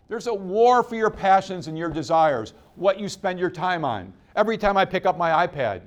There's 0.07 0.27
a 0.27 0.33
war 0.33 0.83
for 0.83 0.95
your 0.95 1.09
passions 1.09 1.67
and 1.67 1.77
your 1.77 1.89
desires, 1.89 2.53
what 2.75 2.99
you 2.99 3.09
spend 3.09 3.39
your 3.39 3.49
time 3.49 3.83
on. 3.83 4.13
Every 4.35 4.57
time 4.57 4.77
I 4.77 4.85
pick 4.85 5.05
up 5.05 5.17
my 5.17 5.47
iPad, 5.47 5.81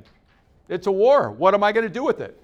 it's 0.69 0.89
a 0.89 0.93
war. 0.93 1.31
What 1.31 1.55
am 1.55 1.63
I 1.63 1.71
going 1.71 1.87
to 1.87 1.93
do 1.93 2.03
with 2.03 2.21
it? 2.21 2.41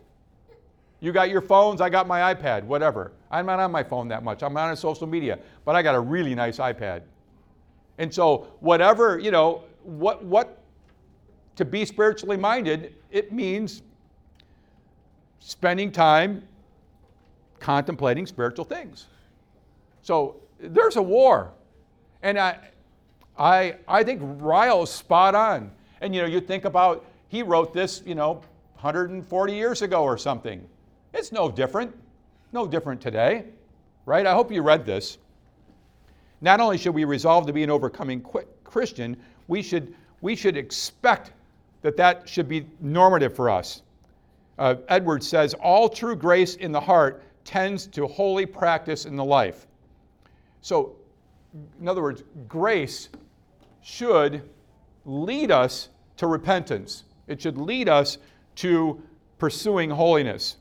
You 1.00 1.12
got 1.12 1.28
your 1.28 1.40
phones, 1.42 1.80
I 1.80 1.90
got 1.90 2.06
my 2.06 2.32
iPad, 2.32 2.62
whatever. 2.64 3.12
I'm 3.30 3.46
not 3.46 3.58
on 3.58 3.72
my 3.72 3.82
phone 3.82 4.08
that 4.08 4.22
much. 4.22 4.42
I'm 4.42 4.54
not 4.54 4.70
on 4.70 4.76
social 4.76 5.06
media, 5.06 5.38
but 5.64 5.74
I 5.74 5.82
got 5.82 5.94
a 5.94 6.00
really 6.00 6.34
nice 6.34 6.58
iPad. 6.58 7.02
And 7.98 8.12
so, 8.12 8.48
whatever, 8.60 9.18
you 9.18 9.30
know, 9.30 9.64
what, 9.82 10.24
what, 10.24 10.63
to 11.56 11.64
be 11.64 11.84
spiritually 11.84 12.36
minded, 12.36 12.94
it 13.10 13.32
means 13.32 13.82
spending 15.38 15.92
time 15.92 16.42
contemplating 17.60 18.26
spiritual 18.26 18.64
things. 18.64 19.06
So 20.02 20.36
there's 20.58 20.96
a 20.96 21.02
war. 21.02 21.52
And 22.22 22.38
I, 22.38 22.58
I, 23.38 23.76
I 23.86 24.02
think 24.04 24.20
Ryle's 24.22 24.92
spot 24.92 25.34
on. 25.34 25.70
And 26.00 26.14
you 26.14 26.22
know, 26.22 26.28
you 26.28 26.40
think 26.40 26.64
about, 26.64 27.04
he 27.28 27.42
wrote 27.42 27.72
this, 27.72 28.02
you 28.04 28.14
know, 28.14 28.42
140 28.74 29.54
years 29.54 29.82
ago 29.82 30.02
or 30.02 30.18
something. 30.18 30.66
It's 31.12 31.32
no 31.32 31.50
different, 31.50 31.94
no 32.52 32.66
different 32.66 33.00
today, 33.00 33.44
right? 34.04 34.26
I 34.26 34.32
hope 34.32 34.50
you 34.52 34.62
read 34.62 34.84
this. 34.84 35.18
Not 36.40 36.60
only 36.60 36.76
should 36.76 36.94
we 36.94 37.04
resolve 37.04 37.46
to 37.46 37.52
be 37.52 37.62
an 37.62 37.70
overcoming 37.70 38.24
Christian, 38.64 39.16
we 39.48 39.62
should, 39.62 39.94
we 40.20 40.36
should 40.36 40.56
expect 40.56 41.32
that 41.84 41.98
that 41.98 42.26
should 42.26 42.48
be 42.48 42.66
normative 42.80 43.36
for 43.36 43.50
us. 43.50 43.82
Uh, 44.58 44.76
Edwards 44.88 45.28
says, 45.28 45.52
All 45.52 45.86
true 45.86 46.16
grace 46.16 46.56
in 46.56 46.72
the 46.72 46.80
heart 46.80 47.22
tends 47.44 47.86
to 47.88 48.06
holy 48.06 48.46
practice 48.46 49.04
in 49.04 49.16
the 49.16 49.24
life. 49.24 49.66
So, 50.62 50.96
in 51.78 51.86
other 51.86 52.00
words, 52.00 52.24
grace 52.48 53.10
should 53.82 54.48
lead 55.04 55.50
us 55.50 55.90
to 56.16 56.26
repentance. 56.26 57.04
It 57.26 57.42
should 57.42 57.58
lead 57.58 57.90
us 57.90 58.16
to 58.56 59.02
pursuing 59.36 59.90
holiness. 59.90 60.56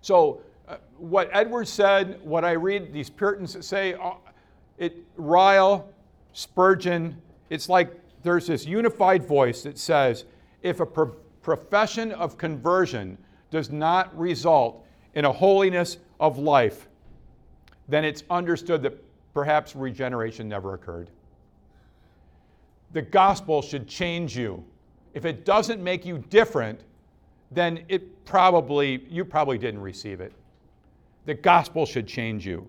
So, 0.00 0.40
uh, 0.66 0.78
what 0.98 1.30
Edwards 1.32 1.70
said, 1.70 2.18
what 2.24 2.44
I 2.44 2.52
read, 2.52 2.92
these 2.92 3.10
Puritans 3.10 3.64
say, 3.64 3.94
uh, 3.94 4.14
it, 4.76 4.96
Ryle, 5.16 5.88
Spurgeon, 6.32 7.16
it's 7.48 7.68
like 7.68 7.94
there's 8.26 8.46
this 8.46 8.66
unified 8.66 9.24
voice 9.24 9.62
that 9.62 9.78
says 9.78 10.24
if 10.62 10.80
a 10.80 10.86
pro- 10.86 11.14
profession 11.42 12.10
of 12.12 12.36
conversion 12.36 13.16
does 13.50 13.70
not 13.70 14.16
result 14.18 14.84
in 15.14 15.24
a 15.24 15.32
holiness 15.32 15.98
of 16.18 16.38
life, 16.38 16.88
then 17.88 18.04
it's 18.04 18.24
understood 18.28 18.82
that 18.82 18.94
perhaps 19.32 19.76
regeneration 19.76 20.48
never 20.48 20.74
occurred. 20.74 21.10
The 22.92 23.02
gospel 23.02 23.62
should 23.62 23.86
change 23.86 24.36
you. 24.36 24.64
If 25.14 25.24
it 25.24 25.44
doesn't 25.44 25.82
make 25.82 26.04
you 26.04 26.18
different, 26.28 26.80
then 27.52 27.84
it 27.88 28.24
probably 28.24 29.06
you 29.08 29.24
probably 29.24 29.56
didn't 29.56 29.80
receive 29.80 30.20
it. 30.20 30.32
The 31.26 31.34
gospel 31.34 31.86
should 31.86 32.08
change 32.08 32.44
you. 32.44 32.68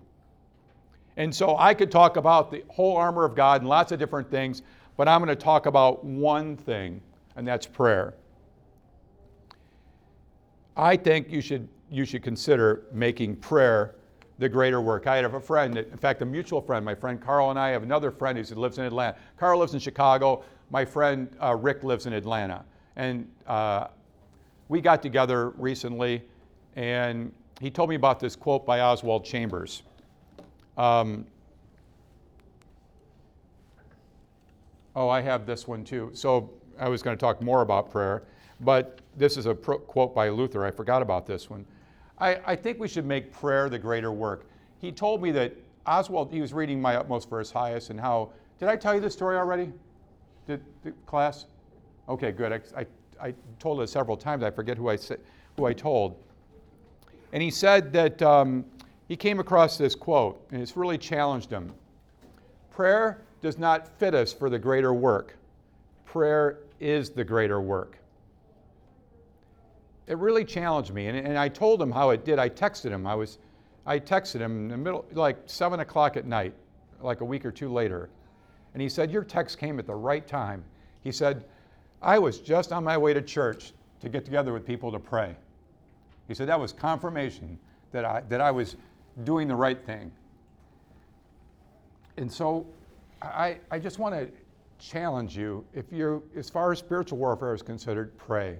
And 1.16 1.34
so 1.34 1.56
I 1.58 1.74
could 1.74 1.90
talk 1.90 2.16
about 2.16 2.52
the 2.52 2.64
whole 2.68 2.96
armor 2.96 3.24
of 3.24 3.34
God 3.34 3.62
and 3.62 3.68
lots 3.68 3.90
of 3.90 3.98
different 3.98 4.30
things, 4.30 4.62
but 4.98 5.06
I'm 5.08 5.24
going 5.24 5.34
to 5.34 5.42
talk 5.42 5.66
about 5.66 6.04
one 6.04 6.56
thing, 6.56 7.00
and 7.36 7.46
that's 7.46 7.66
prayer. 7.66 8.14
I 10.76 10.96
think 10.96 11.30
you 11.30 11.40
should 11.40 11.68
you 11.90 12.04
should 12.04 12.22
consider 12.22 12.82
making 12.92 13.36
prayer 13.36 13.94
the 14.38 14.48
greater 14.48 14.80
work. 14.80 15.06
I 15.06 15.16
have 15.16 15.34
a 15.34 15.40
friend, 15.40 15.78
in 15.78 15.96
fact, 15.96 16.20
a 16.20 16.26
mutual 16.26 16.60
friend, 16.60 16.84
my 16.84 16.94
friend 16.94 17.20
Carl 17.20 17.50
and 17.50 17.58
I 17.58 17.70
have 17.70 17.82
another 17.82 18.10
friend 18.10 18.36
who 18.38 18.54
lives 18.56 18.78
in 18.78 18.84
Atlanta. 18.84 19.16
Carl 19.38 19.60
lives 19.60 19.72
in 19.72 19.80
Chicago. 19.80 20.44
My 20.70 20.84
friend 20.84 21.34
uh, 21.42 21.56
Rick 21.56 21.82
lives 21.82 22.06
in 22.06 22.12
Atlanta. 22.12 22.64
And 22.96 23.26
uh, 23.46 23.86
we 24.68 24.80
got 24.82 25.00
together 25.00 25.50
recently, 25.50 26.22
and 26.76 27.32
he 27.60 27.70
told 27.70 27.88
me 27.88 27.94
about 27.94 28.20
this 28.20 28.36
quote 28.36 28.66
by 28.66 28.80
Oswald 28.80 29.24
Chambers. 29.24 29.82
Um, 30.76 31.24
oh, 34.98 35.08
I 35.08 35.20
have 35.20 35.46
this 35.46 35.68
one 35.68 35.84
too. 35.84 36.10
So 36.12 36.50
I 36.76 36.88
was 36.88 37.02
going 37.02 37.16
to 37.16 37.20
talk 37.20 37.40
more 37.40 37.62
about 37.62 37.88
prayer, 37.88 38.24
but 38.60 39.00
this 39.16 39.36
is 39.36 39.46
a 39.46 39.54
pro- 39.54 39.78
quote 39.78 40.12
by 40.12 40.28
Luther. 40.28 40.64
I 40.64 40.72
forgot 40.72 41.02
about 41.02 41.24
this 41.24 41.48
one. 41.48 41.64
I, 42.18 42.40
I 42.44 42.56
think 42.56 42.80
we 42.80 42.88
should 42.88 43.06
make 43.06 43.32
prayer 43.32 43.68
the 43.68 43.78
greater 43.78 44.10
work. 44.10 44.46
He 44.80 44.90
told 44.90 45.22
me 45.22 45.30
that 45.32 45.54
Oswald, 45.86 46.32
he 46.32 46.40
was 46.40 46.52
reading 46.52 46.82
My 46.82 46.96
Utmost 46.96 47.28
for 47.28 47.38
His 47.38 47.52
Highest, 47.52 47.90
and 47.90 48.00
how, 48.00 48.32
did 48.58 48.68
I 48.68 48.74
tell 48.74 48.92
you 48.92 49.00
this 49.00 49.12
story 49.12 49.36
already? 49.36 49.72
Did, 50.48 50.64
the 50.82 50.90
class? 51.06 51.46
Okay, 52.08 52.32
good. 52.32 52.52
I, 52.52 52.60
I, 52.76 52.86
I, 53.28 53.34
told 53.60 53.80
it 53.80 53.88
several 53.88 54.16
times. 54.16 54.42
I 54.42 54.50
forget 54.50 54.76
who 54.76 54.90
I, 54.90 54.98
who 55.56 55.66
I 55.66 55.72
told. 55.72 56.16
And 57.32 57.40
he 57.40 57.52
said 57.52 57.92
that 57.92 58.20
um, 58.22 58.64
he 59.06 59.14
came 59.14 59.38
across 59.38 59.78
this 59.78 59.94
quote, 59.94 60.44
and 60.50 60.60
it's 60.60 60.76
really 60.76 60.98
challenged 60.98 61.50
him. 61.50 61.72
Prayer 62.72 63.22
does 63.40 63.58
not 63.58 63.88
fit 63.98 64.14
us 64.14 64.32
for 64.32 64.50
the 64.50 64.58
greater 64.58 64.92
work. 64.92 65.36
Prayer 66.04 66.58
is 66.80 67.10
the 67.10 67.24
greater 67.24 67.60
work 67.60 67.98
it 70.08 70.16
really 70.16 70.44
challenged 70.44 70.92
me. 70.92 71.06
And, 71.06 71.16
and 71.16 71.38
I 71.38 71.48
told 71.48 71.80
him 71.80 71.92
how 71.92 72.10
it 72.10 72.24
did. 72.24 72.38
I 72.38 72.48
texted 72.48 72.90
him. 72.90 73.06
I 73.06 73.14
was, 73.14 73.38
I 73.86 74.00
texted 74.00 74.40
him 74.40 74.62
in 74.62 74.68
the 74.68 74.76
middle, 74.76 75.04
like 75.12 75.36
seven 75.46 75.80
o'clock 75.80 76.16
at 76.16 76.26
night, 76.26 76.54
like 77.00 77.20
a 77.20 77.24
week 77.24 77.44
or 77.44 77.52
two 77.52 77.70
later. 77.70 78.08
And 78.72 78.82
he 78.82 78.88
said, 78.88 79.10
Your 79.10 79.22
text 79.22 79.58
came 79.58 79.78
at 79.78 79.86
the 79.86 79.94
right 79.94 80.26
time. 80.26 80.64
He 81.04 81.12
said, 81.12 81.44
I 82.00 82.18
was 82.18 82.40
just 82.40 82.72
on 82.72 82.82
my 82.84 82.96
way 82.96 83.12
to 83.12 83.20
church 83.20 83.72
to 84.00 84.08
get 84.08 84.24
together 84.24 84.52
with 84.52 84.66
people 84.66 84.90
to 84.92 84.98
pray. 84.98 85.36
He 86.26 86.34
said, 86.34 86.48
That 86.48 86.58
was 86.58 86.72
confirmation 86.72 87.58
that 87.92 88.04
I, 88.04 88.22
that 88.30 88.40
I 88.40 88.50
was 88.50 88.76
doing 89.24 89.46
the 89.46 89.56
right 89.56 89.84
thing. 89.84 90.10
And 92.16 92.32
so 92.32 92.66
I, 93.22 93.58
I 93.70 93.78
just 93.78 93.98
want 93.98 94.14
to 94.14 94.28
challenge 94.78 95.36
you 95.36 95.64
if 95.74 95.92
you're, 95.92 96.22
as 96.36 96.48
far 96.48 96.72
as 96.72 96.78
spiritual 96.78 97.18
warfare 97.18 97.54
is 97.54 97.62
considered, 97.62 98.16
pray. 98.16 98.58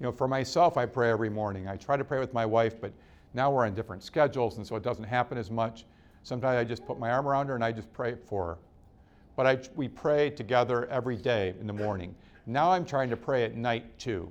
You 0.00 0.06
know, 0.06 0.12
for 0.12 0.26
myself, 0.26 0.76
I 0.76 0.86
pray 0.86 1.10
every 1.10 1.28
morning. 1.28 1.68
I 1.68 1.76
try 1.76 1.96
to 1.96 2.04
pray 2.04 2.18
with 2.18 2.32
my 2.32 2.46
wife, 2.46 2.80
but 2.80 2.92
now 3.34 3.50
we're 3.50 3.66
on 3.66 3.74
different 3.74 4.02
schedules, 4.02 4.56
and 4.56 4.66
so 4.66 4.76
it 4.76 4.82
doesn't 4.82 5.04
happen 5.04 5.38
as 5.38 5.50
much. 5.50 5.84
Sometimes 6.22 6.56
I 6.56 6.64
just 6.64 6.86
put 6.86 6.98
my 6.98 7.10
arm 7.10 7.26
around 7.26 7.48
her 7.48 7.54
and 7.54 7.64
I 7.64 7.72
just 7.72 7.92
pray 7.92 8.16
for 8.26 8.46
her. 8.46 8.58
But 9.36 9.46
I, 9.46 9.58
we 9.74 9.88
pray 9.88 10.30
together 10.30 10.86
every 10.86 11.16
day 11.16 11.54
in 11.60 11.66
the 11.66 11.72
morning. 11.72 12.14
Now 12.46 12.70
I'm 12.70 12.84
trying 12.84 13.10
to 13.10 13.16
pray 13.16 13.44
at 13.44 13.56
night 13.56 13.98
too. 13.98 14.30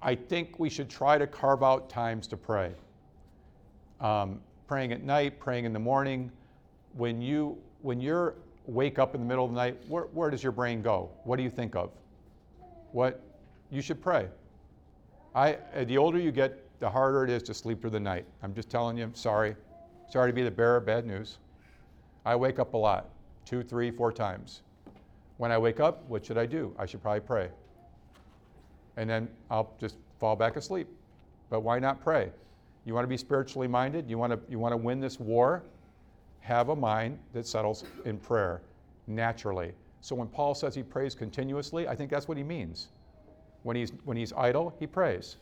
I 0.00 0.14
think 0.14 0.58
we 0.58 0.70
should 0.70 0.88
try 0.88 1.18
to 1.18 1.26
carve 1.26 1.62
out 1.62 1.90
times 1.90 2.26
to 2.28 2.36
pray. 2.36 2.72
Um, 4.00 4.40
praying 4.68 4.92
at 4.92 5.02
night, 5.02 5.40
praying 5.40 5.64
in 5.64 5.72
the 5.72 5.78
morning. 5.78 6.30
When 6.94 7.20
you 7.20 7.58
when 7.82 8.00
you 8.00 8.34
wake 8.66 8.98
up 8.98 9.14
in 9.14 9.20
the 9.20 9.26
middle 9.26 9.44
of 9.44 9.50
the 9.50 9.56
night, 9.56 9.78
where, 9.88 10.04
where 10.04 10.30
does 10.30 10.42
your 10.42 10.52
brain 10.52 10.82
go? 10.82 11.10
What 11.24 11.36
do 11.36 11.42
you 11.42 11.50
think 11.50 11.74
of? 11.74 11.90
What 12.92 13.20
you 13.70 13.80
should 13.82 14.02
pray. 14.02 14.28
I, 15.34 15.54
uh, 15.74 15.84
the 15.84 15.98
older 15.98 16.18
you 16.18 16.32
get, 16.32 16.64
the 16.80 16.88
harder 16.88 17.24
it 17.24 17.30
is 17.30 17.42
to 17.44 17.54
sleep 17.54 17.80
through 17.80 17.90
the 17.90 18.00
night. 18.00 18.24
I'm 18.42 18.54
just 18.54 18.70
telling 18.70 18.96
you, 18.96 19.10
sorry. 19.14 19.56
Sorry 20.10 20.30
to 20.30 20.34
be 20.34 20.42
the 20.42 20.50
bearer 20.50 20.76
of 20.76 20.86
bad 20.86 21.06
news. 21.06 21.38
I 22.24 22.34
wake 22.34 22.58
up 22.58 22.74
a 22.74 22.76
lot, 22.76 23.10
two, 23.44 23.62
three, 23.62 23.90
four 23.90 24.12
times. 24.12 24.62
When 25.36 25.52
I 25.52 25.58
wake 25.58 25.80
up, 25.80 26.04
what 26.08 26.24
should 26.24 26.38
I 26.38 26.46
do? 26.46 26.74
I 26.78 26.86
should 26.86 27.02
probably 27.02 27.20
pray. 27.20 27.50
And 28.96 29.08
then 29.08 29.28
I'll 29.50 29.72
just 29.78 29.96
fall 30.18 30.34
back 30.34 30.56
asleep. 30.56 30.88
But 31.50 31.60
why 31.60 31.78
not 31.78 32.02
pray? 32.02 32.30
You 32.84 32.94
want 32.94 33.04
to 33.04 33.08
be 33.08 33.16
spiritually 33.16 33.68
minded? 33.68 34.08
You 34.08 34.18
want 34.18 34.32
to, 34.32 34.40
you 34.50 34.58
want 34.58 34.72
to 34.72 34.76
win 34.76 35.00
this 35.00 35.20
war? 35.20 35.62
Have 36.40 36.70
a 36.70 36.76
mind 36.76 37.18
that 37.32 37.46
settles 37.46 37.84
in 38.04 38.18
prayer 38.18 38.62
naturally. 39.06 39.72
So 40.00 40.14
when 40.14 40.28
Paul 40.28 40.54
says 40.54 40.74
he 40.74 40.82
prays 40.82 41.14
continuously, 41.14 41.88
I 41.88 41.94
think 41.94 42.10
that's 42.10 42.28
what 42.28 42.36
he 42.36 42.44
means. 42.44 42.88
When 43.62 43.76
he's, 43.76 43.92
when 44.04 44.16
he's 44.16 44.32
idle, 44.32 44.74
he 44.78 44.86
prays. 44.86 45.36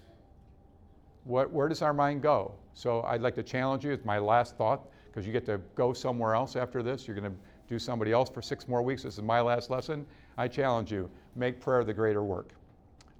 What, 1.24 1.50
where 1.50 1.68
does 1.68 1.82
our 1.82 1.92
mind 1.92 2.22
go? 2.22 2.52
So 2.74 3.02
I'd 3.02 3.20
like 3.20 3.34
to 3.34 3.42
challenge 3.42 3.84
you. 3.84 3.92
It's 3.92 4.04
my 4.04 4.18
last 4.18 4.56
thought 4.56 4.88
because 5.06 5.26
you 5.26 5.32
get 5.32 5.44
to 5.46 5.58
go 5.74 5.92
somewhere 5.92 6.34
else 6.34 6.56
after 6.56 6.82
this. 6.82 7.06
You're 7.06 7.16
going 7.16 7.30
to 7.30 7.36
do 7.68 7.78
somebody 7.78 8.12
else 8.12 8.30
for 8.30 8.40
six 8.42 8.68
more 8.68 8.82
weeks. 8.82 9.02
This 9.02 9.14
is 9.14 9.22
my 9.22 9.40
last 9.40 9.70
lesson. 9.70 10.06
I 10.38 10.48
challenge 10.48 10.92
you 10.92 11.10
make 11.34 11.60
prayer 11.60 11.84
the 11.84 11.94
greater 11.94 12.22
work. 12.22 12.52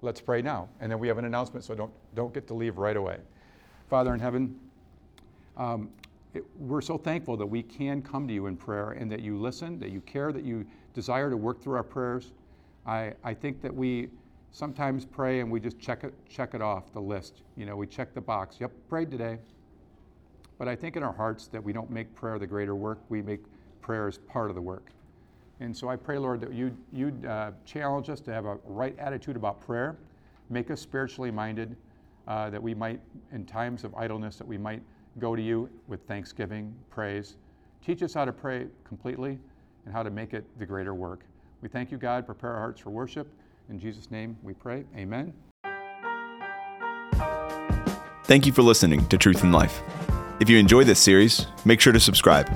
Let's 0.01 0.21
pray 0.21 0.41
now. 0.41 0.69
And 0.79 0.91
then 0.91 0.99
we 0.99 1.07
have 1.07 1.17
an 1.17 1.25
announcement, 1.25 1.65
so 1.65 1.75
don't, 1.75 1.91
don't 2.15 2.33
get 2.33 2.47
to 2.47 2.53
leave 2.53 2.77
right 2.77 2.97
away. 2.97 3.17
Father 3.89 4.13
in 4.13 4.19
heaven, 4.19 4.59
um, 5.55 5.89
it, 6.37 6.45
we're 6.57 6.81
so 6.81 6.97
thankful 6.97 7.35
that 7.37 7.45
we 7.45 7.61
can 7.61 8.01
come 8.01 8.27
to 8.27 8.33
you 8.33 8.47
in 8.47 8.55
prayer 8.55 8.91
and 8.91 9.11
that 9.11 9.21
you 9.21 9.37
listen, 9.37 9.79
that 9.79 9.89
you 9.89 10.01
care, 10.01 10.31
that 10.31 10.43
you 10.43 10.65
desire 10.93 11.29
to 11.29 11.37
work 11.37 11.61
through 11.61 11.75
our 11.75 11.83
prayers. 11.83 12.31
I, 12.85 13.13
I 13.23 13.33
think 13.33 13.61
that 13.61 13.73
we 13.73 14.09
sometimes 14.51 15.05
pray 15.05 15.41
and 15.41 15.51
we 15.51 15.59
just 15.59 15.79
check 15.79 16.03
it, 16.03 16.13
check 16.29 16.53
it 16.53 16.61
off 16.61 16.93
the 16.93 17.01
list. 17.01 17.41
You 17.55 17.65
know, 17.65 17.75
we 17.75 17.87
check 17.87 18.13
the 18.13 18.21
box. 18.21 18.57
Yep, 18.59 18.71
prayed 18.89 19.11
today. 19.11 19.37
But 20.57 20.67
I 20.67 20.75
think 20.75 20.95
in 20.95 21.03
our 21.03 21.13
hearts 21.13 21.47
that 21.47 21.63
we 21.63 21.73
don't 21.73 21.89
make 21.89 22.13
prayer 22.15 22.39
the 22.39 22.47
greater 22.47 22.75
work, 22.75 22.99
we 23.09 23.21
make 23.21 23.41
prayer 23.81 24.07
as 24.07 24.17
part 24.17 24.49
of 24.49 24.55
the 24.55 24.61
work. 24.61 24.91
And 25.59 25.75
so 25.75 25.89
I 25.89 25.95
pray, 25.95 26.17
Lord, 26.17 26.41
that 26.41 26.53
you, 26.53 26.75
you'd 26.93 27.25
uh, 27.25 27.51
challenge 27.65 28.09
us 28.09 28.21
to 28.21 28.33
have 28.33 28.45
a 28.45 28.57
right 28.65 28.97
attitude 28.99 29.35
about 29.35 29.59
prayer, 29.59 29.97
make 30.49 30.71
us 30.71 30.81
spiritually 30.81 31.31
minded, 31.31 31.75
uh, 32.27 32.49
that 32.49 32.61
we 32.61 32.73
might, 32.73 32.99
in 33.31 33.45
times 33.45 33.83
of 33.83 33.95
idleness, 33.95 34.37
that 34.37 34.47
we 34.47 34.57
might 34.57 34.81
go 35.19 35.35
to 35.35 35.41
you 35.41 35.69
with 35.87 36.01
thanksgiving, 36.07 36.73
praise. 36.89 37.35
Teach 37.85 38.03
us 38.03 38.13
how 38.13 38.25
to 38.25 38.33
pray 38.33 38.67
completely 38.83 39.39
and 39.85 39.93
how 39.93 40.03
to 40.03 40.09
make 40.09 40.33
it 40.33 40.45
the 40.59 40.65
greater 40.65 40.93
work. 40.93 41.21
We 41.61 41.69
thank 41.69 41.91
you, 41.91 41.97
God. 41.97 42.25
Prepare 42.25 42.53
our 42.53 42.59
hearts 42.59 42.79
for 42.79 42.89
worship. 42.89 43.27
In 43.69 43.79
Jesus' 43.79 44.11
name 44.11 44.37
we 44.43 44.53
pray. 44.53 44.85
Amen. 44.95 45.33
Thank 48.23 48.45
you 48.45 48.51
for 48.51 48.61
listening 48.61 49.05
to 49.07 49.17
Truth 49.17 49.43
in 49.43 49.51
Life. 49.51 49.81
If 50.39 50.49
you 50.49 50.57
enjoy 50.57 50.83
this 50.83 50.99
series, 50.99 51.47
make 51.65 51.79
sure 51.79 51.93
to 51.93 51.99
subscribe. 51.99 52.49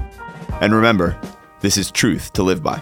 And 0.60 0.76
remember, 0.76 1.20
this 1.62 1.78
is 1.78 1.92
truth 1.92 2.34
to 2.34 2.44
live 2.44 2.62
by. 2.62 2.82